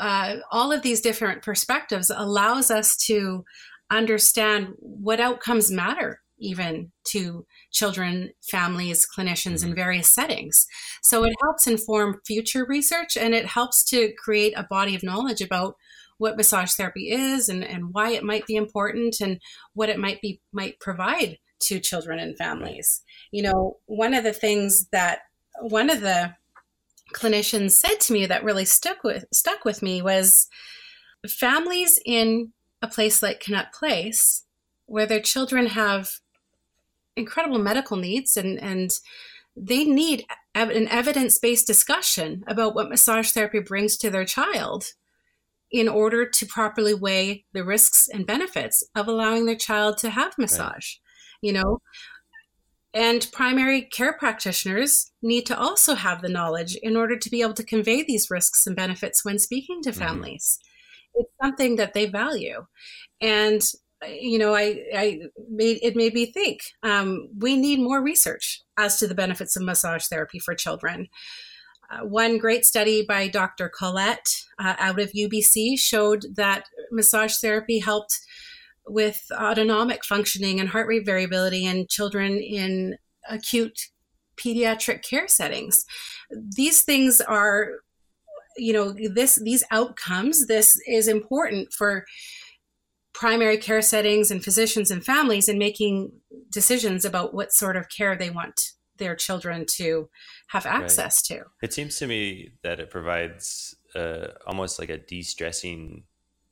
uh, 0.00 0.36
all 0.50 0.72
of 0.72 0.82
these 0.82 1.00
different 1.00 1.42
perspectives 1.42 2.10
allows 2.10 2.70
us 2.70 2.96
to 2.96 3.44
understand 3.90 4.68
what 4.78 5.20
outcomes 5.20 5.70
matter 5.70 6.20
even 6.38 6.90
to 7.04 7.46
children, 7.70 8.30
families, 8.42 9.06
clinicians 9.06 9.62
in 9.62 9.70
mm-hmm. 9.70 9.74
various 9.74 10.10
settings. 10.10 10.66
So 11.02 11.24
it 11.24 11.34
helps 11.42 11.66
inform 11.66 12.20
future 12.26 12.64
research 12.64 13.16
and 13.16 13.34
it 13.34 13.46
helps 13.46 13.84
to 13.90 14.12
create 14.18 14.52
a 14.56 14.66
body 14.68 14.94
of 14.94 15.02
knowledge 15.02 15.40
about 15.40 15.76
what 16.18 16.36
massage 16.36 16.72
therapy 16.72 17.10
is 17.10 17.48
and, 17.48 17.64
and 17.64 17.92
why 17.92 18.10
it 18.10 18.24
might 18.24 18.46
be 18.46 18.56
important 18.56 19.20
and 19.20 19.40
what 19.74 19.88
it 19.88 19.98
might 19.98 20.20
be 20.20 20.40
might 20.52 20.78
provide 20.80 21.38
to 21.60 21.80
children 21.80 22.18
and 22.18 22.36
families. 22.36 23.02
You 23.32 23.42
know, 23.42 23.78
one 23.86 24.14
of 24.14 24.24
the 24.24 24.32
things 24.32 24.86
that 24.92 25.20
one 25.60 25.90
of 25.90 26.00
the 26.00 26.34
clinicians 27.12 27.72
said 27.72 28.00
to 28.00 28.12
me 28.12 28.26
that 28.26 28.44
really 28.44 28.64
stuck 28.64 29.04
with 29.04 29.24
stuck 29.32 29.64
with 29.64 29.82
me 29.82 30.02
was 30.02 30.48
families 31.28 32.00
in 32.04 32.52
a 32.82 32.88
place 32.88 33.22
like 33.22 33.40
Canuck 33.40 33.72
Place 33.72 34.44
where 34.86 35.06
their 35.06 35.20
children 35.20 35.66
have 35.66 36.10
incredible 37.16 37.58
medical 37.58 37.96
needs 37.96 38.36
and 38.36 38.60
and 38.60 38.90
they 39.56 39.84
need 39.84 40.26
an 40.56 40.88
evidence-based 40.88 41.66
discussion 41.66 42.42
about 42.48 42.74
what 42.74 42.88
massage 42.88 43.30
therapy 43.30 43.60
brings 43.60 43.96
to 43.96 44.10
their 44.10 44.24
child 44.24 44.94
in 45.70 45.88
order 45.88 46.28
to 46.28 46.46
properly 46.46 46.94
weigh 46.94 47.44
the 47.52 47.64
risks 47.64 48.08
and 48.12 48.26
benefits 48.26 48.82
of 48.94 49.08
allowing 49.08 49.46
their 49.46 49.56
child 49.56 49.98
to 49.98 50.10
have 50.10 50.38
massage 50.38 50.68
right. 50.68 51.00
you 51.42 51.52
know 51.52 51.78
and 52.92 53.28
primary 53.32 53.82
care 53.82 54.16
practitioners 54.16 55.10
need 55.20 55.44
to 55.46 55.58
also 55.58 55.94
have 55.94 56.22
the 56.22 56.28
knowledge 56.28 56.76
in 56.82 56.96
order 56.96 57.18
to 57.18 57.30
be 57.30 57.42
able 57.42 57.54
to 57.54 57.64
convey 57.64 58.04
these 58.04 58.30
risks 58.30 58.66
and 58.66 58.76
benefits 58.76 59.24
when 59.24 59.38
speaking 59.38 59.82
to 59.82 59.90
mm-hmm. 59.90 60.00
families 60.00 60.58
mm-hmm. 60.60 61.22
it's 61.22 61.32
something 61.42 61.76
that 61.76 61.94
they 61.94 62.06
value 62.06 62.64
and 63.20 63.62
you 64.08 64.38
know, 64.38 64.54
I, 64.54 64.82
I 64.94 65.20
made 65.50 65.78
it 65.82 65.96
made 65.96 66.14
me 66.14 66.26
think. 66.26 66.60
Um, 66.82 67.28
we 67.38 67.56
need 67.56 67.80
more 67.80 68.02
research 68.02 68.62
as 68.78 68.98
to 68.98 69.06
the 69.06 69.14
benefits 69.14 69.56
of 69.56 69.62
massage 69.62 70.06
therapy 70.06 70.38
for 70.38 70.54
children. 70.54 71.08
One 72.02 72.38
great 72.38 72.64
study 72.64 73.04
by 73.06 73.28
Dr. 73.28 73.68
Colette 73.68 74.28
uh, 74.58 74.74
out 74.78 75.00
of 75.00 75.12
UBC 75.12 75.78
showed 75.78 76.26
that 76.36 76.66
massage 76.90 77.36
therapy 77.36 77.78
helped 77.78 78.18
with 78.86 79.20
autonomic 79.32 80.04
functioning 80.04 80.60
and 80.60 80.68
heart 80.68 80.86
rate 80.86 81.06
variability 81.06 81.64
in 81.64 81.86
children 81.88 82.38
in 82.38 82.96
acute 83.28 83.88
pediatric 84.36 85.02
care 85.02 85.28
settings. 85.28 85.84
These 86.30 86.82
things 86.82 87.20
are, 87.20 87.70
you 88.56 88.72
know, 88.72 88.92
this 88.92 89.36
these 89.36 89.64
outcomes. 89.70 90.46
This 90.46 90.78
is 90.86 91.08
important 91.08 91.72
for 91.72 92.04
primary 93.12 93.56
care 93.56 93.82
settings 93.82 94.30
and 94.30 94.44
physicians 94.44 94.90
and 94.90 95.04
families 95.04 95.48
in 95.48 95.56
making 95.56 96.10
decisions 96.50 97.04
about 97.04 97.32
what 97.32 97.52
sort 97.52 97.76
of 97.76 97.88
care 97.88 98.16
they 98.16 98.30
want 98.30 98.72
their 98.96 99.16
children 99.16 99.66
to 99.76 100.08
have 100.48 100.66
access 100.66 101.28
right. 101.30 101.38
to. 101.38 101.46
It 101.62 101.72
seems 101.72 101.96
to 101.98 102.06
me 102.06 102.52
that 102.62 102.80
it 102.80 102.90
provides 102.90 103.74
uh, 103.94 104.28
almost 104.46 104.78
like 104.78 104.88
a 104.88 104.98
de-stressing 104.98 106.04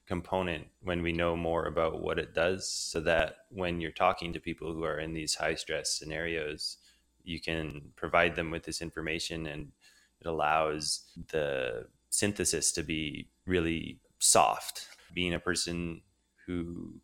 component 0.06 0.66
when 0.82 1.02
we 1.02 1.12
know 1.12 1.36
more 1.36 1.66
about 1.66 2.02
what 2.02 2.18
it 2.18 2.34
does 2.34 2.68
so 2.68 3.00
that 3.00 3.36
when 3.50 3.80
you're 3.80 3.90
talking 3.92 4.32
to 4.32 4.40
people 4.40 4.72
who 4.72 4.84
are 4.84 4.98
in 4.98 5.14
these 5.14 5.34
high 5.34 5.54
stress 5.54 5.96
scenarios 5.96 6.78
you 7.24 7.40
can 7.40 7.80
provide 7.96 8.34
them 8.34 8.50
with 8.50 8.64
this 8.64 8.82
information 8.82 9.46
and 9.46 9.70
it 10.20 10.26
allows 10.26 11.04
the 11.30 11.86
synthesis 12.10 12.72
to 12.72 12.82
be 12.82 13.28
really 13.46 13.98
soft 14.18 14.88
being 15.14 15.34
a 15.34 15.38
person 15.38 16.02
who 16.46 16.94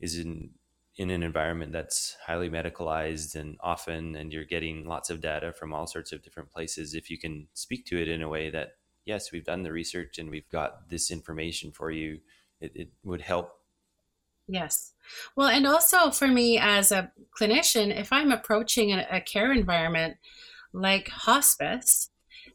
is 0.00 0.18
in 0.18 0.50
in 0.96 1.10
an 1.10 1.22
environment 1.22 1.72
that's 1.72 2.16
highly 2.26 2.50
medicalized 2.50 3.34
and 3.34 3.56
often 3.60 4.16
and 4.16 4.32
you're 4.32 4.44
getting 4.44 4.86
lots 4.86 5.10
of 5.10 5.20
data 5.20 5.52
from 5.52 5.72
all 5.72 5.86
sorts 5.86 6.12
of 6.12 6.22
different 6.22 6.50
places 6.50 6.94
if 6.94 7.10
you 7.10 7.18
can 7.18 7.46
speak 7.54 7.86
to 7.86 8.00
it 8.00 8.08
in 8.08 8.22
a 8.22 8.28
way 8.28 8.50
that 8.50 8.72
yes 9.04 9.32
we've 9.32 9.44
done 9.44 9.62
the 9.62 9.72
research 9.72 10.18
and 10.18 10.30
we've 10.30 10.48
got 10.50 10.88
this 10.88 11.10
information 11.10 11.70
for 11.70 11.90
you 11.90 12.18
it, 12.60 12.72
it 12.74 12.88
would 13.02 13.22
help. 13.22 13.52
Yes. 14.46 14.92
Well 15.36 15.48
and 15.48 15.66
also 15.66 16.10
for 16.10 16.26
me 16.26 16.58
as 16.58 16.92
a 16.92 17.12
clinician 17.38 17.96
if 17.96 18.12
i'm 18.12 18.32
approaching 18.32 18.92
a, 18.92 19.06
a 19.10 19.20
care 19.20 19.52
environment 19.52 20.16
like 20.72 21.08
hospice 21.08 22.10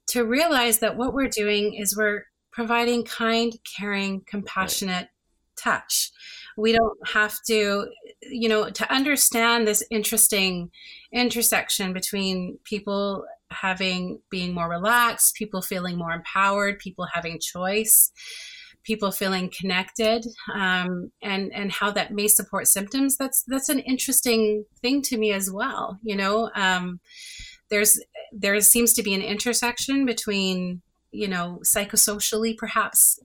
to 0.07 0.23
realize 0.23 0.79
that 0.79 0.97
what 0.97 1.13
we're 1.13 1.29
doing 1.29 1.73
is 1.73 1.97
we're 1.97 2.25
providing 2.51 3.03
kind 3.03 3.57
caring 3.77 4.21
compassionate 4.25 4.95
right 4.95 5.09
touch. 5.55 6.11
We 6.57 6.71
don't 6.71 6.97
have 7.07 7.37
to, 7.47 7.87
you 8.21 8.49
know, 8.49 8.69
to 8.69 8.93
understand 8.93 9.67
this 9.67 9.83
interesting 9.91 10.71
intersection 11.11 11.93
between 11.93 12.59
people 12.63 13.25
having 13.51 14.19
being 14.29 14.53
more 14.53 14.69
relaxed, 14.69 15.35
people 15.35 15.61
feeling 15.61 15.97
more 15.97 16.11
empowered, 16.11 16.79
people 16.79 17.07
having 17.13 17.39
choice, 17.39 18.11
people 18.83 19.11
feeling 19.11 19.51
connected, 19.57 20.25
um, 20.53 21.11
and 21.21 21.51
and 21.53 21.71
how 21.71 21.91
that 21.91 22.13
may 22.13 22.27
support 22.27 22.67
symptoms. 22.67 23.17
That's 23.17 23.43
that's 23.43 23.69
an 23.69 23.79
interesting 23.79 24.65
thing 24.81 25.01
to 25.03 25.17
me 25.17 25.31
as 25.33 25.51
well. 25.51 25.99
You 26.03 26.15
know, 26.15 26.51
um, 26.55 26.99
there's 27.69 27.99
there 28.31 28.59
seems 28.61 28.93
to 28.93 29.03
be 29.03 29.13
an 29.13 29.21
intersection 29.21 30.05
between 30.05 30.81
you 31.11 31.27
know, 31.27 31.59
psychosocially 31.63 32.57
perhaps 32.57 33.19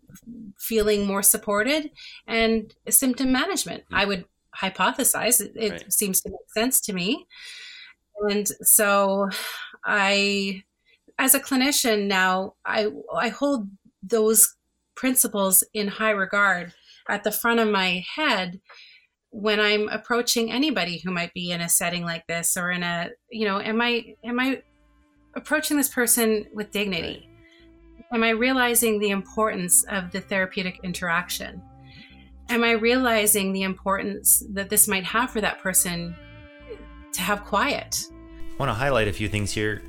feeling 0.59 1.07
more 1.07 1.23
supported 1.23 1.91
and 2.27 2.75
symptom 2.89 3.33
management. 3.33 3.85
Mm-hmm. 3.85 3.95
I 3.95 4.05
would 4.05 4.25
hypothesize. 4.57 5.41
It, 5.41 5.53
it 5.57 5.71
right. 5.73 5.93
seems 5.93 6.21
to 6.23 6.31
make 6.31 6.53
sense 6.55 6.81
to 6.83 6.93
me. 6.93 7.27
And 8.29 8.47
so 8.63 9.29
I, 9.85 10.63
as 11.19 11.35
a 11.35 11.41
clinician 11.41 12.07
now, 12.07 12.55
I, 12.65 12.89
I 13.15 13.29
hold 13.29 13.69
those 14.03 14.57
principles 14.95 15.65
in 15.73 15.89
high 15.89 16.11
regard 16.11 16.73
at 17.09 17.25
the 17.25 17.33
front 17.33 17.61
of 17.61 17.69
my 17.69 18.05
head 18.15 18.61
when 19.31 19.61
I'm 19.61 19.89
approaching 19.89 20.51
anybody 20.51 20.99
who 20.99 21.11
might 21.11 21.33
be 21.33 21.53
in 21.53 21.61
a 21.61 21.69
setting 21.69 22.05
like 22.05 22.27
this 22.27 22.57
or 22.57 22.71
in 22.71 22.83
a, 22.83 23.11
you 23.31 23.47
know, 23.47 23.61
am 23.61 23.81
I, 23.81 24.17
am 24.25 24.41
I 24.41 24.63
approaching 25.35 25.77
this 25.77 25.89
person 25.89 26.47
with 26.53 26.73
dignity? 26.73 27.30
Am 28.13 28.25
I 28.25 28.31
realizing 28.31 28.99
the 28.99 29.11
importance 29.11 29.85
of 29.85 30.11
the 30.11 30.21
therapeutic 30.21 30.81
interaction? 30.83 31.63
Am 32.49 32.65
I 32.65 32.73
realizing 32.73 33.53
the 33.53 33.63
importance 33.63 34.43
that 34.51 34.69
this 34.69 34.89
might 34.89 35.05
have 35.05 35.31
for 35.31 35.41
that 35.41 35.61
person 35.61 36.17
to 37.13 37.21
have 37.21 37.45
quiet? 37.45 38.03
I 38.11 38.57
want 38.59 38.69
to 38.69 38.75
highlight 38.75 39.07
a 39.07 39.13
few 39.13 39.29
things 39.29 39.53
here. 39.53 39.81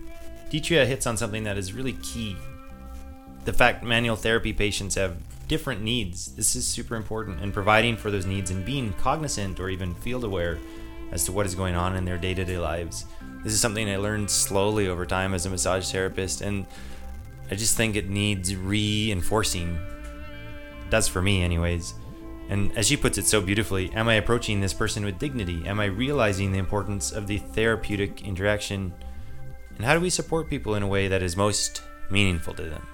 Deetria 0.52 0.86
hits 0.86 1.08
on 1.08 1.18
something 1.18 1.44
that 1.46 1.58
is 1.58 1.74
really 1.74 1.94
key. 1.94 2.38
The 3.46 3.54
fact 3.54 3.84
manual 3.84 4.16
therapy 4.16 4.54
patients 4.54 4.94
have 4.94 5.18
different 5.48 5.82
needs. 5.82 6.36
This 6.36 6.56
is 6.56 6.68
super 6.68 6.96
important, 6.96 7.42
and 7.42 7.52
providing 7.52 7.98
for 7.98 8.12
those 8.12 8.28
needs 8.28 8.52
and 8.52 8.64
being 8.64 8.94
cognizant 8.94 9.60
or 9.60 9.72
even 9.72 9.96
field 9.96 10.26
aware 10.26 10.60
as 11.12 11.26
to 11.26 11.32
what 11.32 11.48
is 11.48 11.56
going 11.56 11.74
on 11.74 11.96
in 11.96 12.06
their 12.06 12.20
day 12.20 12.36
to 12.36 12.46
day 12.46 12.60
lives. 12.60 13.06
This 13.44 13.54
is 13.54 13.60
something 13.60 13.90
I 13.90 13.98
learned 13.98 14.30
slowly 14.30 14.90
over 14.90 15.08
time 15.08 15.34
as 15.34 15.48
a 15.48 15.50
massage 15.50 15.92
therapist, 15.92 16.42
and 16.42 16.68
I 17.52 17.56
just 17.56 17.76
think 17.76 17.98
it 17.98 18.10
needs 18.10 18.56
reinforcing. 18.56 19.76
It 19.76 20.90
does 20.90 21.10
for 21.10 21.22
me, 21.22 21.44
anyways. 21.44 21.94
And 22.50 22.76
as 22.78 22.88
she 22.88 22.98
puts 22.98 23.18
it 23.18 23.28
so 23.28 23.42
beautifully, 23.42 23.92
am 23.94 24.08
I 24.08 24.16
approaching 24.16 24.62
this 24.62 24.74
person 24.74 25.06
with 25.06 25.20
dignity? 25.20 25.64
Am 25.68 25.80
I 25.80 25.86
realizing 25.86 26.52
the 26.52 26.60
importance 26.60 27.12
of 27.12 27.28
the 27.28 27.38
therapeutic 27.38 28.26
interaction? 28.26 28.94
And 29.76 29.86
how 29.86 29.94
do 29.94 30.00
we 30.00 30.10
support 30.10 30.50
people 30.50 30.76
in 30.76 30.84
a 30.84 30.88
way 30.88 31.08
that 31.08 31.22
is 31.22 31.38
most 31.38 31.84
meaningful 32.10 32.54
to 32.56 32.64
them? 32.64 32.88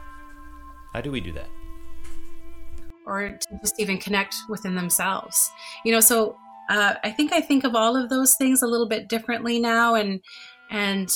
How 0.93 1.01
do 1.01 1.11
we 1.11 1.21
do 1.21 1.31
that? 1.33 1.49
Or 3.05 3.29
to 3.29 3.59
just 3.61 3.79
even 3.79 3.97
connect 3.97 4.35
within 4.49 4.75
themselves. 4.75 5.51
You 5.85 5.91
know, 5.91 5.99
so 5.99 6.35
uh, 6.69 6.95
I 7.03 7.11
think 7.11 7.31
I 7.31 7.41
think 7.41 7.63
of 7.63 7.75
all 7.75 7.95
of 7.95 8.09
those 8.09 8.35
things 8.35 8.61
a 8.61 8.67
little 8.67 8.87
bit 8.87 9.07
differently 9.07 9.59
now, 9.59 9.95
and 9.95 10.19
and 10.69 11.09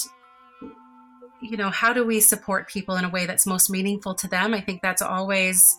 you 1.42 1.58
know, 1.58 1.70
how 1.70 1.94
do 1.94 2.06
we 2.06 2.20
support 2.20 2.70
people 2.70 2.96
in 2.96 3.06
a 3.06 3.10
way 3.10 3.26
that's 3.26 3.46
most 3.46 3.70
meaningful 3.70 4.16
to 4.16 4.28
them? 4.28 4.54
I 4.54 4.62
think 4.62 4.82
that's 4.82 5.02
always 5.02 5.78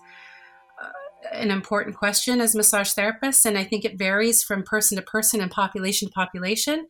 uh, 0.83 0.89
an 1.33 1.51
important 1.51 1.97
question 1.97 2.41
as 2.41 2.55
massage 2.55 2.93
therapists, 2.93 3.45
and 3.45 3.57
I 3.57 3.65
think 3.65 3.85
it 3.85 3.99
varies 3.99 4.43
from 4.43 4.65
person 4.65 4.97
to 4.97 5.03
person 5.03 5.41
and 5.41 5.51
population 5.51 6.09
to 6.09 6.13
population. 6.13 6.87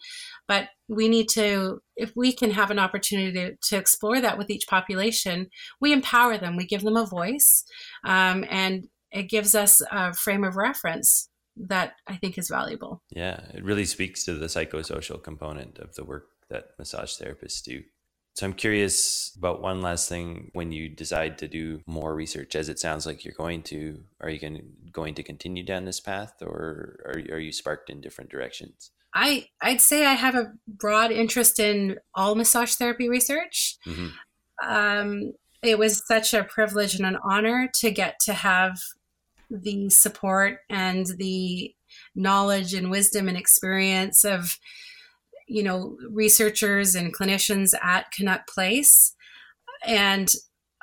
But 0.49 0.69
we 0.89 1.09
need 1.09 1.29
to, 1.31 1.81
if 1.97 2.13
we 2.17 2.33
can 2.33 2.51
have 2.51 2.71
an 2.71 2.79
opportunity 2.79 3.33
to, 3.33 3.57
to 3.69 3.77
explore 3.77 4.21
that 4.21 4.39
with 4.39 4.51
each 4.51 4.67
population, 4.67 5.49
we 5.81 5.93
empower 5.93 6.39
them, 6.39 6.57
we 6.57 6.67
give 6.67 6.83
them 6.83 6.97
a 6.97 7.07
voice, 7.07 7.65
um, 8.05 8.45
and 8.51 8.89
it 9.11 9.25
gives 9.25 9.55
us 9.55 9.83
a 9.91 10.15
frame 10.15 10.45
of 10.45 10.57
reference 10.57 11.29
that 11.57 11.93
I 12.07 12.17
think 12.17 12.39
is 12.39 12.49
valuable. 12.49 13.03
Yeah, 13.11 13.41
it 13.53 13.63
really 13.63 13.85
speaks 13.85 14.25
to 14.25 14.35
the 14.35 14.47
psychosocial 14.47 15.23
component 15.23 15.79
of 15.79 15.95
the 15.95 16.05
work 16.05 16.25
that 16.49 16.71
massage 16.79 17.13
therapists 17.13 17.63
do. 17.63 17.83
So 18.35 18.47
I'm 18.47 18.55
curious 18.55 19.35
about 19.37 19.61
one 19.61 19.83
last 19.83 20.09
thing. 20.09 20.51
When 20.55 20.73
you 20.73 20.89
decide 20.89 21.39
to 21.39 21.49
do 21.49 21.83
more 21.87 22.15
research, 22.15 22.57
as 22.57 22.69
it 22.69 22.79
sounds 22.79 23.05
like 23.05 23.25
you're 23.25 23.35
going 23.37 23.63
to, 23.65 24.03
are 24.21 24.31
you 24.31 24.39
going 24.39 24.57
to, 24.57 24.63
going 24.91 25.15
to 25.17 25.23
continue 25.23 25.63
down 25.65 25.85
this 25.85 26.01
path, 26.01 26.35
or 26.41 27.01
are 27.05 27.35
are 27.35 27.39
you 27.39 27.53
sparked 27.53 27.91
in 27.91 28.01
different 28.01 28.31
directions? 28.31 28.91
I 29.15 29.47
I'd 29.61 29.83
say 29.83 30.07
I 30.07 30.15
have 30.15 30.35
a 30.35 30.53
broad 30.67 31.13
interest 31.13 31.59
in 31.59 31.99
all 32.15 32.35
massage 32.35 32.75
therapy 32.75 33.09
research. 33.09 33.77
Mm-hmm. 33.87 34.09
Um, 34.67 35.33
it 35.63 35.79
was 35.79 36.07
such 36.07 36.35
a 36.35 36.45
privilege 36.45 36.95
and 36.95 37.07
an 37.07 37.19
honor 37.23 37.69
to 37.81 37.91
get 37.91 38.19
to 38.25 38.33
have 38.33 38.79
the 39.51 39.91
support 39.91 40.59
and 40.71 41.07
the 41.19 41.75
knowledge 42.15 42.73
and 42.73 42.91
wisdom 42.91 43.29
and 43.29 43.37
experience 43.37 44.25
of 44.25 44.59
you 45.53 45.63
know 45.63 45.97
researchers 46.11 46.95
and 46.95 47.17
clinicians 47.17 47.73
at 47.83 48.11
Canuck 48.13 48.47
Place 48.47 49.15
and 49.85 50.31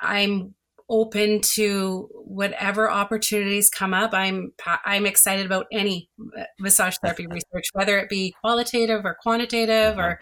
I'm 0.00 0.54
open 0.88 1.40
to 1.40 2.08
whatever 2.24 2.90
opportunities 2.90 3.70
come 3.70 3.94
up. 3.94 4.12
I'm 4.12 4.52
I'm 4.84 5.06
excited 5.06 5.46
about 5.46 5.66
any 5.72 6.10
massage 6.58 6.96
therapy 7.02 7.26
research, 7.30 7.68
whether 7.72 7.98
it 7.98 8.08
be 8.08 8.34
qualitative 8.40 9.04
or 9.04 9.16
quantitative 9.22 9.98
uh-huh. 9.98 10.02
or 10.02 10.20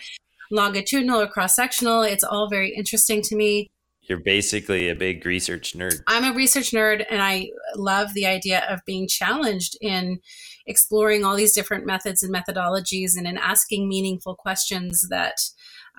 longitudinal 0.51 1.21
or 1.21 1.27
cross 1.27 1.57
sectional. 1.57 2.03
It's 2.03 2.25
all 2.25 2.49
very 2.49 2.75
interesting 2.75 3.23
to 3.23 3.37
me. 3.37 3.71
You're 4.03 4.21
basically 4.21 4.89
a 4.89 4.95
big 4.95 5.27
research 5.27 5.75
nerd. 5.75 6.01
I'm 6.07 6.25
a 6.25 6.35
research 6.35 6.71
nerd, 6.71 7.05
and 7.11 7.21
I 7.21 7.51
love 7.77 8.15
the 8.15 8.25
idea 8.25 8.65
of 8.69 8.81
being 8.87 9.07
challenged 9.07 9.77
in 9.83 10.21
exploring 10.69 11.25
all 11.25 11.35
these 11.35 11.55
different 11.55 11.87
methods 11.87 12.23
and 12.23 12.33
methodologies 12.33 13.17
and 13.17 13.27
in 13.27 13.39
asking 13.39 13.89
meaningful 13.89 14.35
questions 14.35 15.09
that 15.09 15.37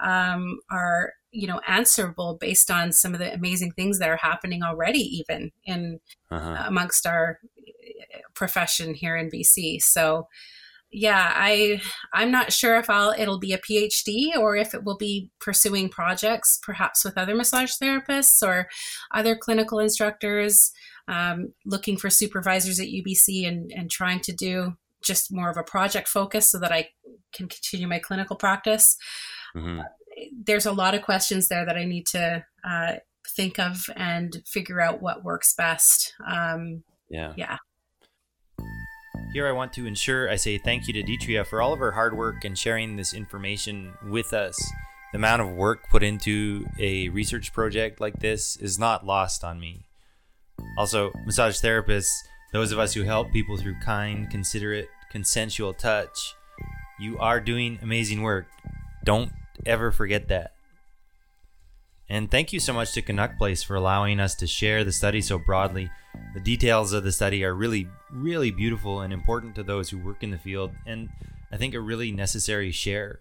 um, 0.01 0.59
are 0.71 1.13
you 1.31 1.47
know 1.47 1.59
answerable 1.67 2.37
based 2.39 2.71
on 2.71 2.91
some 2.91 3.13
of 3.13 3.19
the 3.19 3.33
amazing 3.33 3.71
things 3.71 3.99
that 3.99 4.09
are 4.09 4.17
happening 4.17 4.63
already 4.63 4.99
even 4.99 5.51
in 5.65 5.99
uh-huh. 6.31 6.63
amongst 6.65 7.05
our 7.05 7.39
profession 8.33 8.93
here 8.93 9.15
in 9.17 9.29
bc 9.29 9.81
so 9.81 10.27
yeah, 10.91 11.31
I 11.35 11.81
I'm 12.13 12.31
not 12.31 12.51
sure 12.51 12.77
if 12.77 12.89
I'll 12.89 13.13
it'll 13.17 13.37
be 13.37 13.53
a 13.53 13.59
PhD 13.59 14.35
or 14.35 14.55
if 14.55 14.73
it 14.73 14.83
will 14.83 14.97
be 14.97 15.29
pursuing 15.39 15.87
projects, 15.87 16.59
perhaps 16.63 17.05
with 17.05 17.17
other 17.17 17.35
massage 17.35 17.73
therapists 17.73 18.41
or 18.41 18.67
other 19.11 19.35
clinical 19.35 19.77
instructors, 19.77 20.71
um, 21.09 21.53
looking 21.65 21.97
for 21.97 22.09
supervisors 22.09 22.79
at 22.79 22.87
UBC 22.87 23.47
and 23.47 23.71
and 23.75 23.89
trying 23.89 24.19
to 24.21 24.31
do 24.31 24.77
just 25.01 25.31
more 25.31 25.49
of 25.49 25.57
a 25.57 25.63
project 25.63 26.07
focus 26.07 26.51
so 26.51 26.59
that 26.59 26.71
I 26.71 26.89
can 27.33 27.47
continue 27.47 27.87
my 27.87 27.99
clinical 27.99 28.35
practice. 28.35 28.97
Mm-hmm. 29.55 29.81
There's 30.43 30.65
a 30.65 30.73
lot 30.73 30.93
of 30.93 31.01
questions 31.01 31.47
there 31.47 31.65
that 31.65 31.77
I 31.77 31.85
need 31.85 32.05
to 32.07 32.43
uh, 32.63 32.95
think 33.35 33.59
of 33.59 33.85
and 33.95 34.41
figure 34.45 34.81
out 34.81 35.01
what 35.01 35.23
works 35.23 35.53
best. 35.55 36.13
Um, 36.27 36.83
yeah. 37.09 37.33
Yeah. 37.37 37.57
Here, 39.33 39.47
I 39.47 39.51
want 39.51 39.73
to 39.73 39.85
ensure 39.85 40.29
I 40.29 40.35
say 40.35 40.57
thank 40.57 40.87
you 40.87 40.93
to 40.93 41.03
Deetria 41.03 41.45
for 41.45 41.61
all 41.61 41.71
of 41.71 41.79
her 41.79 41.91
hard 41.91 42.17
work 42.17 42.43
and 42.43 42.57
sharing 42.57 42.95
this 42.95 43.13
information 43.13 43.93
with 44.07 44.33
us. 44.33 44.57
The 45.11 45.17
amount 45.17 45.41
of 45.41 45.49
work 45.49 45.89
put 45.89 46.03
into 46.03 46.65
a 46.79 47.09
research 47.09 47.53
project 47.53 48.01
like 48.01 48.19
this 48.19 48.57
is 48.57 48.79
not 48.79 49.05
lost 49.05 49.43
on 49.43 49.59
me. 49.59 49.85
Also, 50.77 51.11
massage 51.25 51.59
therapists, 51.59 52.11
those 52.53 52.71
of 52.71 52.79
us 52.79 52.93
who 52.93 53.03
help 53.03 53.31
people 53.31 53.57
through 53.57 53.75
kind, 53.83 54.29
considerate, 54.29 54.89
consensual 55.11 55.73
touch, 55.73 56.35
you 56.99 57.17
are 57.19 57.39
doing 57.39 57.79
amazing 57.81 58.21
work. 58.21 58.47
Don't 59.03 59.31
ever 59.65 59.91
forget 59.91 60.27
that. 60.27 60.53
And 62.09 62.31
thank 62.31 62.51
you 62.51 62.59
so 62.59 62.73
much 62.73 62.91
to 62.93 63.03
Canuck 63.03 63.37
Place 63.37 63.61
for 63.61 63.75
allowing 63.75 64.19
us 64.19 64.33
to 64.35 64.47
share 64.47 64.83
the 64.83 64.91
study 64.91 65.21
so 65.21 65.37
broadly. 65.37 65.91
The 66.33 66.39
details 66.39 66.91
of 66.91 67.03
the 67.03 67.11
study 67.11 67.43
are 67.43 67.53
really, 67.53 67.87
really 68.11 68.49
beautiful 68.49 69.01
and 69.01 69.13
important 69.13 69.53
to 69.55 69.63
those 69.63 69.89
who 69.89 69.99
work 69.99 70.23
in 70.23 70.31
the 70.31 70.37
field, 70.39 70.71
and 70.87 71.09
I 71.51 71.57
think 71.57 71.75
a 71.75 71.79
really 71.79 72.11
necessary 72.11 72.71
share. 72.71 73.19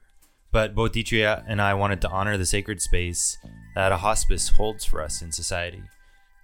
But 0.51 0.74
both 0.74 0.93
Deetria 0.93 1.45
and 1.47 1.61
I 1.61 1.74
wanted 1.74 2.01
to 2.01 2.09
honor 2.09 2.39
the 2.39 2.47
sacred 2.47 2.80
space 2.80 3.36
that 3.74 3.93
a 3.93 3.99
hospice 3.99 4.49
holds 4.49 4.86
for 4.86 5.03
us 5.03 5.20
in 5.20 5.32
society, 5.32 5.82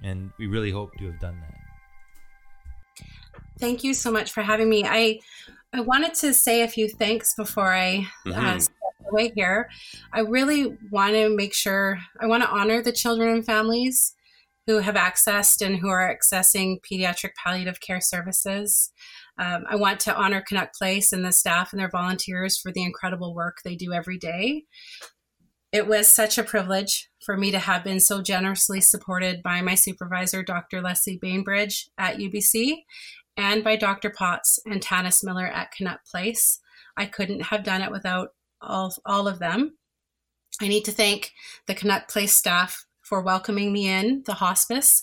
and 0.02 0.30
we 0.38 0.46
really 0.46 0.70
hope 0.70 0.94
to 0.98 1.06
have 1.06 1.20
done 1.20 1.40
that. 1.40 3.06
Thank 3.58 3.84
you 3.84 3.94
so 3.94 4.10
much 4.10 4.32
for 4.32 4.42
having 4.42 4.68
me. 4.68 4.84
I 4.84 5.20
I 5.72 5.80
wanted 5.80 6.14
to 6.14 6.32
say 6.32 6.62
a 6.62 6.68
few 6.68 6.88
thanks 6.88 7.34
before 7.34 7.72
I 7.72 8.06
uh, 8.26 8.30
mm-hmm. 8.30 8.46
uh, 8.46 9.10
way 9.10 9.32
here. 9.34 9.68
I 10.12 10.20
really 10.20 10.76
want 10.90 11.14
to 11.14 11.34
make 11.34 11.52
sure, 11.52 11.98
I 12.20 12.26
want 12.26 12.42
to 12.44 12.48
honor 12.48 12.80
the 12.80 12.92
children 12.92 13.28
and 13.34 13.44
families 13.44 14.14
who 14.66 14.78
have 14.78 14.94
accessed 14.94 15.64
and 15.64 15.76
who 15.76 15.88
are 15.88 16.14
accessing 16.14 16.78
pediatric 16.80 17.30
palliative 17.42 17.80
care 17.80 18.00
services. 18.00 18.92
Um, 19.36 19.64
I 19.68 19.76
want 19.76 20.00
to 20.00 20.16
honor 20.16 20.44
Canuck 20.46 20.72
Place 20.74 21.12
and 21.12 21.24
the 21.24 21.32
staff 21.32 21.72
and 21.72 21.80
their 21.80 21.90
volunteers 21.90 22.56
for 22.56 22.72
the 22.72 22.84
incredible 22.84 23.34
work 23.34 23.58
they 23.64 23.74
do 23.74 23.92
every 23.92 24.16
day. 24.16 24.64
It 25.74 25.88
was 25.88 26.06
such 26.06 26.38
a 26.38 26.44
privilege 26.44 27.10
for 27.26 27.36
me 27.36 27.50
to 27.50 27.58
have 27.58 27.82
been 27.82 27.98
so 27.98 28.22
generously 28.22 28.80
supported 28.80 29.42
by 29.42 29.60
my 29.60 29.74
supervisor, 29.74 30.44
Dr. 30.44 30.80
Leslie 30.80 31.18
Bainbridge 31.20 31.90
at 31.98 32.18
UBC, 32.18 32.84
and 33.36 33.64
by 33.64 33.74
Dr. 33.74 34.10
Potts 34.10 34.60
and 34.66 34.80
Tanis 34.80 35.24
Miller 35.24 35.48
at 35.48 35.72
Canuck 35.72 35.98
Place. 36.08 36.60
I 36.96 37.06
couldn't 37.06 37.46
have 37.46 37.64
done 37.64 37.82
it 37.82 37.90
without 37.90 38.28
all, 38.62 38.94
all 39.04 39.26
of 39.26 39.40
them. 39.40 39.76
I 40.62 40.68
need 40.68 40.84
to 40.84 40.92
thank 40.92 41.32
the 41.66 41.74
Canuck 41.74 42.06
Place 42.06 42.36
staff 42.36 42.86
for 43.02 43.20
welcoming 43.20 43.72
me 43.72 43.88
in 43.88 44.22
the 44.26 44.34
hospice 44.34 45.02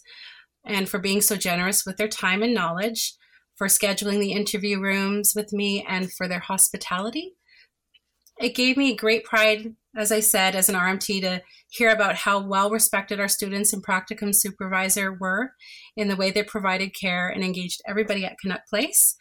and 0.63 0.87
for 0.87 0.99
being 0.99 1.19
so 1.19 1.35
generous 1.35 1.85
with 1.85 1.97
their 1.97 2.07
time 2.07 2.41
and 2.41 2.53
knowledge, 2.53 3.15
for 3.57 3.67
scheduling 3.67 4.21
the 4.21 4.31
interview 4.31 4.79
rooms 4.79 5.33
with 5.35 5.51
me, 5.51 5.85
and 5.85 6.13
for 6.13 6.29
their 6.29 6.39
hospitality. 6.39 7.35
It 8.41 8.55
gave 8.55 8.75
me 8.75 8.95
great 8.95 9.23
pride, 9.23 9.75
as 9.95 10.11
I 10.11 10.19
said, 10.19 10.55
as 10.55 10.67
an 10.67 10.75
RMT, 10.75 11.21
to 11.21 11.41
hear 11.69 11.91
about 11.91 12.15
how 12.15 12.39
well 12.45 12.69
respected 12.69 13.19
our 13.19 13.27
students 13.27 13.71
and 13.71 13.85
practicum 13.85 14.33
supervisor 14.33 15.13
were 15.13 15.53
in 15.95 16.07
the 16.07 16.15
way 16.15 16.31
they 16.31 16.43
provided 16.43 16.95
care 16.99 17.29
and 17.29 17.43
engaged 17.43 17.81
everybody 17.87 18.25
at 18.25 18.37
Canuck 18.41 18.67
Place. 18.67 19.15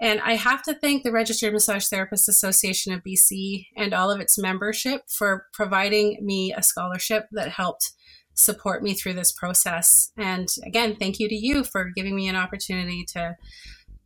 And 0.00 0.20
I 0.20 0.34
have 0.34 0.62
to 0.64 0.74
thank 0.74 1.02
the 1.02 1.12
Registered 1.12 1.52
Massage 1.52 1.86
Therapists 1.88 2.28
Association 2.28 2.92
of 2.92 3.02
BC 3.04 3.66
and 3.76 3.94
all 3.94 4.10
of 4.10 4.20
its 4.20 4.36
membership 4.36 5.02
for 5.08 5.46
providing 5.52 6.18
me 6.20 6.52
a 6.52 6.62
scholarship 6.62 7.26
that 7.32 7.50
helped 7.50 7.92
support 8.34 8.82
me 8.82 8.94
through 8.94 9.14
this 9.14 9.32
process. 9.32 10.10
And 10.16 10.48
again, 10.66 10.96
thank 10.96 11.20
you 11.20 11.28
to 11.28 11.34
you 11.34 11.64
for 11.64 11.90
giving 11.94 12.16
me 12.16 12.28
an 12.28 12.36
opportunity 12.36 13.04
to 13.12 13.36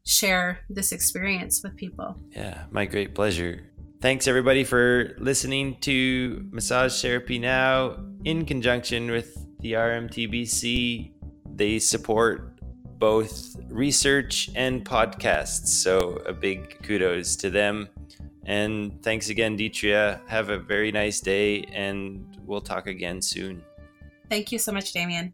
share 0.05 0.61
this 0.68 0.92
experience 0.92 1.62
with 1.64 1.76
people. 1.76 2.16
Yeah, 2.30 2.64
my 2.70 2.84
great 2.84 3.14
pleasure. 3.14 3.62
Thanks 3.99 4.28
everybody 4.28 4.62
for 4.62 5.16
listening 5.18 5.78
to 5.80 6.47
Massage 6.51 7.01
Therapy 7.01 7.38
Now 7.38 7.97
in 8.24 8.44
conjunction 8.44 9.11
with 9.11 9.34
the 9.61 9.72
RMTBC. 9.72 11.12
They 11.55 11.78
support 11.78 12.61
both 12.99 13.57
research 13.68 14.51
and 14.55 14.84
podcasts, 14.84 15.68
so 15.68 16.18
a 16.26 16.34
big 16.34 16.82
kudos 16.82 17.36
to 17.36 17.49
them. 17.49 17.88
And 18.44 19.03
thanks 19.03 19.30
again, 19.30 19.57
Deetria. 19.57 20.20
Have 20.28 20.51
a 20.51 20.59
very 20.59 20.92
nice 20.92 21.20
day, 21.20 21.62
and 21.72 22.36
we'll 22.44 22.61
talk 22.61 22.86
again 22.88 23.22
soon. 23.22 23.62
Thank 24.28 24.53
you 24.53 24.59
so 24.59 24.72
much, 24.72 24.92
Damien. 24.92 25.32